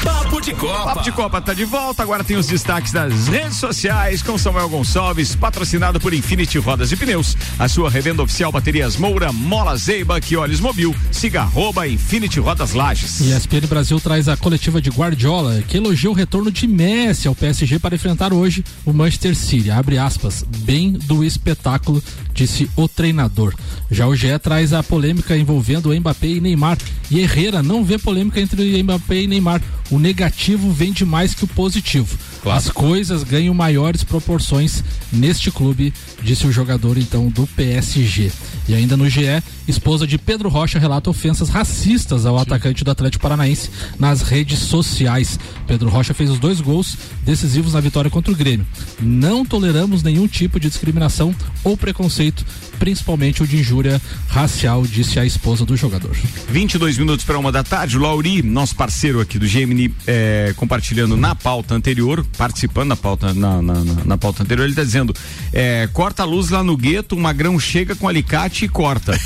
Papo 0.04 0.41
de 0.42 0.54
Copa. 0.56 0.84
Papo 0.86 1.04
de 1.04 1.12
Copa 1.12 1.40
tá 1.40 1.54
de 1.54 1.66
volta. 1.66 2.02
Agora 2.02 2.24
tem 2.24 2.36
os 2.36 2.48
destaques 2.48 2.92
das 2.92 3.28
redes 3.28 3.58
sociais 3.58 4.24
com 4.24 4.38
Samuel 4.38 4.70
Gonçalves, 4.70 5.36
patrocinado 5.36 6.00
por 6.00 6.14
Infinity 6.14 6.58
Rodas 6.58 6.92
e 6.92 6.96
Pneus. 6.96 7.38
A 7.60 7.68
sua 7.68 7.92
revenda 7.92 8.24
oficial 8.24 8.52
baterias 8.52 8.98
Moura, 8.98 9.32
Mola 9.32 9.76
Zeiba, 9.76 10.20
que 10.20 10.36
olhos 10.36 10.60
mobil. 10.60 10.96
Siga 11.12 11.42
arroba 11.42 11.88
Infinity 11.88 12.40
Rodas 12.40 12.74
Lages. 12.74 13.22
E 13.22 13.32
a 13.32 13.38
ESPN 13.38 13.68
Brasil 13.68 14.00
traz 14.00 14.28
a 14.28 14.36
coletiva 14.36 14.82
de 14.82 14.90
Guardiola, 14.90 15.62
que 15.68 15.78
elogia 15.78 16.10
o 16.10 16.14
retorno 16.14 16.52
de 16.52 16.68
Messi 16.68 17.28
ao 17.28 17.36
PSG 17.36 17.78
para 17.78 17.94
enfrentar 17.94 18.34
hoje 18.34 18.64
o 18.84 18.92
Manchester 18.92 19.36
City. 19.36 19.70
Abre 19.70 20.00
aspas, 20.00 20.44
bem 20.44 20.94
do 20.94 21.24
espetáculo, 21.24 22.04
disse 22.34 22.68
o 22.76 22.88
treinador. 22.88 23.54
Já 23.92 24.08
o 24.08 24.16
GE 24.16 24.40
traz 24.40 24.74
a 24.74 24.82
polêmica 24.82 25.38
envolvendo 25.38 25.94
Mbappé 25.94 26.28
e 26.28 26.42
Neymar. 26.42 26.80
E 27.12 27.20
Herrera 27.20 27.62
não 27.62 27.84
vê 27.84 28.00
polêmica 28.00 28.42
entre 28.42 28.82
Mbappé 28.82 29.22
e 29.22 29.28
Neymar. 29.28 29.62
o 29.92 30.00
negativo 30.00 30.31
vende 30.72 31.06
mais 31.06 31.34
que 31.34 31.44
o 31.44 31.48
positivo. 31.48 32.18
Claro. 32.42 32.58
As 32.58 32.70
coisas 32.70 33.24
ganham 33.24 33.54
maiores 33.54 34.04
proporções 34.04 34.84
neste 35.12 35.52
clube, 35.52 35.94
disse 36.22 36.48
o 36.48 36.52
jogador 36.52 36.98
então 36.98 37.30
do 37.30 37.46
PSG. 37.48 38.32
E 38.68 38.74
ainda 38.74 38.96
no 38.96 39.10
GE, 39.10 39.44
esposa 39.68 40.08
de 40.08 40.18
Pedro 40.18 40.50
Rocha 40.50 40.80
relata 40.80 41.10
ofensas 41.10 41.50
racistas 41.50 42.26
ao 42.26 42.38
atacante 42.38 42.84
do 42.84 42.92
Atlético 42.92 43.22
Paranaense 43.22 43.70
nas 44.00 44.22
redes 44.22 44.60
sociais. 44.60 45.40
Pedro 45.68 45.90
Rocha 45.90 46.14
fez 46.14 46.30
os 46.30 46.40
dois 46.40 46.62
gols 46.62 46.98
decisivos 47.24 47.74
na 47.74 47.80
vitória 47.80 48.10
contra 48.10 48.32
o 48.32 48.36
Grêmio. 48.36 48.66
Não 49.00 49.46
toleramos 49.46 50.04
nenhum 50.04 50.28
tipo 50.28 50.60
de 50.60 50.70
discriminação 50.70 51.36
ou 51.64 51.76
preconceito, 51.76 52.46
principalmente 52.82 53.44
o 53.44 53.48
de 53.48 53.58
injúria 53.58 54.02
racial, 54.28 54.82
disse 54.88 55.20
a 55.20 55.26
esposa 55.26 55.64
do 55.64 55.78
jogador. 55.78 56.16
22 56.50 56.98
minutos 56.98 57.24
para 57.24 57.38
uma 57.38 57.52
da 57.52 57.64
tarde. 57.64 57.96
O 57.96 58.02
Lauri, 58.02 58.42
nosso 58.42 58.76
parceiro 58.76 59.22
aqui 59.22 59.38
do 59.38 59.46
Gemini, 59.48 59.94
é, 60.08 60.52
compartilhando 60.58 61.16
na 61.16 61.36
pauta 61.36 61.76
anterior, 61.76 62.26
participando 62.36 62.90
da 62.90 62.96
pauta, 62.96 63.36
na, 63.36 63.62
na, 63.62 63.74
na- 63.84 64.04
na 64.04 64.18
pauta 64.18 64.42
anterior, 64.42 64.64
ele 64.64 64.72
está 64.72 64.84
dizendo: 64.84 65.14
é, 65.54 65.88
corta 65.94 66.24
a 66.24 66.26
luz 66.26 66.50
lá 66.50 66.64
no 66.64 66.76
gueto, 66.76 67.16
o 67.16 67.20
magrão 67.20 67.60
chega 67.60 67.96
com 67.96 68.08
alicate 68.08 68.66
e 68.66 68.68
corta. 68.68 69.12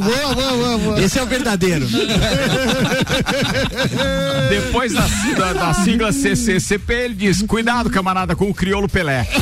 boa, 0.00 0.34
boa, 0.34 0.52
boa, 0.56 0.78
boa. 0.78 1.02
Esse 1.02 1.18
é 1.18 1.22
o 1.22 1.26
verdadeiro. 1.26 1.86
Depois 4.48 4.94
da, 4.94 5.06
da, 5.36 5.52
da 5.52 5.74
sigla 5.74 6.10
CCCP, 6.10 6.92
ele 6.94 7.14
diz: 7.14 7.42
cuidado, 7.42 7.90
camarada, 7.90 8.34
com 8.34 8.48
o 8.48 8.54
crioulo 8.54 8.88
Pelé. 8.88 9.28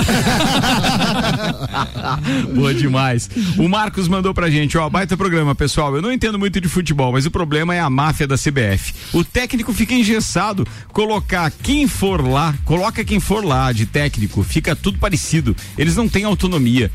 Boa 2.54 2.74
demais. 2.74 3.28
O 3.56 3.68
Marcos 3.68 4.08
mandou 4.08 4.32
pra 4.32 4.50
gente, 4.50 4.76
ó, 4.78 4.88
baita 4.88 5.16
programa, 5.16 5.54
pessoal. 5.54 5.94
Eu 5.94 6.02
não 6.02 6.12
entendo 6.12 6.38
muito 6.38 6.60
de 6.60 6.68
futebol, 6.68 7.12
mas 7.12 7.26
o 7.26 7.30
problema 7.30 7.74
é 7.74 7.80
a 7.80 7.90
máfia 7.90 8.26
da 8.26 8.36
CBF. 8.36 8.94
O 9.12 9.24
técnico 9.24 9.72
fica 9.72 9.94
engessado, 9.94 10.66
colocar 10.92 11.50
quem 11.50 11.86
for 11.86 12.26
lá, 12.26 12.54
coloca 12.64 13.04
quem 13.04 13.20
for 13.20 13.44
lá 13.44 13.72
de 13.72 13.86
técnico, 13.86 14.42
fica 14.42 14.74
tudo 14.74 14.98
parecido. 14.98 15.54
Eles 15.76 15.96
não 15.96 16.08
têm 16.08 16.24
autonomia. 16.24 16.90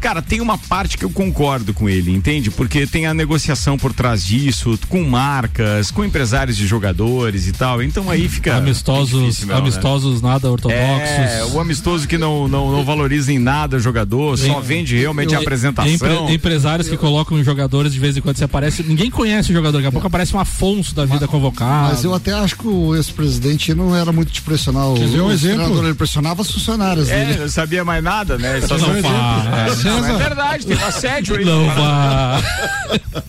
Cara, 0.00 0.20
tem 0.22 0.40
uma 0.40 0.56
parte 0.58 0.96
que 0.98 1.04
eu 1.04 1.10
concordo 1.10 1.72
com 1.74 1.88
ele, 1.88 2.12
entende? 2.12 2.50
Porque 2.50 2.86
tem 2.86 3.06
a 3.06 3.14
negociação 3.14 3.76
por 3.78 3.92
trás 3.92 4.24
disso, 4.24 4.78
com 4.88 5.02
marcas, 5.04 5.90
com 5.90 6.04
empresários 6.04 6.56
de 6.56 6.66
jogadores 6.66 7.46
e 7.46 7.52
tal. 7.52 7.82
Então 7.82 8.10
aí 8.10 8.28
fica. 8.28 8.56
Amistosos, 8.56 9.20
difícil 9.20 9.46
mesmo, 9.48 9.52
né? 9.62 9.68
amistosos 9.68 10.22
nada 10.22 10.50
ortodoxos. 10.50 10.80
É, 10.80 11.44
o 11.52 11.60
amistoso 11.60 12.06
que 12.06 12.16
não, 12.18 12.46
não, 12.48 12.70
não 12.72 12.84
valoriza 12.84 13.32
em 13.32 13.38
nada 13.38 13.76
o 13.76 13.80
jogador, 13.80 14.36
só 14.38 14.60
vende 14.60 14.96
realmente 14.96 15.34
a 15.34 15.38
Empre- 15.40 15.44
apresentação. 15.46 16.30
empresários 16.30 16.88
que 16.88 16.96
colocam 16.96 17.42
jogadores 17.42 17.92
de 17.92 17.98
vez 17.98 18.16
em 18.16 18.20
quando 18.20 18.36
você 18.36 18.44
aparece. 18.44 18.82
Ninguém 18.82 19.10
conhece 19.10 19.50
o 19.50 19.54
jogador, 19.54 19.78
daqui 19.78 19.88
a 19.88 19.92
pouco 19.92 20.06
aparece 20.06 20.34
um 20.34 20.40
Afonso 20.40 20.94
da 20.94 21.04
vida 21.04 21.26
convocado. 21.26 21.88
Mas 21.94 22.04
eu 22.04 22.14
até 22.14 22.32
acho 22.32 22.56
que 22.56 22.66
o 22.66 22.94
ex-presidente 22.94 23.74
não 23.74 23.94
era 23.96 24.12
muito 24.12 24.30
de 24.32 24.40
pressionar 24.40 24.88
o, 24.90 24.94
Quer 24.94 25.08
ver 25.08 25.20
um 25.20 25.26
o 25.26 25.32
exemplo? 25.32 25.84
ele 25.84 25.94
pressionava 25.94 26.42
os 26.42 26.50
funcionários 26.50 27.08
É, 27.08 27.24
dele. 27.26 27.38
não 27.40 27.48
sabia 27.48 27.84
mais 27.84 28.02
nada, 28.02 28.38
né? 28.38 28.60
Só 28.60 28.76
Não 28.78 28.92
não 28.94 29.02
vá. 29.02 29.66
É, 29.66 29.70
César. 29.94 30.08
não, 30.08 30.20
é 30.20 30.24
verdade, 30.24 30.66
tem 30.66 30.76
um 30.76 30.84
assédio 30.84 31.36
aí. 31.36 31.44
Não 31.44 31.66
vá. 31.66 32.42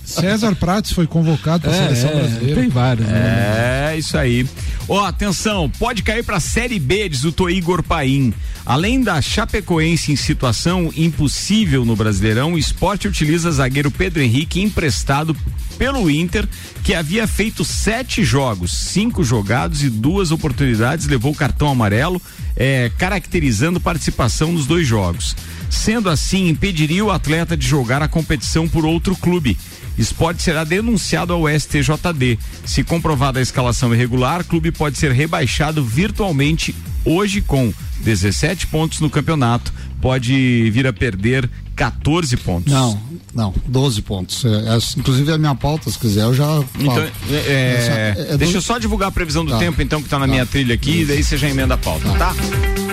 César 0.04 0.56
Prates 0.56 0.92
foi 0.92 1.08
convocado 1.08 1.64
para 1.64 1.72
a 1.72 1.76
seleção 1.76 2.10
brasileira. 2.12 2.62
tem 2.62 2.70
vários, 2.70 3.08
né? 3.08 3.92
É, 3.94 3.98
isso 3.98 4.18
aí. 4.18 4.46
Ó, 4.90 5.04
atenção, 5.06 5.70
pode 5.78 6.02
cair 6.02 6.24
pra 6.24 6.40
Série 6.40 6.80
B, 6.80 7.10
diz 7.10 7.24
o 7.26 7.32
Tô 7.32 7.50
Igor 7.50 7.84
Paim. 7.84 8.34
Além 8.66 9.02
da 9.02 9.22
Chapecoense 9.22 10.12
em 10.12 10.16
situação 10.16 10.92
impossível 10.96 11.86
no 11.86 11.96
Brasileirão, 11.96 12.54
o 12.54 12.58
esporte 12.58 13.08
utiliza 13.08 13.52
zagueiro 13.52 13.92
Pedro 13.92 14.22
Henrique 14.22 14.62
emprestado 14.62 15.36
pelo 15.78 16.10
Inter, 16.10 16.48
que 16.84 16.94
havia 16.94 17.28
feito 17.28 17.64
sete 17.64 18.24
jogos, 18.24 18.74
cinco 18.74 19.24
jogados 19.24 19.84
e 19.84 19.90
duas 19.90 20.32
oportunidades, 20.32 21.08
levou 21.08 21.34
cartão 21.34 21.70
amarelo, 21.70 22.22
é, 22.56 22.92
caracterizando 22.98 23.80
participação 23.80 24.52
nos 24.52 24.66
dois 24.66 24.88
jogos. 24.88 25.36
Sendo 25.70 26.10
assim, 26.10 26.48
impediria 26.50 27.04
o 27.04 27.12
atleta 27.12 27.56
de 27.58 27.68
jogar 27.68 28.02
a 28.02 28.08
competição 28.08 28.68
por 28.68 28.86
outro 28.86 29.16
clube. 29.16 29.58
Esporte 29.98 30.44
será 30.44 30.64
denunciado 30.64 31.34
ao 31.34 31.44
STJD. 31.50 32.38
Se 32.66 32.84
comprovada 32.84 33.40
a 33.40 33.42
escalação 33.42 33.94
irregular, 33.94 34.42
o 34.42 34.46
clube 34.46 34.72
pode 34.72 34.98
ser 34.98 35.12
rebaixado 35.12 35.84
virtualmente 35.84 36.76
hoje 37.04 37.42
com 37.42 37.74
17 38.02 38.68
pontos 38.68 39.00
no 39.00 39.10
campeonato. 39.10 39.74
Pode 40.00 40.70
vir 40.70 40.86
a 40.86 40.94
perder 40.94 41.50
14 41.76 42.38
pontos. 42.38 42.72
Não, 42.72 43.00
não, 43.34 43.54
12 43.66 44.02
pontos. 44.04 44.46
É, 44.46 44.76
essa, 44.76 45.00
inclusive 45.00 45.32
a 45.32 45.38
minha 45.38 45.56
pauta, 45.56 45.90
se 45.90 45.98
quiser, 45.98 46.24
eu 46.24 46.34
já 46.34 46.46
falo. 46.46 46.68
Então, 46.80 47.00
é, 47.00 47.08
é, 47.32 48.28
é 48.34 48.38
deixa 48.38 48.58
eu 48.58 48.62
só 48.62 48.78
divulgar 48.78 49.10
a 49.10 49.12
previsão 49.12 49.44
do 49.44 49.52
Tá. 49.52 49.58
tempo, 49.60 49.82
então, 49.82 50.02
que 50.02 50.10
tá 50.10 50.20
na 50.20 50.28
minha 50.28 50.46
trilha 50.46 50.76
aqui, 50.76 51.06
daí 51.06 51.24
você 51.24 51.38
já 51.38 51.50
emenda 51.50 51.74
a 51.74 51.78
pauta, 51.78 52.08
tá? 52.14 52.36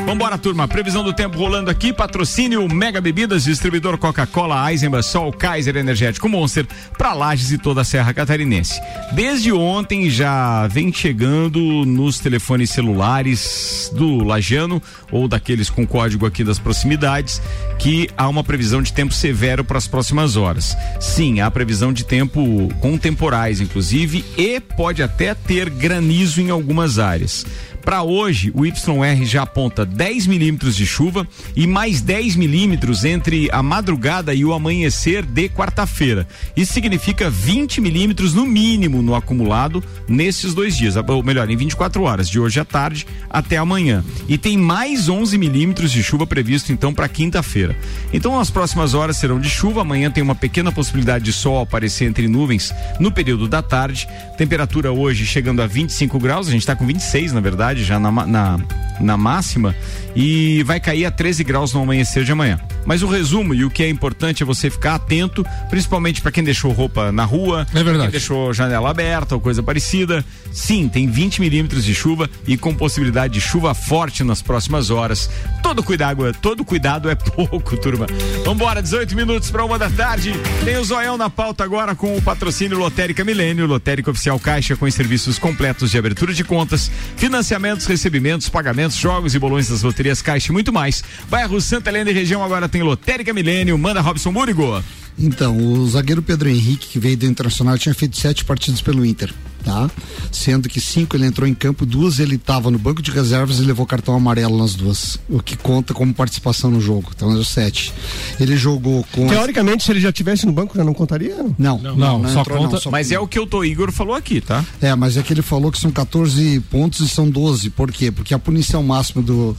Vambora, 0.07 0.37
turma. 0.37 0.69
Previsão 0.69 1.03
do 1.03 1.15
tempo 1.15 1.39
rolando 1.39 1.71
aqui. 1.71 1.91
Patrocínio 1.91 2.69
Mega 2.69 3.01
Bebidas, 3.01 3.45
distribuidor 3.45 3.97
Coca-Cola, 3.97 4.71
Eisenbahn, 4.71 5.03
Sol, 5.03 5.33
Kaiser 5.33 5.77
Energético 5.77 6.29
Monster, 6.29 6.67
pra 6.99 7.15
Lages 7.15 7.51
e 7.53 7.59
toda 7.59 7.81
a 7.81 7.85
Serra 7.85 8.13
Catarinense. 8.13 8.79
Desde 9.13 9.51
ontem 9.51 10.11
já 10.11 10.67
vem 10.67 10.93
chegando 10.93 11.59
nos 11.87 12.19
telefones 12.19 12.71
celulares 12.71 13.91
do 13.95 14.23
Lajano 14.23 14.81
ou 15.11 15.27
daqueles 15.27 15.71
com 15.71 15.87
código 15.87 16.27
aqui 16.27 16.45
das 16.45 16.59
proximidades 16.59 17.41
que 17.79 18.09
há 18.17 18.29
uma 18.29 18.45
previsão 18.45 18.83
de 18.83 18.93
tempo 18.93 19.15
severo 19.15 19.65
para 19.65 19.79
as 19.79 19.89
próximas 19.89 20.37
horas. 20.37 20.77
Sim, 21.01 21.41
há 21.41 21.51
previsão 21.51 21.95
de 21.95 22.05
tempo 22.05 22.69
com 22.79 22.99
temporais, 22.99 23.59
inclusive, 23.59 24.23
e 24.37 24.61
pode 24.61 25.03
até 25.03 25.35
ter 25.35 25.71
granizo 25.71 26.43
em 26.43 26.51
algumas 26.51 26.99
áreas. 26.99 27.47
Para 27.85 28.03
hoje, 28.03 28.51
o 28.55 28.65
YR 28.65 29.25
já 29.25 29.43
aponta 29.43 29.85
10 29.85 30.27
milímetros 30.27 30.75
de 30.75 30.87
chuva 30.87 31.29
e 31.55 31.67
mais 31.67 32.01
10 32.01 32.35
milímetros 32.37 33.05
entre 33.05 33.51
a 33.53 33.63
madrugada 33.63 34.35
e 34.35 34.43
o 34.45 34.55
amanhecer 34.55 35.23
de 35.25 35.51
quarta-feira. 35.51 36.27
Isso 36.57 36.73
significa 36.73 37.29
20 37.29 37.83
milímetros 37.83 38.33
no 38.33 38.47
mínimo 38.47 39.03
no 39.03 39.15
acumulado 39.15 39.85
nesses 40.09 40.55
dois 40.55 40.77
dias, 40.77 40.97
ou 40.97 41.23
melhor, 41.23 41.51
em 41.51 41.57
24 41.57 42.03
horas, 42.03 42.29
de 42.29 42.41
hoje 42.41 42.59
à 42.59 42.65
tarde 42.65 43.07
até 43.29 43.59
amanhã. 43.59 44.03
E 44.27 44.39
tem 44.39 44.57
mais 44.57 45.09
11 45.09 45.37
milímetros 45.37 45.93
de 45.93 46.03
chuva 46.03 46.27
previsto 46.27 46.73
então 46.73 46.95
para 46.95 47.09
quinta-feira. 47.09 47.77
Então, 48.13 48.41
as 48.41 48.51
próximas 48.51 48.95
horas 48.95 49.19
serão 49.19 49.39
de 49.39 49.51
chuva. 49.51 49.83
Amanhã 49.83 50.11
tem 50.11 50.23
uma 50.23 50.35
pequena 50.35 50.73
possibilidade 50.73 51.25
de 51.25 51.33
sol 51.33 51.61
aparecer 51.61 52.07
entre 52.07 52.29
nuvens 52.29 52.73
no 52.99 53.13
período 53.13 53.47
da 53.47 53.61
tarde. 53.61 54.09
Temperatura 54.39 54.91
hoje 54.91 55.27
chegando 55.27 55.61
a 55.61 55.67
25 55.67 56.19
graus, 56.19 56.49
a 56.49 56.51
gente 56.51 56.61
está 56.61 56.75
com 56.75 56.87
26 56.87 57.33
na 57.33 57.41
verdade, 57.41 57.74
já 57.83 57.99
na, 57.99 58.11
na, 58.11 58.59
na 59.01 59.17
máxima, 59.17 59.75
e 60.15 60.63
vai 60.63 60.79
cair 60.79 61.07
a 61.07 61.11
13 61.11 61.43
graus 61.43 61.73
no 61.73 61.83
amanhecer 61.83 62.25
de 62.25 62.33
amanhã. 62.33 62.61
Mas 62.87 63.03
o 63.03 63.07
resumo 63.07 63.55
e 63.55 63.65
o 63.65 63.71
que 63.71 63.83
é 63.83 63.89
importante 63.89 64.43
é 64.43 64.47
você 64.47 64.69
ficar 64.71 64.95
atento, 64.97 65.45
principalmente 65.71 66.21
para 66.21 66.31
quem 66.33 66.45
deixou 66.45 66.73
roupa 66.73 67.11
na 67.13 67.25
rua, 67.25 67.67
É 67.75 67.83
verdade. 67.83 68.03
quem 68.03 68.11
deixou 68.13 68.53
janela 68.53 68.91
aberta 68.91 69.35
ou 69.35 69.41
coisa 69.41 69.63
parecida. 69.63 70.25
Sim, 70.53 70.89
tem 70.89 71.09
20 71.11 71.41
milímetros 71.41 71.85
de 71.85 71.95
chuva 71.95 72.29
e 72.47 72.57
com 72.57 72.75
possibilidade 72.75 73.35
de 73.35 73.41
chuva 73.41 73.75
forte 73.75 74.23
nas 74.23 74.41
próximas 74.43 74.91
horas. 74.91 75.29
Todo 75.63 75.83
cuidado, 75.83 76.33
todo 76.41 76.65
cuidado 76.65 77.09
é 77.11 77.15
pouco, 77.17 77.77
turma. 77.77 78.07
Vambora, 78.45 78.81
18 78.83 79.17
minutos 79.17 79.51
para 79.51 79.65
uma 79.65 79.79
da 79.79 79.91
tarde. 79.91 80.33
Tem 80.65 80.77
o 80.79 80.85
Zoião 80.85 81.17
na 81.17 81.29
pauta 81.31 81.65
agora 81.65 81.95
com 81.95 82.17
o 82.17 82.23
patrocínio 82.23 82.79
Lotérica 82.79 83.25
Milênio, 83.25 83.67
Lotérica 83.67 84.11
Oficial 84.11 84.39
Caixa 84.39 84.77
com 84.77 84.85
os 84.85 84.95
serviços 84.95 85.39
completos 85.39 85.91
de 85.91 85.99
abertura 85.99 86.33
de 86.33 86.45
contas, 86.45 86.91
financiamentos, 87.17 87.87
recebimentos, 87.87 88.49
pagamentos, 88.49 88.97
jogos 88.97 89.35
e 89.35 89.39
bolões 89.39 89.69
das 89.69 89.83
loterias 89.83 90.21
Caixa 90.23 90.51
e 90.51 90.53
muito 90.53 90.73
mais. 90.73 91.03
Bairro 91.29 91.61
Santa 91.61 91.91
Helena 91.91 92.11
e 92.11 92.15
região 92.15 92.45
agora 92.45 92.69
tem 92.75 92.83
Lotérica 92.83 93.33
Milênio. 93.33 93.79
Manda 93.79 94.01
Robson 94.01 94.33
Múrigo. 94.33 94.83
Então, 95.17 95.57
o 95.57 95.87
zagueiro 95.87 96.21
Pedro 96.21 96.49
Henrique, 96.49 96.89
que 96.89 96.99
veio 96.99 97.17
do 97.17 97.25
Internacional, 97.25 97.79
tinha 97.79 97.95
feito 97.95 98.17
sete 98.17 98.45
partidas 98.45 98.83
pelo 98.83 99.07
Inter, 99.07 99.33
tá? 99.65 99.91
Sendo 100.31 100.69
que 100.69 100.81
cinco 100.81 101.17
ele 101.17 101.27
entrou 101.27 101.49
em 101.49 101.55
campo, 101.55 101.87
duas 101.87 102.19
ele 102.19 102.37
estava 102.37 102.71
no 102.71 102.79
banco 102.79 103.01
de 103.03 103.11
reservas 103.11 103.59
e 103.59 103.63
levou 103.63 103.87
cartão 103.87 104.15
amarelo 104.15 104.57
nas 104.59 104.75
duas, 104.75 105.19
o 105.29 105.41
que 105.43 105.57
conta 105.57 105.95
como 105.95 106.13
participação 106.13 106.71
no 106.71 106.81
jogo. 106.81 107.11
Então, 107.15 107.33
é 107.33 107.37
o 107.37 107.45
sete. 107.45 107.93
Ele 108.39 108.57
jogou 108.57 109.05
com. 109.13 109.27
Teoricamente, 109.27 109.85
se 109.85 109.91
ele 109.93 110.01
já 110.01 110.13
tivesse 110.13 110.47
no 110.47 110.53
banco, 110.53 110.77
já 110.77 110.85
não 110.85 110.95
contaria? 110.95 111.37
Não, 111.59 111.79
Não, 111.79 112.29
só 112.29 112.41
entrou, 112.41 112.59
conta- 112.59 112.81
só- 112.81 112.91
Mas 112.91 113.11
é 113.11 113.19
o 113.19 113.27
que 113.27 113.39
o 113.39 113.47
Tô 113.47 113.65
Igor 113.65 113.91
falou 113.93 114.15
aqui, 114.15 114.41
tá? 114.41 114.65
É, 114.81 114.95
mas 114.95 115.17
é 115.17 115.23
que 115.23 115.33
ele 115.33 115.43
falou 115.43 115.71
que 115.73 115.79
são 115.79 115.91
14 115.91 116.61
pontos 116.71 117.01
e 117.01 117.09
são 117.09 117.29
12. 117.29 117.71
Por 117.71 117.91
quê? 117.91 118.11
Porque 118.11 118.35
a 118.35 118.39
punição 118.39 118.83
máxima 118.83 119.23
do 119.23 119.57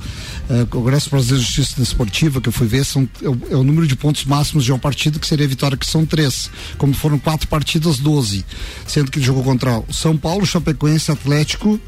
eh, 0.49 0.65
Congresso 0.69 1.09
Brasileiro 1.09 1.43
de 1.43 1.51
Justiça 1.51 1.79
Desportiva, 1.79 2.39
que 2.41 2.49
eu 2.49 2.53
fui 2.53 2.67
ver, 2.67 2.85
são, 2.85 3.07
é, 3.23 3.29
o, 3.29 3.37
é 3.51 3.55
o 3.55 3.63
número 3.63 3.87
de 3.87 3.95
pontos 3.95 4.25
máximos 4.25 4.63
de 4.63 4.71
uma 4.71 4.79
partida, 4.79 5.17
que 5.19 5.27
seria 5.27 5.45
a 5.45 5.49
vitória, 5.49 5.77
que 5.77 5.85
são 5.89 6.05
três. 6.05 6.49
Como 6.77 6.93
foram 6.93 7.17
quatro 7.17 7.47
partidas, 7.47 7.97
12. 7.97 8.45
Sendo 8.85 9.09
que 9.09 9.19
ele 9.19 9.25
jogou 9.25 9.43
contra 9.43 9.79
o 9.79 9.93
São 9.95 10.17
Paulo, 10.17 10.45
Chapecoense, 10.45 11.11
Atlético 11.11 11.79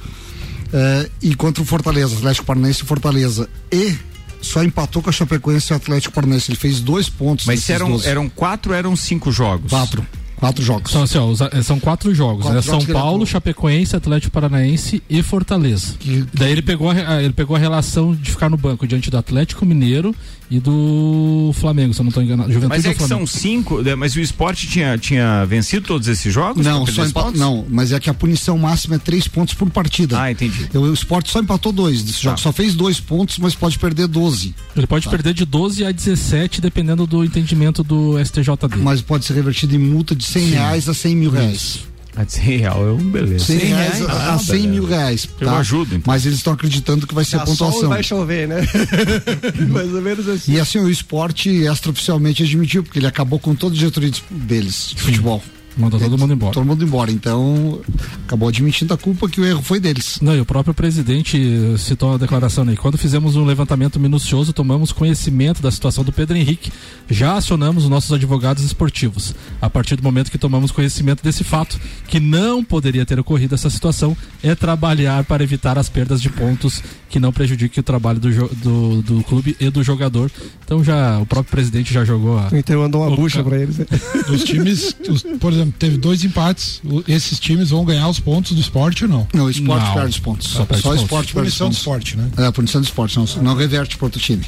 eh, 0.73 1.09
e 1.21 1.35
contra 1.35 1.61
o 1.61 1.65
Fortaleza, 1.65 2.15
Atlético 2.15 2.45
Paranaense 2.45 2.81
e 2.83 2.85
Fortaleza. 2.85 3.49
E 3.71 3.95
só 4.41 4.63
empatou 4.63 5.01
com 5.01 5.09
a 5.09 5.13
Chapecoense 5.13 5.71
e 5.71 5.73
o 5.73 5.77
Atlético 5.77 6.13
Paranaense. 6.13 6.49
Ele 6.51 6.57
fez 6.57 6.79
dois 6.79 7.09
pontos. 7.09 7.45
Mas 7.45 7.69
eram, 7.69 7.91
12. 7.91 8.07
eram 8.07 8.29
quatro, 8.29 8.73
eram 8.73 8.95
cinco 8.95 9.31
jogos. 9.31 9.69
Quatro. 9.69 10.05
Quatro 10.37 10.63
jogos. 10.63 10.91
São, 10.91 11.01
assim, 11.01 11.17
ó, 11.17 11.25
os- 11.25 11.41
eh, 11.41 11.63
são 11.63 11.79
quatro 11.79 12.13
jogos, 12.13 12.43
Quatro 12.43 12.57
né? 12.57 12.61
jogos 12.61 12.83
São 12.83 12.85
que 12.85 12.93
Paulo. 12.93 13.25
Chapecoense, 13.25 13.95
Atlético 13.95 14.31
Paranaense 14.31 15.01
e 15.09 15.23
Fortaleza. 15.23 15.95
Daí 16.31 16.51
ele 16.51 16.61
pegou, 16.61 16.91
a, 16.91 17.23
ele 17.23 17.33
pegou 17.33 17.55
a 17.55 17.59
relação 17.59 18.13
de 18.15 18.29
ficar 18.29 18.47
no 18.47 18.55
banco 18.55 18.87
diante 18.87 19.09
do 19.09 19.17
Atlético 19.17 19.65
Mineiro 19.65 20.13
e 20.49 20.59
do 20.59 21.51
Flamengo, 21.55 21.93
se 21.93 21.99
eu 21.99 22.03
não 22.03 22.09
estou 22.09 22.23
enganado. 22.23 22.51
Juventude 22.51 22.69
Mas 22.77 22.85
é 22.85 22.89
ou 22.89 22.95
que 22.95 23.03
são 23.03 23.27
cinco, 23.27 23.81
né, 23.81 23.95
mas 23.95 24.15
o 24.15 24.19
esporte 24.19 24.67
tinha, 24.67 24.97
tinha 24.97 25.43
vencido 25.45 25.85
todos 25.85 26.07
esses 26.07 26.33
jogos? 26.33 26.65
Não, 26.65 26.85
só 26.87 27.01
os 27.01 27.09
empa- 27.09 27.23
pontos? 27.23 27.39
não, 27.39 27.65
mas 27.69 27.91
é 27.91 27.99
que 27.99 28.09
a 28.09 28.13
punição 28.13 28.57
máxima 28.57 28.95
é 28.95 28.99
três 28.99 29.27
pontos 29.27 29.53
por 29.53 29.69
partida. 29.69 30.21
Ah, 30.21 30.31
entendi. 30.31 30.67
O 30.73 30.93
esporte 30.93 31.31
só 31.31 31.39
empatou 31.39 31.71
dois 31.71 32.01
desse 32.03 32.21
jogo, 32.23 32.39
só 32.39 32.51
fez 32.51 32.75
dois 32.75 32.99
pontos, 32.99 33.37
mas 33.39 33.55
pode 33.55 33.77
perder 33.77 34.07
12. 34.07 34.55
Ele 34.75 34.87
pode 34.87 35.09
perder 35.09 35.33
de 35.33 35.45
12 35.45 35.83
a 35.85 35.91
17, 35.91 36.61
dependendo 36.61 37.05
do 37.05 37.23
entendimento 37.23 37.83
do 37.83 38.17
STJD. 38.23 38.77
Mas 38.77 39.01
pode 39.01 39.25
ser 39.25 39.33
revertido 39.33 39.75
em 39.75 39.79
multa 39.79 40.15
de 40.15 40.23
100 40.25 40.41
Sim. 40.43 40.49
reais 40.51 40.87
a 40.89 40.93
100 40.93 41.15
mil 41.15 41.31
reais. 41.31 41.79
A 42.17 42.23
de 42.23 42.33
100 42.33 42.57
real 42.57 42.87
é 42.87 42.91
um 42.93 42.97
beleza. 43.11 43.45
100 43.45 43.57
reais 43.59 44.01
a, 44.09 44.33
a 44.33 44.39
100 44.39 44.67
mil 44.67 44.85
reais. 44.85 45.29
Eu 45.39 45.47
tá? 45.47 45.57
ajudo, 45.59 45.95
então. 45.95 46.11
Mas 46.11 46.25
eles 46.25 46.39
estão 46.39 46.51
acreditando 46.51 47.05
que 47.05 47.13
vai 47.13 47.23
ser 47.23 47.35
a 47.35 47.45
sol 47.45 47.53
e 47.53 47.57
pontuação. 47.57 47.89
vai 47.89 48.01
chover, 48.01 48.47
né? 48.47 48.67
Mais 49.69 49.93
ou 49.93 50.01
menos 50.01 50.27
assim. 50.27 50.53
E 50.53 50.59
assim, 50.59 50.79
o 50.79 50.89
esporte 50.89 51.47
extraoficialmente 51.49 52.41
admitiu, 52.41 52.81
porque 52.83 52.97
ele 52.97 53.05
acabou 53.05 53.37
com 53.39 53.53
toda 53.53 53.75
a 53.75 53.77
diretoria 53.77 54.09
de- 54.09 54.23
deles, 54.31 54.93
de 54.95 55.01
futebol. 55.03 55.43
Mandou 55.77 55.99
todo 55.99 56.17
mundo 56.17 56.33
embora. 56.33 56.53
Todo 56.53 56.65
mundo 56.65 56.83
embora. 56.83 57.11
Então, 57.11 57.79
acabou 58.25 58.49
admitindo 58.49 58.93
a 58.93 58.97
culpa 58.97 59.29
que 59.29 59.39
o 59.39 59.45
erro 59.45 59.61
foi 59.61 59.79
deles. 59.79 60.19
Não, 60.21 60.35
e 60.35 60.41
o 60.41 60.45
próprio 60.45 60.73
presidente 60.73 61.37
eh, 61.37 61.77
citou 61.77 62.15
a 62.15 62.17
declaração 62.17 62.67
aí. 62.67 62.75
Quando 62.75 62.97
fizemos 62.97 63.35
um 63.35 63.45
levantamento 63.45 63.99
minucioso, 63.99 64.51
tomamos 64.53 64.91
conhecimento 64.91 65.61
da 65.61 65.69
situação 65.71 66.03
do 66.03 66.11
Pedro 66.11 66.35
Henrique, 66.35 66.71
já 67.09 67.35
acionamos 67.35 67.83
os 67.83 67.89
nossos 67.89 68.11
advogados 68.11 68.63
esportivos. 68.63 69.35
A 69.61 69.69
partir 69.69 69.95
do 69.95 70.03
momento 70.03 70.31
que 70.31 70.37
tomamos 70.37 70.71
conhecimento 70.71 71.23
desse 71.23 71.43
fato, 71.43 71.79
que 72.07 72.19
não 72.19 72.63
poderia 72.63 73.05
ter 73.05 73.19
ocorrido 73.19 73.53
essa 73.55 73.69
situação, 73.69 74.15
é 74.41 74.55
trabalhar 74.55 75.23
para 75.25 75.43
evitar 75.43 75.77
as 75.77 75.87
perdas 75.89 76.21
de 76.21 76.29
pontos 76.29 76.81
que 77.09 77.19
não 77.19 77.31
prejudiquem 77.31 77.79
o 77.81 77.83
trabalho 77.83 78.19
do, 78.19 78.29
do, 78.55 79.01
do 79.01 79.23
clube 79.23 79.55
e 79.59 79.69
do 79.69 79.83
jogador. 79.83 80.29
Então 80.65 80.83
já 80.83 81.19
o 81.19 81.25
próprio 81.25 81.51
presidente 81.51 81.93
já 81.93 82.03
jogou 82.03 82.37
a. 82.37 82.49
Então 82.51 82.81
mandou 82.81 83.01
uma 83.07 83.15
bucha 83.15 83.43
pra 83.43 83.57
eles. 83.57 83.77
né? 83.77 83.85
Os 84.29 84.43
times, 84.43 84.95
os- 85.09 85.23
por 85.39 85.53
exemplo, 85.53 85.66
teve 85.71 85.97
dois 85.97 86.23
empates. 86.23 86.81
O- 86.83 87.03
Esses 87.07 87.39
times 87.39 87.69
vão 87.69 87.83
ganhar 87.85 88.07
os 88.09 88.19
pontos 88.19 88.51
do 88.53 88.59
esporte 88.61 89.03
ou 89.05 89.09
não? 89.09 89.27
Não, 89.33 89.45
o 89.45 89.49
esporte 89.49 89.85
Não. 89.85 89.93
perde 89.93 90.09
os 90.09 90.19
pontos. 90.19 90.47
Só 90.47 90.59
Só, 90.59 90.65
pontos. 90.65 91.01
esporte 91.01 91.33
perde 91.33 91.49
os 91.49 91.55
Punição 91.57 91.67
do 91.67 91.69
pontos. 91.69 91.77
esporte, 91.79 92.17
né? 92.17 92.29
É, 92.37 92.51
punição 92.51 92.81
do 92.81 92.85
esporte, 92.85 93.17
não, 93.17 93.25
não 93.43 93.55
reverte 93.55 93.97
para 93.97 94.05
outro 94.05 94.19
time. 94.19 94.43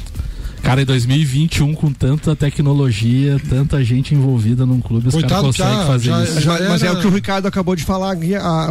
Cara, 0.62 0.82
em 0.82 0.84
2021, 0.84 1.74
com 1.74 1.90
tanta 1.92 2.36
tecnologia, 2.36 3.40
tanta 3.48 3.82
gente 3.84 4.14
envolvida 4.14 4.64
num 4.66 4.80
clube, 4.80 5.08
os 5.08 5.14
caras 5.22 5.40
conseguem 5.46 5.76
já- 5.78 5.86
fazer 5.86 6.04
já- 6.10 6.24
isso. 6.24 6.40
já- 6.40 6.68
mas 6.68 6.82
é 6.82 6.90
o 6.92 7.00
que 7.00 7.06
o 7.06 7.10
Ricardo 7.10 7.46
acabou 7.46 7.74
de 7.74 7.82
falar, 7.84 8.16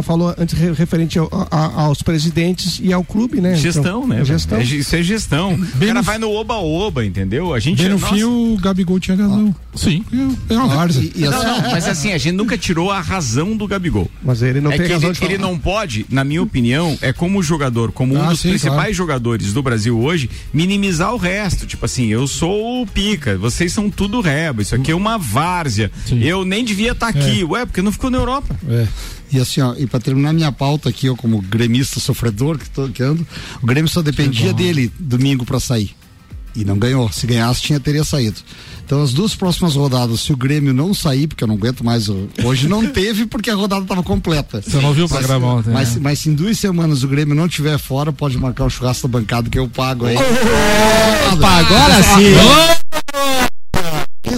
falou 0.02 0.34
antes 0.38 0.58
re- 0.58 0.72
referente 0.72 1.18
ao- 1.18 1.28
a- 1.50 1.82
aos 1.82 2.02
presidentes 2.02 2.80
e 2.82 2.92
ao 2.92 3.04
clube, 3.04 3.40
né? 3.40 3.54
Gestão, 3.56 3.82
Então, 4.04 4.06
né? 4.06 4.24
Gestão. 4.24 4.58
É, 4.58 4.62
isso 4.62 4.96
é 4.96 5.02
gestão. 5.02 5.54
o 5.54 5.86
cara 5.86 6.02
vai 6.02 6.18
no 6.18 6.30
oba-oba, 6.30 7.04
entendeu? 7.04 7.52
A 7.52 7.58
gente 7.60 7.78
Bem 7.82 7.90
no 7.90 7.98
nossa. 7.98 8.14
fim, 8.14 8.22
o 8.24 8.56
Gabigol 8.60 8.98
tinha 9.00 9.16
razão. 9.16 9.54
Sim. 9.74 10.04
É 10.48 10.54
uma 10.54 10.68
várzea. 10.68 11.10
Não, 11.16 11.30
não, 11.30 11.70
mas 11.70 11.86
assim, 11.88 12.12
a 12.12 12.18
gente 12.18 12.34
nunca 12.34 12.56
tirou 12.56 12.90
a 12.90 13.00
razão 13.00 13.56
do 13.56 13.66
Gabigol. 13.66 14.10
Mas 14.22 14.42
ele 14.42 14.60
não 14.60 14.70
é 14.72 14.76
tem 14.78 14.86
que 14.86 14.92
razão 14.92 15.08
ele, 15.08 15.14
de 15.14 15.20
falar. 15.20 15.32
ele 15.32 15.42
não 15.42 15.58
pode, 15.58 16.06
na 16.08 16.24
minha 16.24 16.42
opinião, 16.42 16.96
é 17.02 17.12
como 17.12 17.42
jogador, 17.42 17.92
como 17.92 18.14
um 18.14 18.22
Ah, 18.22 18.30
dos 18.30 18.40
sim, 18.40 18.50
principais 18.50 18.78
claro. 18.78 18.94
jogadores 18.94 19.52
do 19.52 19.62
Brasil 19.62 19.98
hoje, 19.98 20.30
minimizar 20.52 21.12
o 21.14 21.16
resto. 21.18 21.66
Tipo 21.66 21.79
assim, 21.86 22.06
eu 22.06 22.26
sou 22.26 22.82
o 22.82 22.86
pica, 22.86 23.36
vocês 23.38 23.72
são 23.72 23.90
tudo 23.90 24.20
reba, 24.20 24.62
isso 24.62 24.74
aqui 24.74 24.90
é 24.90 24.94
uma 24.94 25.16
várzea. 25.18 25.90
Eu 26.20 26.44
nem 26.44 26.64
devia 26.64 26.92
estar 26.92 27.08
aqui. 27.08 27.44
Ué, 27.44 27.64
porque 27.66 27.82
não 27.82 27.92
ficou 27.92 28.10
na 28.10 28.18
Europa. 28.18 28.54
E 29.32 29.38
assim, 29.38 29.60
ó, 29.60 29.74
e 29.76 29.86
pra 29.86 30.00
terminar 30.00 30.32
minha 30.32 30.50
pauta 30.50 30.88
aqui, 30.88 31.06
eu 31.06 31.16
como 31.16 31.40
gremista 31.40 32.00
sofredor 32.00 32.58
que, 32.58 32.68
tô, 32.68 32.88
que 32.88 33.02
ando, 33.02 33.26
o 33.62 33.66
Grêmio 33.66 33.88
só 33.88 34.02
dependia 34.02 34.52
dele 34.52 34.90
domingo 34.98 35.44
pra 35.44 35.60
sair. 35.60 35.94
E 36.54 36.64
não 36.64 36.78
ganhou. 36.78 37.10
Se 37.12 37.26
ganhasse, 37.26 37.62
tinha, 37.62 37.78
teria 37.80 38.02
saído. 38.04 38.36
Então, 38.84 39.02
as 39.02 39.12
duas 39.12 39.36
próximas 39.36 39.76
rodadas, 39.76 40.20
se 40.20 40.32
o 40.32 40.36
Grêmio 40.36 40.72
não 40.74 40.92
sair, 40.92 41.28
porque 41.28 41.44
eu 41.44 41.48
não 41.48 41.54
aguento 41.54 41.84
mais. 41.84 42.08
Hoje 42.44 42.66
não 42.68 42.84
teve, 42.90 43.24
porque 43.26 43.48
a 43.48 43.54
rodada 43.54 43.82
estava 43.82 44.02
completa. 44.02 44.60
Você 44.60 44.78
não 44.80 44.92
viu 44.92 45.06
o 45.06 45.08
Mas- 45.08 45.18
programa 45.18 45.46
ontem, 45.54 45.70
Mas, 45.70 45.94
né? 45.94 46.00
mas 46.02 46.18
se 46.18 46.28
em 46.28 46.34
duas 46.34 46.58
semanas 46.58 47.04
o 47.04 47.08
Grêmio 47.08 47.34
não 47.34 47.46
tiver 47.48 47.78
fora, 47.78 48.12
pode 48.12 48.36
marcar 48.36 48.64
o 48.64 48.70
churrasco 48.70 49.06
da 49.06 49.18
bancada 49.18 49.48
que 49.48 49.58
eu 49.58 49.68
pago 49.68 50.06
aí. 50.06 50.16
Opa, 51.32 51.48
agora 51.48 52.02
sim. 52.02 52.79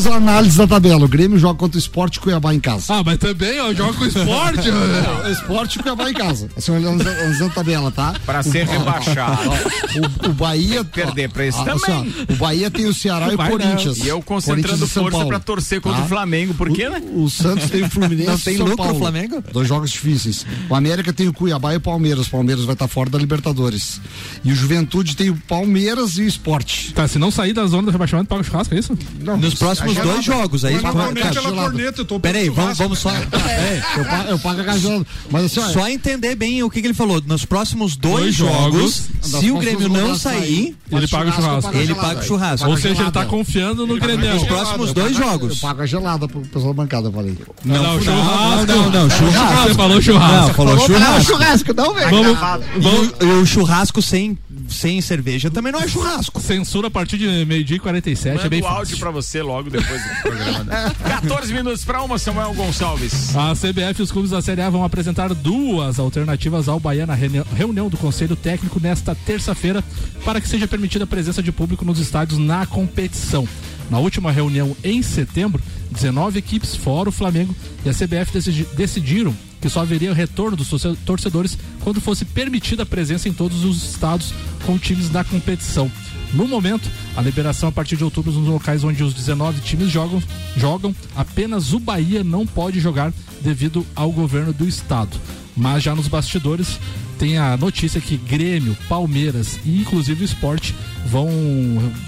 Fiz 0.03 0.11
a 0.11 0.16
análise 0.16 0.59
da 0.59 0.66
tabela. 0.66 1.05
O 1.05 1.09
Grêmio 1.09 1.38
joga 1.38 1.57
contra 1.59 1.76
o 1.76 1.78
Esporte 1.78 2.18
Cuiabá 2.18 2.53
em 2.53 2.59
casa. 2.59 2.86
Ah, 2.92 3.03
mas 3.05 3.18
também, 3.18 3.61
ó, 3.61 3.72
joga 3.72 3.92
com 3.92 4.05
esporte, 4.05 4.62
velho. 4.70 5.03
Não, 5.22 5.30
Esporte 5.30 5.78
e 5.78 5.82
Cuiabá 5.82 6.11
em 6.11 6.14
casa. 6.14 6.48
Assim, 6.57 6.72
olhando, 6.72 7.05
a 7.09 7.48
tabela, 7.50 7.90
tá? 7.92 8.14
Pra 8.26 8.42
ser 8.42 8.66
O- 8.66 8.70
rebaixado. 8.70 9.42
O, 10.24 10.30
o 10.30 10.32
Bahia. 10.32 10.82
Perder 10.84 11.28
pra 11.30 11.44
esse 11.46 11.59
Ah, 11.61 11.64
também. 11.64 11.82
assim, 11.82 12.14
ó, 12.28 12.32
o 12.32 12.36
Bahia 12.36 12.70
tem 12.70 12.86
o 12.86 12.94
Ceará 12.94 13.30
e 13.30 13.34
o 13.34 13.38
não. 13.38 13.46
Corinthians. 13.46 13.98
E 13.98 14.09
eu 14.09 14.22
concentrando 14.22 14.88
força 14.88 15.11
Paulo. 15.11 15.28
pra 15.28 15.38
torcer 15.38 15.80
contra 15.82 16.03
o 16.03 16.09
Flamengo, 16.09 16.55
por 16.55 16.70
quê, 16.72 16.88
né? 16.88 17.03
O, 17.12 17.24
o 17.24 17.30
Santos 17.30 17.68
tem 17.68 17.82
o 17.82 17.90
Fluminense 17.90 18.26
Não 18.28 18.34
e 18.36 18.40
tem 18.40 18.57
São 18.57 18.66
lucro 18.66 18.82
o 18.82 18.86
Paulo. 18.86 18.98
Flamengo? 18.98 19.44
Dois 19.53 19.68
jogos 19.68 19.90
difíceis. 19.90 20.46
O 20.70 20.74
América 20.74 21.12
tem 21.12 21.28
o 21.28 21.32
Cuiabá 21.32 21.74
e 21.74 21.76
o 21.76 21.80
Palmeiras. 21.80 22.26
O 22.26 22.30
Palmeiras 22.30 22.64
vai 22.64 22.72
estar 22.72 22.88
fora 22.88 23.11
da 23.11 23.18
Libertadores. 23.18 24.00
E 24.42 24.50
o 24.50 24.55
Juventude 24.55 25.14
tem 25.14 25.28
o 25.28 25.36
Palmeiras 25.46 26.16
e 26.16 26.22
o 26.22 26.26
Esporte. 26.26 26.92
Tá, 26.94 27.07
se 27.07 27.18
não 27.18 27.30
sair 27.30 27.53
da 27.53 27.66
zona 27.66 27.82
do 27.82 27.90
rebaixamento, 27.90 28.28
paga 28.28 28.40
o 28.40 28.44
churrasco, 28.44 28.74
é 28.74 28.78
isso? 28.78 28.96
Nos 29.38 29.55
próximos 29.55 29.91
dois 29.97 30.24
jogos 30.24 30.64
aí. 30.64 30.78
Corneta, 30.78 31.40
corneta, 31.43 32.01
eu 32.01 32.05
tô 32.05 32.20
Peraí, 32.20 32.49
vamos, 32.49 32.76
churrasco. 32.76 32.82
vamos 32.84 32.99
só. 32.99 33.11
É, 33.53 33.82
eu, 33.97 34.05
pago, 34.05 34.28
eu 34.30 34.38
pago 34.38 34.61
a 34.61 34.64
gasolina. 34.64 35.07
Mas 35.30 35.45
assim, 35.45 35.72
Só 35.72 35.88
entender 35.88 36.34
bem 36.34 36.62
o 36.62 36.70
que, 36.70 36.80
que 36.80 36.86
ele 36.86 36.95
falou. 36.95 37.22
Nos 37.26 37.45
próximos 37.45 37.97
dois, 37.97 38.12
Dois 38.22 38.34
jogos, 38.34 39.03
se 39.20 39.51
o 39.51 39.59
Grêmio 39.59 39.88
não 39.88 40.14
sair, 40.16 40.76
Ele 40.90 41.07
paga 41.09 41.30
o 41.30 41.32
churrasco. 41.32 41.76
ele 41.76 41.95
paga 41.95 42.20
o 42.20 42.22
churrasco. 42.22 42.68
Ou 42.68 42.76
seja, 42.76 43.03
ele 43.03 43.11
tá 43.11 43.24
confiando 43.26 43.86
no 43.86 43.99
Grêmio. 43.99 44.32
Nos 44.34 44.45
próximos 44.45 44.93
dois 44.93 45.12
Eu 45.18 45.24
jogos. 45.24 45.59
pago 45.61 45.82
a 45.82 45.86
gelada 45.86 46.26
pro 46.28 46.40
pessoal 46.40 46.72
da 46.74 46.82
bancada, 46.82 47.09
eu 47.09 47.12
falei. 47.12 47.36
Não, 47.64 47.82
não, 47.82 48.01
churrasco. 48.03 48.66
Não, 48.66 48.90
não, 48.90 49.11
churrasco. 49.11 49.62
Você 49.68 49.74
falou 49.74 50.03
churrasco. 50.03 50.47
Não, 50.49 50.55
falou 50.55 50.76
pra 50.76 50.84
ela 50.97 51.05
churrasco. 51.20 51.32
churrasco, 51.32 51.74
não, 51.74 51.95
velho. 51.95 52.11
Vamos, 52.11 52.30
E 52.76 52.80
vamos, 52.80 53.12
e 53.20 53.24
o 53.24 53.47
churrasco 53.47 54.03
sem, 54.03 54.38
sem 54.68 55.00
cerveja 55.00 55.50
também 55.50 55.72
não 55.72 55.80
é 55.80 55.88
churrasco. 55.88 56.40
censura 56.40 56.88
a 56.88 56.90
partir 56.90 57.18
de 57.18 57.44
meio-dia 57.44 57.76
e 57.76 57.80
47, 57.80 58.28
é 58.28 58.36
Manda 58.36 58.48
bem 58.48 58.62
o 58.62 58.66
áudio 58.66 58.80
fácil. 58.84 58.98
pra 58.98 59.10
você 59.10 59.42
logo 59.42 59.70
depois 59.70 60.02
do 60.02 60.22
programa. 60.22 60.64
né? 60.64 60.92
14 61.04 61.52
minutos 61.52 61.84
pra 61.84 62.02
uma, 62.02 62.18
Samuel 62.18 62.54
Gonçalves. 62.54 63.34
A 63.36 63.52
CBF 63.54 64.00
e 64.00 64.02
os 64.02 64.12
clubes 64.12 64.30
da 64.30 64.40
Série 64.42 64.60
A 64.62 64.70
vão 64.70 64.84
apresentar 64.84 65.32
duas 65.34 65.98
alternativas 65.98 66.68
ao 66.68 66.80
Bahia 66.80 67.06
na 67.06 67.14
reuni- 67.14 67.44
reunião 67.56 67.88
do 67.88 67.96
Conselho 67.96 68.36
Técnico 68.36 68.80
nesta 68.80 69.14
terça-feira 69.14 69.82
para 70.24 70.40
que 70.40 70.48
seja 70.48 70.66
permitida 70.68 71.04
a 71.04 71.06
presença 71.06 71.42
de 71.42 71.52
público 71.52 71.84
nos 71.84 71.98
estádios 71.98 72.38
na 72.38 72.64
competição. 72.66 73.46
Na 73.90 73.98
última 73.98 74.32
reunião 74.32 74.74
em 74.82 75.02
setembro, 75.02 75.62
19 75.90 76.38
equipes, 76.38 76.74
fora 76.74 77.08
o 77.08 77.12
Flamengo 77.12 77.54
e 77.84 77.88
a 77.90 77.92
CBF 77.92 78.32
decidi- 78.32 78.66
decidiram 78.74 79.34
que 79.62 79.68
só 79.70 79.80
haveria 79.80 80.12
retorno 80.12 80.56
dos 80.56 80.68
torce- 80.68 80.96
torcedores 81.06 81.56
quando 81.80 82.00
fosse 82.00 82.24
permitida 82.26 82.82
a 82.82 82.86
presença 82.86 83.28
em 83.28 83.32
todos 83.32 83.64
os 83.64 83.82
estados 83.92 84.34
com 84.66 84.76
times 84.76 85.08
da 85.08 85.24
competição. 85.24 85.90
No 86.34 86.48
momento, 86.48 86.88
a 87.16 87.22
liberação 87.22 87.68
a 87.68 87.72
partir 87.72 87.96
de 87.96 88.04
outubro 88.04 88.32
nos 88.32 88.48
locais 88.48 88.82
onde 88.84 89.02
os 89.02 89.14
19 89.14 89.60
times 89.60 89.90
jogam, 89.90 90.22
jogam, 90.56 90.94
apenas 91.14 91.72
o 91.72 91.78
Bahia 91.78 92.24
não 92.24 92.46
pode 92.46 92.80
jogar 92.80 93.12
devido 93.40 93.86
ao 93.94 94.10
governo 94.10 94.52
do 94.52 94.66
estado. 94.66 95.16
Mas 95.56 95.82
já 95.82 95.94
nos 95.94 96.08
bastidores 96.08 96.80
tem 97.18 97.36
a 97.38 97.56
notícia 97.56 98.00
que 98.00 98.16
Grêmio, 98.16 98.76
Palmeiras 98.88 99.60
e 99.64 99.78
inclusive 99.80 100.22
o 100.22 100.24
Esporte 100.24 100.74
vão, 101.07 101.28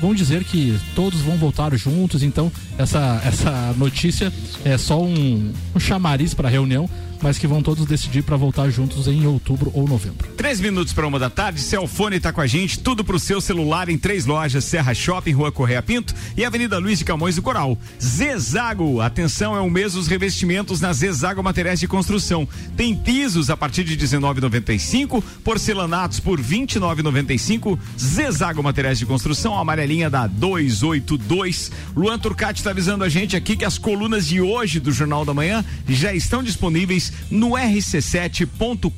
vão 0.01 0.15
dizer 0.15 0.45
que 0.45 0.79
todos 0.95 1.21
vão 1.21 1.37
voltar 1.37 1.75
juntos. 1.77 2.23
Então 2.23 2.51
essa, 2.79 3.21
essa 3.25 3.75
notícia 3.77 4.33
é 4.65 4.77
só 4.77 5.03
um, 5.03 5.53
um 5.75 5.81
chamariz 5.81 6.35
para 6.35 6.49
a 6.49 6.51
reunião, 6.51 6.89
mas 7.25 7.39
que 7.39 7.47
vão 7.47 7.63
todos 7.63 7.87
decidir 7.87 8.23
para 8.23 8.37
voltar 8.37 8.69
juntos 8.69 9.09
em 9.09 9.27
outubro 9.27 9.71
ou 9.73 9.89
novembro. 9.89 10.29
Três 10.37 10.61
minutos 10.61 10.93
para 10.93 11.07
uma 11.07 11.19
da 11.19 11.31
tarde, 11.31 11.59
Celfone 11.59 12.21
tá 12.21 12.31
com 12.31 12.43
a 12.43 12.47
gente, 12.47 12.79
tudo 12.79 13.03
pro 13.03 13.19
seu 13.19 13.41
celular 13.41 13.89
em 13.89 13.97
três 13.97 14.27
lojas, 14.27 14.63
Serra 14.63 14.93
Shopping, 14.93 15.33
Rua 15.33 15.51
Correia 15.51 15.81
Pinto 15.81 16.15
e 16.37 16.45
Avenida 16.45 16.77
Luiz 16.77 16.99
de 16.99 17.05
Camões 17.07 17.37
do 17.37 17.41
Coral. 17.41 17.79
Zezago, 17.99 19.01
atenção, 19.01 19.57
é 19.57 19.61
o 19.61 19.71
mês 19.71 19.95
dos 19.95 20.07
revestimentos 20.07 20.83
na 20.83 20.93
Zezago 20.93 21.43
Materiais 21.43 21.81
de 21.81 21.89
Construção. 21.89 22.47
Tem 22.77 22.95
pisos 22.95 23.49
a 23.49 23.57
partir 23.57 23.85
de 23.85 23.97
19,95, 23.97 25.23
porcelanatos 25.43 26.21
por 26.21 26.39
29,95, 26.39 27.79
Zezago 27.99 28.63
Materiais 28.63 28.84
Materiais 28.85 28.99
de 28.99 29.07
Construção, 29.07 29.57
a 29.57 29.63
amarelinha 29.63 30.11
da 30.11 30.27
282. 30.27 31.73
Luan 31.97 32.19
Turcati 32.19 32.61
está 32.61 32.71
avisando 32.71 33.03
a 33.03 33.09
gente 33.09 33.35
aqui 33.35 33.57
que 33.57 33.65
as 33.65 33.79
colunas 33.79 34.27
de 34.27 34.43
hoje 34.43 34.79
do 34.79 34.93
Jornal 34.93 35.25
da 35.25 35.33
Manhã 35.33 35.65
já 35.89 36.13
estão 36.13 36.43
disponíveis 36.43 37.11
no 37.31 37.53
rc7.com.br. 37.53 38.91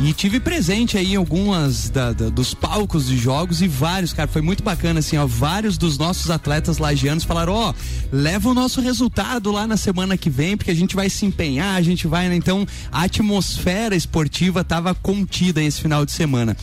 E 0.00 0.12
tive 0.12 0.40
presente 0.40 0.98
aí 0.98 1.12
em 1.12 1.16
algumas 1.16 1.88
da, 1.88 2.12
da, 2.12 2.28
dos 2.28 2.52
palcos 2.52 3.06
de 3.06 3.16
jogos 3.16 3.62
e 3.62 3.68
vários, 3.68 4.12
cara, 4.12 4.28
foi 4.28 4.42
muito 4.42 4.62
bacana 4.62 4.98
assim, 4.98 5.16
ó, 5.16 5.24
vários 5.24 5.78
dos 5.78 5.96
nossos 5.96 6.30
atletas 6.30 6.78
lagianos 6.78 7.22
falaram, 7.22 7.52
ó, 7.52 7.70
oh, 7.70 7.74
leva 8.10 8.48
o 8.50 8.54
nosso 8.54 8.80
resultado 8.80 9.52
lá 9.52 9.68
na 9.68 9.76
semana 9.76 10.16
que 10.16 10.28
vem, 10.28 10.56
porque 10.56 10.72
a 10.72 10.74
gente 10.74 10.96
vai 10.96 11.08
se 11.08 11.24
empenhar, 11.24 11.76
a 11.76 11.82
gente 11.82 12.08
vai, 12.08 12.28
né? 12.28 12.34
Então, 12.34 12.66
a 12.90 13.04
atmosfera 13.04 13.94
esportiva 13.94 14.64
tava 14.64 14.94
contida 14.94 15.62
esse 15.62 15.80
final 15.80 16.04
de 16.04 16.10
semana. 16.10 16.56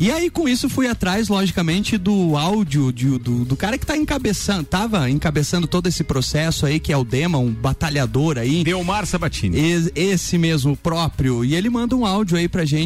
E 0.00 0.12
aí, 0.12 0.30
com 0.30 0.48
isso, 0.48 0.68
fui 0.68 0.86
atrás, 0.86 1.28
logicamente, 1.28 1.98
do 1.98 2.36
áudio 2.36 2.92
de, 2.92 3.18
do, 3.18 3.44
do 3.44 3.56
cara 3.56 3.76
que 3.76 3.84
tá 3.84 3.96
encabeçando, 3.96 4.62
tava 4.62 5.10
encabeçando 5.10 5.66
todo 5.66 5.88
esse 5.88 6.04
processo 6.04 6.64
aí, 6.64 6.78
que 6.78 6.92
é 6.92 6.96
o 6.96 7.02
Dema, 7.02 7.36
um 7.38 7.50
batalhador 7.50 8.38
aí. 8.38 8.62
Delmar 8.62 9.06
Sabatini. 9.06 9.58
Esse, 9.58 9.92
esse 9.96 10.38
mesmo 10.38 10.76
próprio. 10.76 11.44
E 11.44 11.56
ele 11.56 11.68
manda 11.68 11.96
um 11.96 12.06
áudio 12.06 12.38
aí 12.38 12.48
pra 12.48 12.64
gente, 12.64 12.77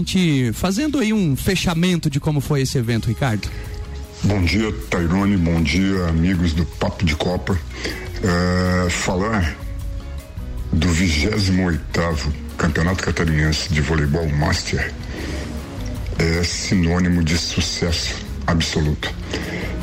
fazendo 0.53 0.99
aí 0.99 1.13
um 1.13 1.37
fechamento 1.37 2.09
de 2.09 2.19
como 2.19 2.41
foi 2.41 2.63
esse 2.63 2.79
evento, 2.79 3.09
Ricardo. 3.09 3.49
Bom 4.23 4.43
dia, 4.43 4.73
Tairone. 4.89 5.37
Bom 5.37 5.63
dia, 5.63 6.07
amigos 6.07 6.53
do 6.53 6.65
Papo 6.65 7.05
de 7.05 7.17
Copa. 7.17 7.59
É, 8.23 8.89
falar 8.89 9.57
do 10.73 10.89
28 10.89 12.33
Campeonato 12.57 13.03
Catarinense 13.03 13.73
de 13.73 13.81
Voleibol 13.81 14.29
Master 14.29 14.93
é 16.19 16.43
sinônimo 16.45 17.23
de 17.25 17.37
sucesso 17.37 18.15
absoluto. 18.47 19.13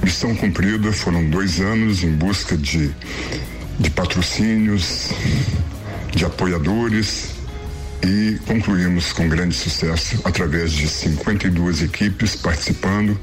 Missão 0.01 0.33
cumprida, 0.35 0.91
foram 0.93 1.29
dois 1.29 1.59
anos 1.59 2.03
em 2.03 2.11
busca 2.11 2.55
de, 2.55 2.89
de 3.77 3.89
patrocínios, 3.89 5.09
de 6.15 6.23
apoiadores 6.23 7.38
e 8.03 8.39
concluímos 8.45 9.11
com 9.11 9.27
grande 9.27 9.55
sucesso 9.55 10.19
através 10.23 10.71
de 10.71 10.87
52 10.87 11.81
equipes 11.81 12.35
participando 12.35 13.19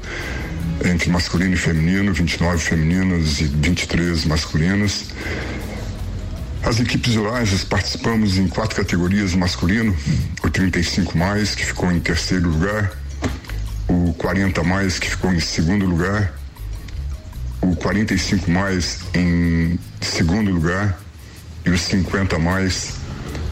entre 0.85 1.09
masculino 1.09 1.53
e 1.53 1.57
feminino, 1.57 2.13
29 2.13 2.63
femininas 2.63 3.41
e 3.41 3.45
23 3.45 4.25
masculinas. 4.25 5.05
As 6.63 6.79
equipes 6.79 7.13
de 7.13 7.19
Lages 7.19 7.63
participamos 7.63 8.37
em 8.37 8.47
quatro 8.47 8.75
categorias 8.75 9.33
masculino, 9.33 9.95
o 10.43 10.49
35 10.49 11.17
mais, 11.17 11.55
que 11.55 11.65
ficou 11.65 11.91
em 11.91 11.99
terceiro 11.99 12.49
lugar, 12.49 12.91
o 13.87 14.13
40 14.13 14.63
mais, 14.63 14.99
que 14.99 15.09
ficou 15.09 15.33
em 15.33 15.39
segundo 15.39 15.85
lugar, 15.85 16.33
o 17.61 17.75
45 17.75 18.51
mais 18.51 18.99
em 19.13 19.79
segundo 20.01 20.51
lugar 20.51 20.99
e 21.65 21.69
o 21.69 21.77
50 21.77 22.37
mais 22.37 22.93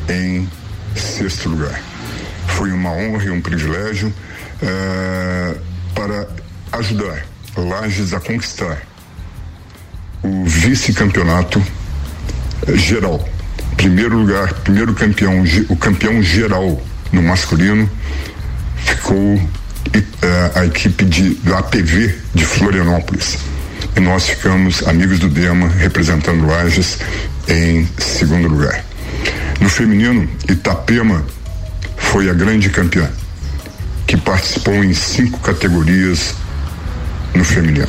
em 0.10 0.48
sexto 0.96 1.50
lugar. 1.50 1.80
Foi 2.48 2.72
uma 2.72 2.91
honra 2.91 3.26
e 3.26 3.30
um 3.30 3.41
privilégio 3.41 4.14
eh, 4.62 5.56
para 5.93 6.28
ajudar 6.72 7.26
Lages 7.58 8.14
a 8.14 8.20
conquistar 8.20 8.82
o 10.22 10.46
vice-campeonato 10.46 11.64
geral. 12.74 13.28
Primeiro 13.78 14.18
lugar, 14.18 14.54
primeiro 14.56 14.93
campeão, 14.93 15.43
o 15.70 15.76
campeão 15.76 16.22
geral 16.22 16.82
no 17.12 17.22
masculino 17.22 17.89
ficou 18.78 19.39
a 20.56 20.66
equipe 20.66 21.06
de, 21.06 21.36
da 21.36 21.60
APV 21.60 22.16
de 22.34 22.46
Florianópolis. 22.46 23.38
E 23.96 24.00
nós 24.00 24.28
ficamos 24.28 24.86
amigos 24.88 25.20
do 25.20 25.30
Dema, 25.30 25.70
representando 25.70 26.46
Lages 26.46 26.98
em 27.48 27.88
segundo 27.98 28.48
lugar. 28.48 28.84
No 29.60 29.70
feminino, 29.70 30.28
Itapema 30.49 31.26
foi 31.97 32.30
a 32.30 32.34
grande 32.34 32.70
campeã, 32.70 33.10
que 34.06 34.18
participou 34.18 34.84
em 34.84 34.93
cinco 34.93 35.39
categorias 35.39 36.36
no 37.34 37.43
feminino. 37.43 37.88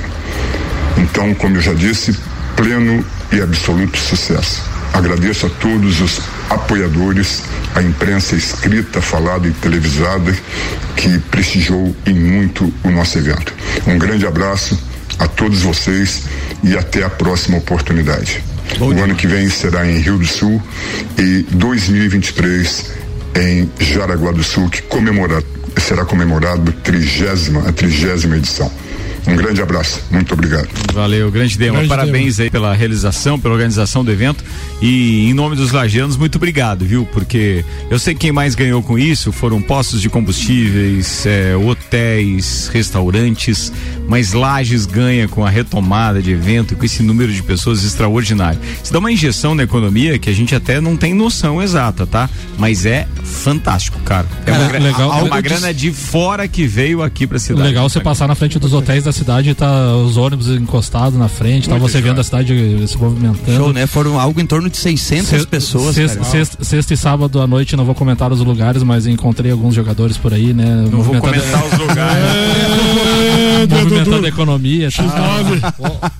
Então, 0.96 1.34
como 1.34 1.56
eu 1.56 1.60
já 1.60 1.74
disse, 1.74 2.16
pleno 2.56 3.04
e 3.32 3.40
absoluto 3.40 3.98
sucesso. 3.98 4.62
Agradeço 4.92 5.46
a 5.46 5.50
todos 5.50 6.00
os 6.00 6.20
apoiadores, 6.48 7.42
a 7.74 7.82
imprensa 7.82 8.34
escrita, 8.34 9.02
falada 9.02 9.46
e 9.46 9.52
televisada 9.52 10.34
que 10.96 11.18
prestigiou 11.18 11.94
e 12.06 12.12
muito 12.12 12.72
o 12.82 12.90
nosso 12.90 13.18
evento. 13.18 13.52
Um 13.86 13.98
grande 13.98 14.26
abraço 14.26 14.78
a 15.18 15.28
todos 15.28 15.62
vocês 15.62 16.22
e 16.62 16.76
até 16.76 17.04
a 17.04 17.10
próxima 17.10 17.58
oportunidade. 17.58 18.42
Bom 18.78 18.94
o 18.94 19.02
ano 19.02 19.14
que 19.14 19.26
vem 19.26 19.48
será 19.48 19.86
em 19.86 19.98
Rio 19.98 20.18
do 20.18 20.26
Sul 20.26 20.62
e 21.18 21.46
2023 21.50 22.92
em 23.36 23.70
Jaraguá 23.78 24.32
do 24.32 24.42
Sul, 24.42 24.68
que 24.68 24.82
comemora, 24.82 25.42
será 25.78 26.04
comemorado 26.04 26.72
trigésima, 26.72 27.68
a 27.68 27.72
trigésima 27.72 28.36
edição. 28.36 28.70
Um 29.26 29.34
grande 29.34 29.60
abraço, 29.60 30.00
muito 30.10 30.32
obrigado. 30.34 30.68
Valeu, 30.94 31.30
grande 31.30 31.58
Dema. 31.58 31.78
Grande 31.78 31.88
Parabéns 31.88 32.36
Dema. 32.36 32.44
aí 32.46 32.50
pela 32.50 32.72
realização, 32.74 33.38
pela 33.40 33.54
organização 33.54 34.04
do 34.04 34.10
evento. 34.12 34.44
E 34.80 35.28
em 35.28 35.34
nome 35.34 35.56
dos 35.56 35.72
lagianos, 35.72 36.16
muito 36.16 36.36
obrigado, 36.36 36.84
viu? 36.84 37.04
Porque 37.12 37.64
eu 37.90 37.98
sei 37.98 38.14
que 38.14 38.20
quem 38.20 38.32
mais 38.32 38.54
ganhou 38.54 38.82
com 38.82 38.96
isso 38.98 39.32
foram 39.32 39.60
postos 39.60 40.00
de 40.00 40.08
combustíveis, 40.08 41.26
é, 41.26 41.56
hotéis, 41.56 42.68
restaurantes, 42.72 43.72
mas 44.08 44.32
Lages 44.32 44.86
ganha 44.86 45.26
com 45.26 45.44
a 45.44 45.50
retomada 45.50 46.22
de 46.22 46.30
evento 46.30 46.74
e 46.74 46.76
com 46.76 46.84
esse 46.84 47.02
número 47.02 47.32
de 47.32 47.42
pessoas 47.42 47.84
extraordinário. 47.84 48.60
Isso 48.82 48.92
dá 48.92 48.98
uma 48.98 49.10
injeção 49.10 49.54
na 49.54 49.64
economia 49.64 50.18
que 50.18 50.30
a 50.30 50.32
gente 50.32 50.54
até 50.54 50.80
não 50.80 50.96
tem 50.96 51.12
noção 51.14 51.60
exata, 51.60 52.06
tá? 52.06 52.30
Mas 52.58 52.86
é 52.86 53.06
fantástico, 53.24 53.98
cara. 54.00 54.26
É 54.46 54.52
uma, 54.52 54.66
Cara, 54.66 54.78
legal. 54.78 55.12
a- 55.12 55.22
uma 55.24 55.40
grana 55.40 55.72
de 55.74 55.90
fora 55.92 56.46
que 56.46 56.66
veio 56.66 57.02
aqui 57.02 57.26
pra 57.26 57.38
cidade. 57.38 57.66
Legal 57.68 57.88
você 57.88 58.00
passar 58.00 58.28
na 58.28 58.34
frente 58.34 58.58
dos 58.58 58.72
hotéis 58.72 59.04
da 59.04 59.12
cidade 59.16 59.54
tá 59.54 59.94
os 59.96 60.16
ônibus 60.16 60.48
encostados 60.48 61.18
na 61.18 61.28
frente, 61.28 61.68
tá 61.68 61.76
você 61.78 62.00
vendo 62.00 62.20
a 62.20 62.24
cidade 62.24 62.86
se 62.86 62.96
movimentando. 62.98 63.56
Show, 63.56 63.72
né? 63.72 63.86
Foram 63.86 64.18
algo 64.20 64.40
em 64.40 64.46
torno 64.46 64.68
de 64.70 64.76
600 64.76 65.28
Se- 65.28 65.46
pessoas. 65.46 65.94
Sexta, 65.94 66.24
sexta- 66.24 66.64
sexta 66.64 66.94
e 66.94 66.96
sábado 66.96 67.40
à 67.40 67.46
noite, 67.46 67.74
não 67.76 67.84
vou 67.84 67.94
comentar 67.94 68.30
os 68.32 68.40
lugares, 68.40 68.82
mas 68.82 69.06
encontrei 69.06 69.50
alguns 69.50 69.74
jogadores 69.74 70.16
por 70.16 70.32
aí, 70.32 70.52
né? 70.52 70.86
Não 70.90 71.02
vou 71.02 71.20
comentar 71.20 71.64
os 71.64 71.78
lugares. 71.78 72.24
movimentando 73.70 74.26
a 74.26 74.28
economia. 74.28 74.88
Tá? 74.90 75.06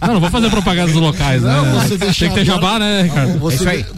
Não, 0.07 0.15
não 0.15 0.21
vou 0.21 0.31
fazer 0.31 0.51
propaganda 0.51 0.93
dos 0.93 1.01
locais, 1.01 1.43
né? 1.43 1.53
Não, 1.55 1.81
você 1.81 1.97
deixa 1.97 2.21
Tem 2.25 2.29
que 2.31 2.35
ter 2.41 2.45
jabá, 2.45 2.79
né, 2.79 3.03
Ricardo? 3.03 3.39
Você, 3.39 3.57
É 3.57 3.57
isso 3.57 3.69
aí. 3.69 3.87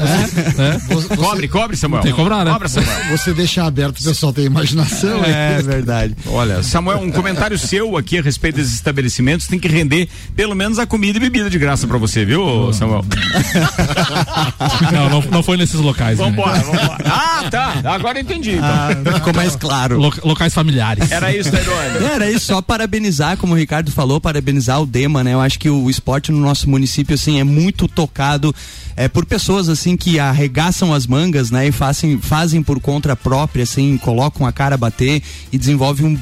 É? 0.58 0.78
você- 0.94 1.16
Cobre, 1.16 1.48
cobre, 1.48 1.76
Samuel. 1.76 2.02
Tem 2.02 2.12
que 2.12 2.16
cobrar, 2.16 2.44
né? 2.44 2.50
Cobra, 2.52 2.68
Samuel. 2.68 2.96
Você 3.10 3.32
deixa 3.32 3.64
aberto, 3.64 3.98
o 4.00 4.04
pessoal 4.04 4.32
tem 4.32 4.44
imaginação. 4.44 5.22
É 5.24 5.62
verdade. 5.62 6.14
Olha, 6.26 6.62
Samuel, 6.62 6.98
um 7.00 7.10
comentário 7.10 7.58
seu 7.58 7.96
aqui 7.96 8.18
a 8.18 8.22
respeito 8.22 8.56
das 8.56 8.68
estabelecimentos 8.88 9.46
têm 9.46 9.58
que 9.58 9.68
render 9.68 10.08
pelo 10.34 10.54
menos 10.54 10.78
a 10.78 10.86
comida 10.86 11.18
e 11.18 11.20
bebida 11.20 11.48
de 11.50 11.58
graça 11.58 11.86
pra 11.86 11.98
você, 11.98 12.24
viu, 12.24 12.72
Samuel? 12.72 13.04
não, 14.92 15.08
não, 15.10 15.20
não 15.30 15.42
foi 15.42 15.56
nesses 15.56 15.80
locais. 15.80 16.18
né? 16.18 16.24
Vambora, 16.24 16.58
vambora. 16.60 17.04
Ah, 17.04 17.44
tá. 17.50 17.74
Agora 17.84 18.20
entendi. 18.20 18.52
Então. 18.52 19.14
Ficou 19.18 19.34
mais 19.34 19.56
claro. 19.56 19.98
Lo- 19.98 20.12
locais 20.24 20.52
familiares. 20.54 21.10
Era 21.10 21.34
isso, 21.34 21.50
Tairone. 21.50 22.04
Era 22.04 22.30
isso, 22.30 22.46
só 22.46 22.62
parabenizar, 22.62 23.36
como 23.36 23.52
o 23.54 23.56
Ricardo 23.56 23.90
falou, 23.90 24.20
parabenizar 24.20 24.80
o 24.80 24.86
Dema, 24.86 25.22
né? 25.24 25.34
Eu 25.34 25.40
acho 25.40 25.58
que 25.58 25.68
o 25.68 25.88
esporte 25.90 26.30
no 26.32 26.38
nosso 26.40 26.68
município, 26.68 27.14
assim, 27.14 27.38
é 27.40 27.44
muito 27.44 27.86
tocado 27.88 28.54
é, 28.96 29.08
por 29.08 29.24
pessoas, 29.26 29.68
assim, 29.68 29.96
que 29.96 30.18
arregaçam 30.18 30.92
as 30.94 31.06
mangas, 31.06 31.50
né? 31.50 31.68
E 31.68 31.72
fazem, 31.72 32.18
fazem 32.20 32.62
por 32.62 32.80
conta 32.80 33.14
própria, 33.16 33.62
assim, 33.62 33.96
colocam 33.98 34.46
a 34.46 34.52
cara 34.52 34.74
a 34.74 34.78
bater 34.78 35.22
e 35.52 35.58
desenvolvem 35.58 36.06
um 36.06 36.18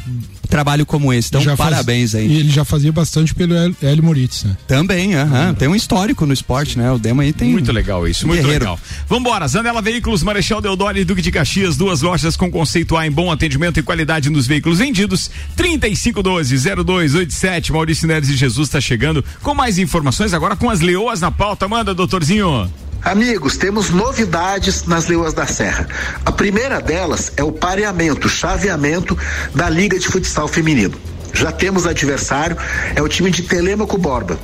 trabalho 0.48 0.86
como 0.86 1.12
esse. 1.12 1.28
Então, 1.28 1.40
Já 1.40 1.56
faz- 1.56 1.70
parabéns 1.70 2.14
aí. 2.14 2.26
E 2.28 2.36
ele 2.40 2.50
já 2.56 2.64
fazia 2.64 2.90
bastante 2.92 3.34
pelo 3.34 3.54
Hélio- 3.82 4.02
Moritz, 4.02 4.44
né? 4.44 4.56
Também, 4.66 5.14
aham. 5.14 5.54
Tem 5.54 5.68
um 5.68 5.74
histórico 5.74 6.24
no 6.26 6.32
esporte, 6.32 6.78
né? 6.78 6.90
O 6.90 6.98
Dema 6.98 7.22
aí 7.22 7.32
tem. 7.32 7.50
Muito 7.50 7.72
legal 7.72 8.06
isso, 8.08 8.26
muito 8.26 8.40
Guerreiro. 8.40 8.60
legal. 8.64 8.80
Vambora, 9.08 9.46
Zanela 9.48 9.82
Veículos, 9.82 10.22
Marechal 10.22 10.60
Deodoro 10.60 10.98
e 10.98 11.04
Duque 11.04 11.22
de 11.22 11.30
Caxias, 11.30 11.76
duas 11.76 12.02
lojas 12.02 12.36
com 12.36 12.50
conceito 12.50 12.96
A 12.96 13.06
em 13.06 13.10
bom 13.10 13.30
atendimento 13.30 13.78
e 13.78 13.82
qualidade 13.82 14.30
nos 14.30 14.46
veículos 14.46 14.78
vendidos. 14.78 15.30
3512-0287, 15.56 17.70
Maurício 17.72 18.06
Neres 18.08 18.28
e 18.28 18.36
Jesus 18.36 18.68
está 18.68 18.80
chegando 18.80 19.24
com 19.42 19.54
mais 19.54 19.78
informações 19.78 20.32
agora 20.32 20.56
com 20.56 20.70
as 20.70 20.80
leoas 20.80 21.20
na 21.20 21.30
pauta. 21.30 21.68
Manda, 21.68 21.94
doutorzinho. 21.94 22.70
Amigos, 23.02 23.56
temos 23.56 23.90
novidades 23.90 24.84
nas 24.86 25.06
Leoas 25.06 25.32
da 25.32 25.46
Serra. 25.46 25.86
A 26.24 26.32
primeira 26.32 26.80
delas 26.80 27.32
é 27.36 27.44
o 27.44 27.52
pareamento, 27.52 28.28
chaveamento 28.28 29.16
da 29.54 29.70
Liga 29.70 29.96
de 29.98 30.08
Futsal 30.08 30.48
Feminino. 30.48 30.98
Já 31.36 31.52
temos 31.52 31.86
adversário, 31.86 32.56
é 32.94 33.02
o 33.02 33.08
time 33.08 33.30
de 33.30 33.42
Telêmaco 33.42 33.98
Borba. 33.98 34.38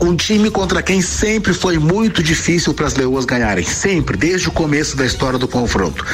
Um 0.00 0.14
time 0.14 0.50
contra 0.50 0.82
quem 0.82 1.00
sempre 1.00 1.52
foi 1.52 1.78
muito 1.78 2.22
difícil 2.22 2.72
para 2.74 2.86
as 2.86 2.94
leoas 2.94 3.24
ganharem, 3.24 3.64
sempre, 3.64 4.16
desde 4.16 4.48
o 4.48 4.52
começo 4.52 4.96
da 4.96 5.04
história 5.04 5.38
do 5.38 5.46
confronto. 5.46 6.04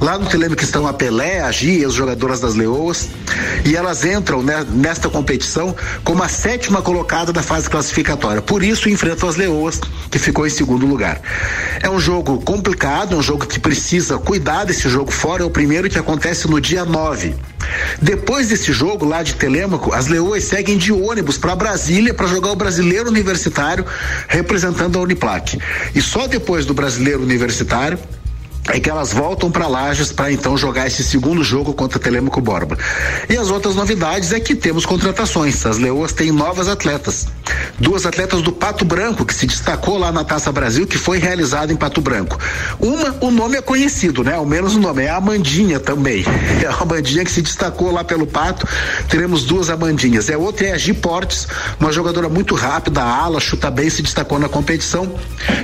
Lá 0.00 0.16
no 0.16 0.26
Telêmaco 0.26 0.62
estão 0.62 0.86
a 0.86 0.92
Pelé, 0.92 1.40
a 1.40 1.50
Gia, 1.50 1.86
as 1.86 1.94
jogadoras 1.94 2.40
das 2.40 2.54
leoas, 2.54 3.08
e 3.64 3.76
elas 3.76 4.04
entram 4.04 4.42
né, 4.42 4.64
nesta 4.70 5.08
competição 5.08 5.74
como 6.04 6.22
a 6.22 6.28
sétima 6.28 6.80
colocada 6.80 7.32
da 7.32 7.42
fase 7.42 7.68
classificatória. 7.68 8.42
Por 8.42 8.62
isso 8.62 8.88
enfrentam 8.88 9.28
as 9.28 9.36
leoas, 9.36 9.80
que 10.10 10.18
ficou 10.18 10.46
em 10.46 10.50
segundo 10.50 10.86
lugar. 10.86 11.20
É 11.80 11.90
um 11.90 12.00
jogo 12.00 12.40
complicado, 12.42 13.14
é 13.14 13.18
um 13.18 13.22
jogo 13.22 13.46
que 13.46 13.58
precisa 13.58 14.18
cuidar 14.18 14.64
desse 14.64 14.88
jogo 14.88 15.12
fora, 15.12 15.42
é 15.42 15.46
o 15.46 15.50
primeiro 15.50 15.88
que 15.88 15.98
acontece 15.98 16.48
no 16.48 16.60
dia 16.60 16.84
9. 16.84 17.34
Depois 18.00 18.48
desse 18.48 18.72
jogo 18.72 19.04
lá 19.04 19.22
de 19.22 19.34
Telêmaco, 19.34 19.92
as 19.92 20.06
leoas 20.06 20.44
seguem 20.44 20.76
de 20.76 20.92
ônibus 20.92 21.38
para 21.38 21.56
Brasília 21.56 22.14
para 22.14 22.26
jogar 22.26 22.50
o 22.50 22.56
Brasileiro 22.56 23.08
Universitário 23.08 23.84
representando 24.28 24.98
a 24.98 25.02
Uniplac. 25.02 25.58
E 25.94 26.00
só 26.00 26.26
depois 26.26 26.64
do 26.66 26.74
Brasileiro 26.74 27.22
Universitário 27.22 27.98
é 28.68 28.80
que 28.80 28.90
elas 28.90 29.12
voltam 29.12 29.50
para 29.50 29.66
Lages 29.66 30.12
para 30.12 30.30
então 30.30 30.56
jogar 30.56 30.86
esse 30.86 31.02
segundo 31.02 31.42
jogo 31.42 31.72
contra 31.72 31.98
Telêmaco 31.98 32.40
Borba. 32.40 32.76
E 33.28 33.36
as 33.36 33.50
outras 33.50 33.74
novidades 33.74 34.32
é 34.32 34.40
que 34.40 34.54
temos 34.54 34.84
contratações. 34.84 35.64
As 35.64 35.78
Leoas 35.78 36.12
têm 36.12 36.30
novas 36.30 36.68
atletas. 36.68 37.26
Duas 37.78 38.04
atletas 38.04 38.42
do 38.42 38.52
Pato 38.52 38.84
Branco, 38.84 39.24
que 39.24 39.34
se 39.34 39.46
destacou 39.46 39.98
lá 39.98 40.12
na 40.12 40.24
Taça 40.24 40.50
Brasil, 40.52 40.86
que 40.86 40.98
foi 40.98 41.18
realizada 41.18 41.72
em 41.72 41.76
Pato 41.76 42.00
Branco. 42.00 42.38
Uma, 42.78 43.16
o 43.20 43.30
nome 43.30 43.56
é 43.56 43.62
conhecido, 43.62 44.22
né? 44.22 44.34
Ao 44.34 44.44
menos 44.44 44.74
o 44.74 44.80
nome, 44.80 45.04
é 45.04 45.10
a 45.10 45.16
Amandinha 45.16 45.80
também. 45.80 46.24
É 46.58 46.66
a 46.66 46.74
Amandinha 46.74 47.24
que 47.24 47.30
se 47.30 47.40
destacou 47.40 47.92
lá 47.92 48.02
pelo 48.02 48.26
Pato. 48.26 48.66
Teremos 49.08 49.44
duas 49.44 49.70
Amandinhas. 49.70 50.28
É 50.28 50.36
outra 50.36 50.66
é 50.66 50.72
a 50.72 50.78
Gi 50.78 50.92
Portes, 50.92 51.46
uma 51.78 51.92
jogadora 51.92 52.28
muito 52.28 52.54
rápida, 52.54 53.00
ala, 53.00 53.38
chuta 53.38 53.70
bem, 53.70 53.88
se 53.88 54.02
destacou 54.02 54.40
na 54.40 54.48
competição. 54.48 55.14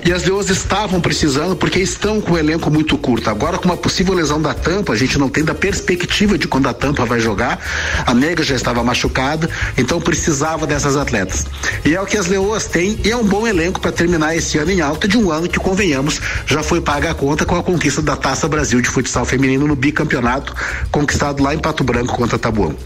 E 0.04 0.12
as 0.12 0.22
Leoas 0.22 0.50
estavam 0.50 1.00
precisando 1.00 1.56
porque 1.56 1.80
estão 1.80 2.20
com 2.20 2.34
o 2.34 2.38
elenco 2.38 2.70
muito 2.70 2.93
curto. 2.98 3.30
Agora, 3.30 3.58
com 3.58 3.66
uma 3.66 3.76
possível 3.76 4.14
lesão 4.14 4.40
da 4.40 4.54
tampa, 4.54 4.92
a 4.92 4.96
gente 4.96 5.18
não 5.18 5.28
tem 5.28 5.44
da 5.44 5.54
perspectiva 5.54 6.38
de 6.38 6.48
quando 6.48 6.68
a 6.68 6.74
tampa 6.74 7.04
vai 7.04 7.20
jogar. 7.20 7.58
A 8.06 8.14
nega 8.14 8.42
já 8.42 8.54
estava 8.54 8.82
machucada, 8.82 9.48
então 9.76 10.00
precisava 10.00 10.66
dessas 10.66 10.96
atletas. 10.96 11.46
E 11.84 11.94
é 11.94 12.00
o 12.00 12.06
que 12.06 12.16
as 12.16 12.26
Leoas 12.26 12.66
têm 12.66 12.98
e 13.04 13.10
é 13.10 13.16
um 13.16 13.24
bom 13.24 13.46
elenco 13.46 13.80
para 13.80 13.92
terminar 13.92 14.36
esse 14.36 14.58
ano 14.58 14.70
em 14.70 14.80
alta 14.80 15.08
de 15.08 15.16
um 15.16 15.30
ano 15.30 15.48
que, 15.48 15.58
convenhamos, 15.58 16.20
já 16.46 16.62
foi 16.62 16.80
paga 16.80 17.10
a 17.10 17.14
conta 17.14 17.44
com 17.44 17.56
a 17.56 17.62
conquista 17.62 18.02
da 18.02 18.16
Taça 18.16 18.48
Brasil 18.48 18.80
de 18.80 18.88
futsal 18.88 19.24
feminino 19.24 19.66
no 19.66 19.76
bicampeonato, 19.76 20.54
conquistado 20.90 21.42
lá 21.42 21.54
em 21.54 21.58
Pato 21.58 21.84
Branco 21.84 22.16
contra 22.16 22.38
Tabuão. 22.38 22.76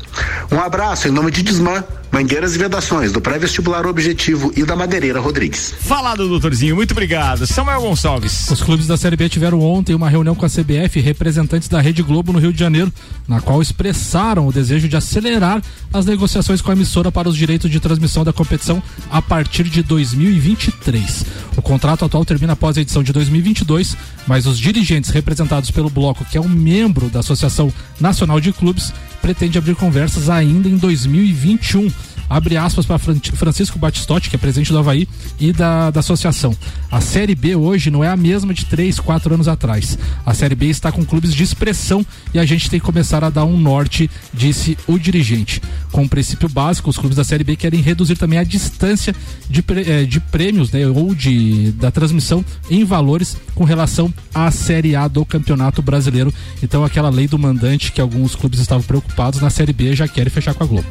Um 0.51 0.61
abraço 0.61 1.09
em 1.09 1.11
nome 1.11 1.31
de 1.31 1.43
Desmã, 1.43 1.85
Mangueiras 2.11 2.55
e 2.55 2.59
Vedações, 2.59 3.13
do 3.13 3.21
Pré-Vestibular 3.21 3.87
Objetivo 3.87 4.53
e 4.57 4.65
da 4.65 4.75
Madeireira 4.75 5.21
Rodrigues. 5.21 5.75
Falado, 5.81 6.29
doutorzinho, 6.29 6.75
muito 6.75 6.93
obrigado. 6.93 7.47
Samuel 7.47 7.83
Gonçalves. 7.83 8.51
Os 8.51 8.63
clubes 8.63 8.87
da 8.87 8.97
Série 8.97 9.17
B 9.17 9.29
tiveram 9.29 9.61
ontem 9.61 9.95
uma 9.95 10.09
reunião 10.09 10.35
com 10.35 10.47
a 10.47 10.49
CBF 10.49 10.99
e 10.99 11.03
representantes 11.03 11.69
da 11.69 11.81
Rede 11.81 12.03
Globo 12.03 12.33
no 12.33 12.39
Rio 12.39 12.53
de 12.53 12.59
Janeiro, 12.59 12.93
na 13.27 13.41
qual 13.41 13.61
expressaram 13.61 14.47
o 14.47 14.53
desejo 14.53 14.89
de 14.89 14.97
acelerar 14.97 15.63
as 15.93 16.07
negociações 16.07 16.63
com 16.63 16.71
a 16.71 16.75
emissora 16.75 17.13
para 17.13 17.29
os 17.29 17.37
direitos 17.37 17.71
de 17.71 17.79
transmissão 17.79 18.25
da 18.25 18.33
competição 18.33 18.83
a 19.11 19.21
partir 19.21 19.65
de 19.65 19.83
2023. 19.83 21.25
O 21.57 21.63
contrato 21.63 22.05
atual 22.05 22.25
termina 22.25 22.55
após 22.55 22.79
a 22.79 22.81
edição 22.81 23.03
de 23.03 23.13
2022, 23.13 23.97
mas 24.27 24.47
os 24.47 24.59
dirigentes 24.59 25.11
representados 25.11 25.71
pelo 25.71 25.91
bloco, 25.91 26.25
que 26.25 26.39
é 26.39 26.41
um 26.41 26.49
membro 26.49 27.09
da 27.09 27.21
Associação 27.21 27.73
Nacional 28.01 28.41
de 28.41 28.53
Clubes, 28.53 28.93
pretende 29.21 29.59
abrir 29.59 29.75
conversas 29.75 30.29
ainda 30.29 30.69
em 30.69 30.77
2021 30.77 31.89
abre 32.29 32.57
aspas 32.57 32.87
para 32.87 32.99
Francisco 32.99 33.79
Batistotti, 33.79 34.31
que 34.31 34.37
é 34.37 34.39
presidente 34.39 34.73
do 34.73 34.79
Havaí 34.79 35.09
e 35.39 35.53
da, 35.53 35.91
da 35.91 36.01
associação. 36.01 36.57
A 36.91 37.01
Série 37.01 37.35
B 37.35 37.55
hoje 37.55 37.91
não 37.91 38.03
é 38.03 38.09
a 38.09 38.17
mesma 38.17 38.53
de 38.53 38.65
três, 38.65 38.99
quatro 38.99 39.35
anos 39.35 39.49
atrás. 39.49 39.99
A 40.25 40.35
Série 40.35 40.55
B 40.55 40.67
está 40.67 40.91
com 40.93 41.05
clubes 41.05 41.35
de 41.35 41.43
expressão 41.43 42.05
e 42.33 42.39
a 42.39 42.45
gente 42.45 42.69
tem 42.69 42.79
que 42.79 42.87
começar 42.87 43.25
a 43.25 43.31
dar 43.31 43.45
um 43.45 43.59
norte, 43.59 44.11
disse 44.33 44.77
o 44.87 44.99
dirigente. 44.99 45.63
Com 45.93 46.05
o 46.05 46.09
princípio 46.09 46.49
básico, 46.49 46.91
os 46.91 46.99
clubes 46.99 47.17
da 47.17 47.25
Série 47.25 47.45
B 47.45 47.57
querem 47.57 47.81
reduzir 47.81 48.17
também 48.17 48.39
a 48.39 48.45
distância 48.45 49.15
de, 49.49 49.65
eh, 49.87 50.05
de 50.05 50.21
prêmios 50.21 50.71
né, 50.71 50.87
ou 50.87 51.15
de, 51.15 51.73
da 51.73 51.91
transmissão 51.91 52.45
em 52.71 52.85
valores 52.85 53.37
com 53.55 53.65
relação 53.65 54.13
à 54.35 54.51
Série 54.51 54.95
A 54.95 55.09
do 55.09 55.25
Campeonato 55.25 55.83
Brasileiro. 55.83 56.33
Então, 56.63 56.85
aquela 56.85 57.09
lei 57.09 57.27
do 57.27 57.39
mandante 57.39 57.93
que 57.93 58.01
alguns 58.01 58.35
clubes 58.35 58.61
estavam 58.61 58.83
preocupados 58.83 59.41
na 59.41 59.51
Série 59.51 59.73
B 59.73 59.95
já 59.95 60.07
querem 60.07 60.31
fechar 60.31 60.55
com 60.55 60.65
a 60.65 60.67
Globo. 60.67 60.89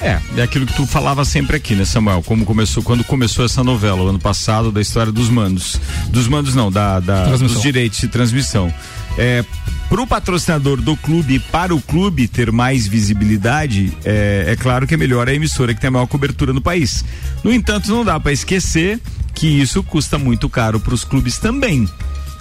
É, 0.00 0.18
é 0.36 0.42
aquilo 0.42 0.64
que 0.64 0.72
tu 0.72 0.86
falava 0.86 1.24
sempre 1.24 1.56
aqui, 1.56 1.74
né, 1.74 1.84
Samuel? 1.84 2.22
Como 2.22 2.46
começou, 2.46 2.82
quando 2.82 3.04
começou 3.04 3.44
essa 3.44 3.62
novela, 3.62 4.00
o 4.02 4.08
ano 4.08 4.18
passado, 4.18 4.72
da 4.72 4.80
história 4.80 5.12
dos 5.12 5.28
mandos. 5.28 5.78
Dos 6.08 6.26
mandos 6.26 6.54
não, 6.54 6.72
da, 6.72 7.00
da 7.00 7.36
dos 7.36 7.60
direitos 7.60 8.00
de 8.00 8.08
transmissão. 8.08 8.72
É, 9.18 9.44
pro 9.90 10.06
patrocinador 10.06 10.80
do 10.80 10.96
clube 10.96 11.34
e 11.34 11.38
para 11.38 11.74
o 11.74 11.82
clube 11.82 12.26
ter 12.28 12.50
mais 12.50 12.86
visibilidade, 12.86 13.92
é, 14.02 14.46
é 14.48 14.56
claro 14.56 14.86
que 14.86 14.94
é 14.94 14.96
melhor 14.96 15.28
a 15.28 15.34
emissora 15.34 15.74
que 15.74 15.80
tem 15.80 15.88
a 15.88 15.90
maior 15.90 16.06
cobertura 16.06 16.52
no 16.52 16.62
país. 16.62 17.04
No 17.44 17.52
entanto, 17.52 17.90
não 17.90 18.04
dá 18.04 18.18
para 18.18 18.32
esquecer 18.32 18.98
que 19.34 19.46
isso 19.46 19.82
custa 19.82 20.16
muito 20.16 20.48
caro 20.48 20.80
para 20.80 20.94
os 20.94 21.04
clubes 21.04 21.36
também. 21.38 21.86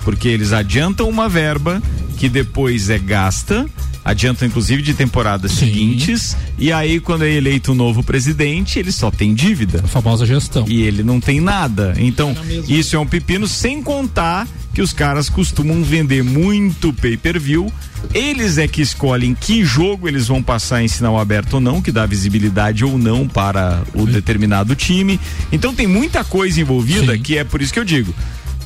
Porque 0.03 0.30
eles 0.30 0.53
adiantam 0.53 1.10
uma 1.10 1.28
verba 1.28 1.82
que 2.18 2.30
depois 2.30 2.89
é 2.89 2.97
gasta, 2.97 3.66
adiantam 4.10 4.47
inclusive 4.47 4.82
de 4.82 4.93
temporadas 4.93 5.51
seguintes, 5.51 6.36
e 6.57 6.72
aí 6.72 6.99
quando 6.99 7.24
é 7.24 7.32
eleito 7.32 7.72
um 7.72 7.76
novo 7.76 8.03
presidente, 8.03 8.80
ele 8.80 8.91
só 8.91 9.12
tem 9.12 9.34
dívida. 9.34 9.82
A 9.84 9.88
famosa 9.88 10.26
gestão. 10.26 10.66
E 10.68 10.82
ele 10.82 11.03
não 11.03 11.20
tem 11.20 11.39
nada. 11.39 11.93
Então, 11.97 12.36
isso 12.68 12.95
é 12.95 12.99
um 12.99 13.05
pepino, 13.05 13.47
sem 13.47 13.82
contar 13.84 14.47
que 14.74 14.82
os 14.82 14.93
caras 14.93 15.30
costumam 15.30 15.84
vender 15.84 16.24
muito 16.24 16.93
pay-per-view. 16.93 17.72
Eles 18.14 18.57
é 18.57 18.68
que 18.68 18.82
escolhem 18.82 19.36
que 19.36 19.64
jogo 19.64 20.07
eles 20.07 20.28
vão 20.28 20.41
passar 20.41 20.82
em 20.82 20.88
sinal 20.88 21.20
aberto 21.20 21.55
ou 21.55 21.60
não, 21.60 21.82
que 21.82 21.91
dá 21.91 22.05
visibilidade 22.05 22.86
ou 22.86 22.97
não 22.97 23.28
para 23.28 23.84
o 23.93 24.05
determinado 24.05 24.76
time. 24.76 25.20
Então 25.51 25.74
tem 25.74 25.86
muita 25.86 26.24
coisa 26.24 26.62
envolvida 26.62 27.18
que 27.18 27.38
é 27.38 27.43
por 27.43 27.62
isso 27.62 27.74
que 27.74 27.80
eu 27.80 27.86
digo. 27.86 28.14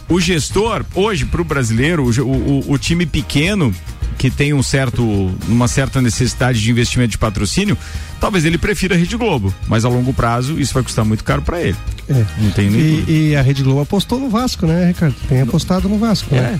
O 0.08 0.20
gestor, 0.20 0.86
hoje, 0.94 1.26
para 1.26 1.42
o 1.42 1.46
brasileiro, 1.46 2.04
o, 2.04 2.22
o, 2.22 2.74
o 2.74 2.78
time 2.78 3.06
pequeno, 3.06 3.74
que 4.18 4.30
tem 4.30 4.54
um 4.54 4.64
certo, 4.64 5.04
uma 5.48 5.68
certa 5.68 6.02
necessidade 6.02 6.62
de 6.62 6.72
investimento 6.72 7.12
de 7.12 7.18
patrocínio, 7.18 7.78
talvez 8.20 8.46
ele 8.46 8.58
prefira 8.58 8.96
a 8.96 8.98
Rede 8.98 9.18
Globo. 9.18 9.54
Mas 9.68 9.86
a 9.86 9.90
longo 9.90 10.14
prazo, 10.14 10.60
isso 10.60 10.74
vai 10.74 10.84
custar 10.84 11.04
muito 11.04 11.24
caro 11.24 11.42
para 11.42 11.62
ele. 11.62 11.78
É. 12.10 12.26
Não 12.38 12.52
tem 12.52 12.70
nem. 12.70 12.82
E, 13.08 13.30
e 13.30 13.36
a 13.36 13.42
Rede 13.42 13.64
Globo 13.64 13.82
apostou 13.82 14.20
no 14.20 14.30
Vasco, 14.30 14.66
né, 14.66 14.88
Ricardo? 14.88 15.16
Tem 15.28 15.42
apostado 15.42 15.88
no 15.88 15.98
Vasco. 15.98 16.34
né? 16.34 16.60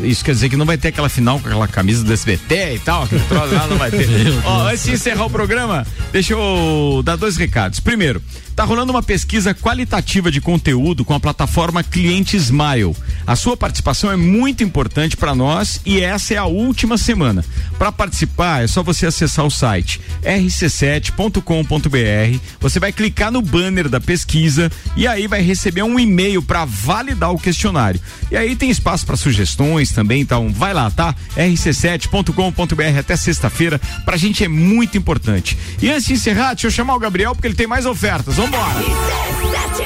É. 0.00 0.06
Isso 0.06 0.24
quer 0.24 0.32
dizer 0.32 0.48
que 0.48 0.56
não 0.56 0.66
vai 0.66 0.78
ter 0.78 0.88
aquela 0.88 1.08
final 1.08 1.38
com 1.40 1.48
aquela 1.48 1.68
camisa 1.68 2.04
do 2.04 2.12
SBT 2.12 2.74
e 2.74 2.78
tal, 2.78 3.02
aquele 3.04 3.22
troço 3.24 3.54
lá 3.54 3.66
não 3.66 3.76
vai 3.76 3.90
ter. 3.90 4.06
Ó, 4.44 4.68
antes 4.68 4.84
de 4.84 4.92
encerrar 4.92 5.26
o 5.26 5.30
programa, 5.30 5.86
deixa 6.12 6.32
eu 6.34 7.02
dar 7.04 7.16
dois 7.16 7.36
recados. 7.36 7.80
Primeiro, 7.80 8.22
tá 8.54 8.64
rolando 8.64 8.92
uma 8.92 9.02
pesquisa 9.02 9.52
qualitativa 9.54 10.30
de 10.30 10.40
conteúdo 10.40 11.04
com 11.04 11.14
a 11.14 11.20
plataforma 11.20 11.82
Cliente 11.82 12.36
Smile. 12.36 12.94
A 13.26 13.34
sua 13.36 13.56
participação 13.56 14.10
é 14.10 14.16
muito 14.16 14.62
importante 14.62 15.16
para 15.16 15.34
nós 15.34 15.80
e 15.84 16.00
essa 16.00 16.34
é 16.34 16.36
a 16.36 16.44
última 16.44 16.96
semana. 16.96 17.44
Para 17.78 17.92
participar 17.92 18.64
é 18.64 18.66
só 18.66 18.82
você 18.82 19.06
acessar 19.06 19.44
o 19.44 19.50
site 19.50 20.00
rc7.com.br. 20.22 22.38
Você 22.60 22.80
vai 22.80 22.92
clicar 22.92 23.30
no 23.30 23.42
banner 23.42 23.88
da 23.88 24.00
pesquisa 24.00 24.70
e 24.96 25.06
aí 25.06 25.26
vai 25.26 25.42
receber 25.42 25.82
um 25.82 25.98
e-mail 25.98 26.42
para 26.42 26.64
validar 26.64 27.32
o 27.32 27.38
questionário. 27.38 28.00
E 28.30 28.36
aí 28.36 28.56
tem 28.56 28.70
espaço 28.70 29.04
para 29.04 29.16
sugestões 29.16 29.92
também, 29.92 30.20
então 30.20 30.52
vai 30.52 30.72
lá, 30.72 30.90
tá? 30.90 31.14
rc7.com.br 31.36 32.98
até 32.98 33.16
sexta-feira. 33.16 33.80
Pra 34.04 34.16
gente 34.16 34.44
é 34.44 34.48
muito 34.48 34.96
importante. 34.96 35.58
E 35.82 35.90
antes 35.90 36.06
de 36.06 36.14
encerrar, 36.14 36.54
deixa 36.54 36.68
eu 36.68 36.70
chamar 36.70 36.94
o 36.94 36.98
Gabriel 36.98 37.34
porque 37.34 37.48
ele 37.48 37.54
tem 37.54 37.66
mais 37.66 37.86
ofertas. 37.86 38.36
Vambora! 38.36 38.82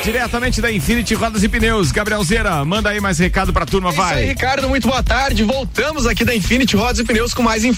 Diretamente 0.05 0.61
da 0.61 0.71
Infinity 0.71 1.15
Rodas 1.15 1.43
e 1.43 1.49
Pneus, 1.49 1.91
Gabriel 1.91 2.23
Zera, 2.23 2.65
manda 2.65 2.91
aí 2.91 3.01
mais 3.01 3.19
recado 3.19 3.53
pra 3.53 3.67
turma, 3.67 3.91
vai. 3.91 4.07
Isso 4.07 4.19
aí, 4.19 4.29
Ricardo, 4.29 4.69
muito 4.69 4.87
boa 4.87 5.03
tarde. 5.03 5.43
Voltamos 5.43 6.07
aqui 6.07 6.25
da 6.25 6.35
Infinity 6.35 6.77
Rodas 6.77 6.99
e 6.99 7.05
Pneus 7.05 7.35
com 7.35 7.43
mais 7.43 7.65
informações 7.65 7.78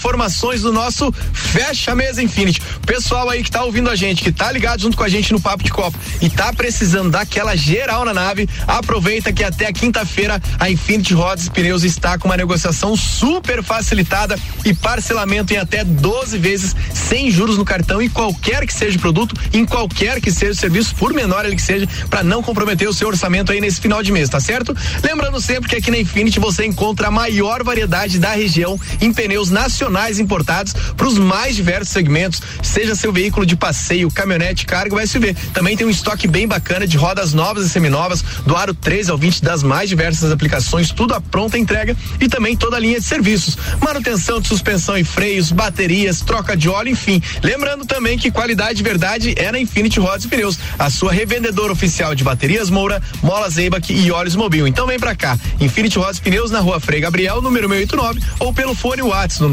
do 0.61 0.73
nosso 0.73 1.11
Fecha 1.31 1.95
Mesa 1.95 2.21
Infinity. 2.21 2.61
Pessoal 2.85 3.29
aí 3.29 3.43
que 3.43 3.51
tá 3.51 3.63
ouvindo 3.63 3.89
a 3.89 3.95
gente, 3.95 4.21
que 4.21 4.31
tá 4.31 4.51
ligado 4.51 4.81
junto 4.81 4.97
com 4.97 5.03
a 5.03 5.07
gente 5.07 5.31
no 5.31 5.39
Papo 5.39 5.63
de 5.63 5.71
Copa 5.71 5.97
e 6.19 6.29
tá 6.29 6.51
precisando 6.51 7.09
daquela 7.09 7.55
geral 7.55 8.03
na 8.03 8.13
nave, 8.13 8.49
aproveita 8.67 9.31
que 9.31 9.43
até 9.43 9.71
quinta-feira 9.71 10.41
a 10.59 10.69
Infinity 10.69 11.13
Rodas 11.13 11.45
e 11.45 11.51
Pneus 11.51 11.83
está 11.83 12.17
com 12.17 12.27
uma 12.27 12.35
negociação 12.35 12.97
super 12.97 13.63
facilitada 13.63 14.37
e 14.65 14.73
parcelamento 14.73 15.53
em 15.53 15.57
até 15.57 15.83
12 15.83 16.37
vezes 16.37 16.75
sem 16.93 17.31
juros 17.31 17.57
no 17.57 17.63
cartão 17.63 18.01
em 18.01 18.09
qualquer 18.09 18.65
que 18.65 18.73
seja 18.73 18.97
o 18.97 19.01
produto, 19.01 19.35
em 19.53 19.65
qualquer 19.65 20.19
que 20.19 20.31
seja 20.31 20.51
o 20.51 20.55
serviço, 20.55 20.95
por 20.95 21.13
menor 21.13 21.45
ele 21.45 21.55
que 21.55 21.61
seja, 21.61 21.87
para 22.09 22.23
não 22.23 22.43
comprometer 22.43 22.89
o 22.89 22.93
seu 22.93 23.07
orçamento 23.07 23.51
aí 23.51 23.61
nesse 23.61 23.79
final 23.79 24.03
de 24.03 24.11
mês, 24.11 24.29
tá 24.29 24.39
certo? 24.39 24.75
Lembrando 25.03 25.39
sempre 25.39 25.69
que 25.69 25.75
aqui 25.75 25.91
na 25.91 25.97
Infinity 25.97 26.39
você 26.39 26.65
encontra 26.65 27.07
a 27.07 27.11
maior 27.11 27.63
variedade 27.63 28.19
da 28.19 28.31
região 28.31 28.79
em 28.99 29.13
pneus 29.13 29.49
nacionais 29.49 29.90
importados 30.19 30.73
para 30.95 31.07
os 31.07 31.17
mais 31.17 31.55
diversos 31.55 31.89
segmentos, 31.89 32.41
seja 32.61 32.95
seu 32.95 33.11
veículo 33.11 33.45
de 33.45 33.55
passeio, 33.55 34.09
caminhonete, 34.11 34.65
carga 34.65 34.95
ou 34.95 35.07
SUV. 35.07 35.35
Também 35.53 35.75
tem 35.75 35.85
um 35.85 35.89
estoque 35.89 36.27
bem 36.27 36.47
bacana 36.47 36.87
de 36.87 36.97
rodas 36.97 37.33
novas 37.33 37.65
e 37.65 37.69
seminovas, 37.69 38.23
do 38.45 38.55
aro 38.55 38.73
13 38.73 39.11
ao 39.11 39.17
20 39.17 39.41
das 39.41 39.63
mais 39.63 39.89
diversas 39.89 40.31
aplicações, 40.31 40.91
tudo 40.91 41.13
à 41.13 41.21
pronta 41.21 41.57
entrega 41.57 41.95
e 42.19 42.27
também 42.27 42.55
toda 42.55 42.77
a 42.77 42.79
linha 42.79 42.99
de 42.99 43.05
serviços, 43.05 43.57
manutenção 43.79 44.39
de 44.39 44.47
suspensão 44.47 44.97
e 44.97 45.03
freios, 45.03 45.51
baterias, 45.51 46.21
troca 46.21 46.55
de 46.55 46.69
óleo, 46.69 46.89
enfim. 46.89 47.21
Lembrando 47.43 47.85
também 47.85 48.17
que 48.17 48.31
qualidade 48.31 48.75
de 48.75 48.83
verdade 48.83 49.33
é 49.37 49.51
na 49.51 49.59
Infinity 49.59 49.99
Rodas 49.99 50.23
e 50.23 50.27
Pneus, 50.27 50.57
a 50.77 50.89
sua 50.89 51.11
revendedora 51.11 51.73
oficial 51.73 52.15
de 52.15 52.23
baterias 52.23 52.69
Moura, 52.69 53.01
molas 53.21 53.55
Zeibach 53.55 53.91
e 53.91 54.11
óleos 54.11 54.35
Mobil. 54.35 54.67
Então 54.67 54.87
vem 54.87 54.99
pra 54.99 55.15
cá, 55.15 55.37
Infinity 55.59 55.97
Rodas 55.97 56.17
e 56.17 56.21
Pneus 56.21 56.51
na 56.51 56.59
rua 56.59 56.79
Frei 56.79 57.01
Gabriel, 57.01 57.41
número 57.41 57.67
689, 57.67 58.21
ou 58.39 58.53
pelo 58.53 58.75
fone 58.75 59.01
WhatsApp 59.01 59.41
no 59.41 59.49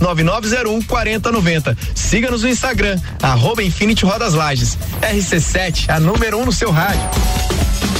99901 0.00 0.82
4090. 0.82 1.76
Siga-nos 1.94 2.42
no 2.42 2.48
Instagram, 2.48 2.98
arroba 3.22 3.62
Infinity 3.62 4.04
Rodas 4.04 4.34
Lages. 4.34 4.78
RC7, 5.00 5.88
a 5.88 6.00
número 6.00 6.38
1 6.38 6.42
um 6.42 6.46
no 6.46 6.52
seu 6.52 6.70
rádio. 6.70 7.02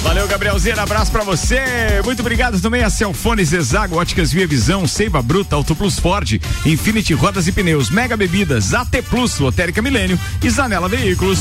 Valeu, 0.03 0.27
Gabrielzinho, 0.27 0.79
abraço 0.79 1.11
pra 1.11 1.23
você. 1.23 1.61
Muito 2.05 2.21
obrigado 2.21 2.61
também 2.61 2.83
a 2.83 2.91
Celfones 2.91 3.53
Exago, 3.53 3.97
Óticas 3.97 4.33
Via 4.33 4.47
Visão, 4.47 4.87
Seiva 4.87 5.23
Bruta, 5.23 5.55
Auto 5.57 5.75
Plus 5.77 5.99
Ford, 5.99 6.41
Infinity 6.67 7.15
Rodas 7.15 7.47
e 7.47 7.53
Pneus, 7.53 7.89
Mega 7.89 8.17
Bebidas, 8.17 8.75
AT 8.75 9.01
Plus, 9.09 9.39
Lotérica 9.39 9.81
Milênio 9.81 10.19
e 10.43 10.51
Zanela 10.51 10.89
Veículos. 10.89 11.39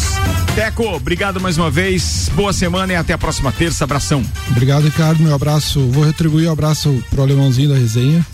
Teco, 0.55 0.83
obrigado 0.83 1.41
mais 1.41 1.57
uma 1.57 1.69
vez. 1.71 2.29
Boa 2.33 2.53
semana 2.53 2.93
e 2.93 2.95
até 2.95 3.13
a 3.13 3.17
próxima 3.17 3.51
terça. 3.51 3.83
Abração. 3.83 4.23
Obrigado, 4.49 4.83
Ricardo. 4.83 5.21
Meu 5.21 5.33
abraço. 5.33 5.81
Vou 5.87 6.05
retribuir 6.05 6.47
o 6.47 6.51
abraço 6.51 7.03
pro 7.09 7.23
alemãozinho 7.23 7.69
da 7.69 7.75
resenha, 7.75 8.25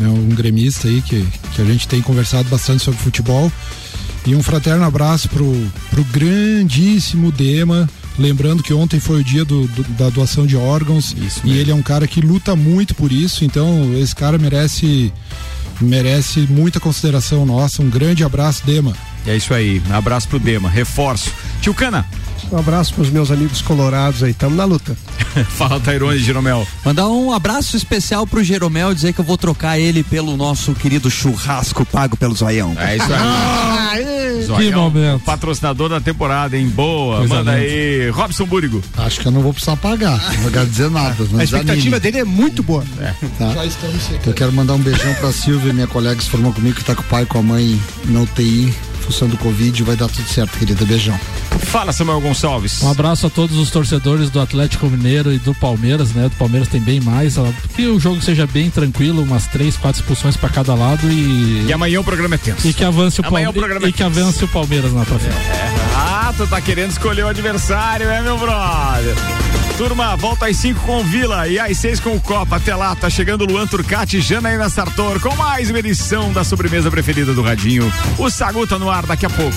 né, 0.00 0.08
um 0.08 0.30
gremista 0.30 0.88
aí 0.88 1.02
que, 1.02 1.24
que 1.54 1.62
a 1.62 1.64
gente 1.64 1.86
tem 1.86 2.00
conversado 2.00 2.48
bastante 2.48 2.82
sobre 2.82 2.98
futebol. 3.00 3.52
E 4.26 4.34
um 4.34 4.42
fraterno 4.42 4.84
abraço 4.84 5.28
pro, 5.28 5.70
pro 5.90 6.04
grandíssimo 6.04 7.30
Dema. 7.30 7.88
Lembrando 8.18 8.62
que 8.62 8.72
ontem 8.72 8.98
foi 8.98 9.20
o 9.20 9.24
dia 9.24 9.44
do, 9.44 9.66
do, 9.68 9.82
da 9.94 10.10
doação 10.10 10.46
de 10.46 10.56
órgãos 10.56 11.14
e 11.44 11.56
ele 11.56 11.70
é 11.70 11.74
um 11.74 11.82
cara 11.82 12.06
que 12.06 12.20
luta 12.20 12.54
muito 12.54 12.94
por 12.94 13.12
isso, 13.12 13.44
então 13.44 13.94
esse 13.96 14.14
cara 14.14 14.36
merece 14.36 15.12
merece 15.80 16.40
muita 16.40 16.78
consideração 16.78 17.46
nossa. 17.46 17.80
Um 17.80 17.88
grande 17.88 18.22
abraço, 18.22 18.66
Dema. 18.66 18.94
É 19.26 19.36
isso 19.36 19.54
aí, 19.54 19.80
um 19.88 19.94
abraço 19.94 20.28
pro 20.28 20.38
Dema, 20.38 20.68
reforço. 20.68 21.32
Tio 21.62 21.72
Cana. 21.72 22.06
Um 22.52 22.58
abraço 22.58 22.92
pros 22.94 23.10
meus 23.10 23.30
amigos 23.30 23.62
colorados 23.62 24.22
aí, 24.24 24.34
tamo 24.34 24.56
na 24.56 24.64
luta. 24.64 24.96
Fala, 25.56 25.78
Tairone 25.78 26.18
Jeromel. 26.18 26.66
Mandar 26.84 27.06
um 27.08 27.32
abraço 27.32 27.76
especial 27.76 28.26
pro 28.26 28.42
Jeromel, 28.42 28.92
dizer 28.92 29.12
que 29.12 29.20
eu 29.20 29.24
vou 29.24 29.38
trocar 29.38 29.78
ele 29.78 30.02
pelo 30.02 30.36
nosso 30.36 30.72
querido 30.74 31.08
churrasco 31.08 31.84
pago 31.86 32.16
pelo 32.16 32.34
Zoião. 32.34 32.74
É 32.76 32.96
isso 32.96 33.06
aí. 33.12 34.42
Zoião, 34.44 34.90
que 34.90 34.96
momento. 34.96 35.22
Patrocinador 35.22 35.88
da 35.88 36.00
temporada, 36.00 36.56
hein? 36.58 36.66
Boa. 36.68 37.18
Coisa 37.18 37.34
Manda 37.36 37.52
linda. 37.52 37.64
aí. 37.64 38.10
Robson 38.10 38.46
Búrigo. 38.46 38.82
Acho 38.96 39.20
que 39.20 39.26
eu 39.26 39.32
não 39.32 39.42
vou 39.42 39.52
precisar 39.52 39.76
pagar, 39.76 40.18
não 40.42 40.50
quero 40.50 40.66
dizer 40.66 40.90
nada. 40.90 41.14
Mas 41.30 41.40
A 41.40 41.44
expectativa 41.44 41.96
anime, 41.96 42.00
dele 42.00 42.18
é 42.18 42.24
muito 42.24 42.64
boa. 42.64 42.84
tá? 43.38 43.52
Já 43.54 43.64
estamos 43.64 44.02
Eu 44.26 44.32
quero 44.34 44.52
mandar 44.52 44.74
um 44.74 44.78
beijão 44.78 45.14
pra 45.14 45.30
Silvia, 45.32 45.72
minha 45.72 45.86
colega 45.86 46.16
que 46.16 46.24
se 46.24 46.30
formou 46.30 46.52
comigo, 46.52 46.74
que 46.74 46.84
tá 46.84 46.96
com 46.96 47.02
o 47.02 47.04
pai 47.04 47.22
e 47.22 47.26
com 47.26 47.38
a 47.38 47.42
mãe 47.42 47.80
na 48.06 48.20
UTI, 48.22 48.74
função 49.02 49.28
do 49.28 49.36
Covid, 49.38 49.82
vai 49.84 49.94
dar 49.94 50.08
tudo 50.08 50.26
certo, 50.28 50.58
querida. 50.58 50.84
Beijão. 50.84 51.18
Fala, 51.58 51.92
Samuel 51.92 52.20
Gonçalves. 52.20 52.82
Um 52.82 52.90
abraço 52.90 53.26
a 53.26 53.30
todos 53.30 53.56
os 53.56 53.70
torcedores 53.70 54.28
do 54.30 54.40
Atlético 54.40 54.86
Mineiro 54.86 55.32
e 55.32 55.38
do 55.38 55.54
Palmeiras, 55.54 56.12
né? 56.12 56.24
Do 56.28 56.36
Palmeiras 56.36 56.68
tem 56.68 56.80
bem 56.80 57.00
mais. 57.00 57.36
Que 57.76 57.86
o 57.86 58.00
jogo 58.00 58.20
seja 58.20 58.46
bem 58.46 58.70
tranquilo, 58.70 59.22
umas 59.22 59.46
três, 59.46 59.76
quatro 59.76 60.00
expulsões 60.00 60.36
pra 60.36 60.48
cada 60.48 60.74
lado 60.74 61.10
e. 61.10 61.66
E 61.68 61.72
amanhã 61.72 62.00
o 62.00 62.04
programa 62.04 62.34
é 62.34 62.38
tenso. 62.38 62.66
E 62.66 62.72
que 62.72 62.84
avance 62.84 63.20
o, 63.20 63.26
Amanhã 63.26 63.52
Palme- 63.52 63.60
o 63.74 63.86
e 63.86 63.88
é 63.90 63.92
que 63.92 64.02
avance 64.02 64.44
o 64.44 64.48
Palmeiras 64.48 64.92
na 64.92 65.04
pra 65.04 65.18
frente. 65.18 65.36
Ah, 65.94 66.32
tu 66.36 66.46
tá 66.46 66.60
querendo 66.60 66.90
escolher 66.90 67.24
o 67.24 67.28
adversário, 67.28 68.08
é, 68.08 68.20
meu 68.22 68.36
brother? 68.38 69.14
Turma, 69.76 70.16
volta 70.16 70.46
às 70.46 70.56
5 70.56 70.80
com 70.80 71.00
o 71.00 71.04
Vila 71.04 71.46
e 71.48 71.58
às 71.58 71.76
6 71.78 72.00
com 72.00 72.14
o 72.14 72.20
Copa. 72.20 72.56
Até 72.56 72.74
lá, 72.74 72.94
tá 72.94 73.08
chegando 73.08 73.44
Luan 73.46 73.66
Turcati 73.66 74.18
e 74.18 74.20
Janaína 74.20 74.68
Sartor 74.68 75.20
com 75.20 75.34
mais 75.36 75.70
uma 75.70 75.78
edição 75.78 76.32
da 76.32 76.42
sobremesa 76.44 76.90
preferida 76.90 77.32
do 77.32 77.42
Radinho. 77.42 77.90
O 78.18 78.28
Sagu 78.28 78.66
tá 78.66 78.78
no 78.78 78.90
ar 78.90 79.06
daqui 79.06 79.24
a 79.24 79.30
pouco. 79.30 79.56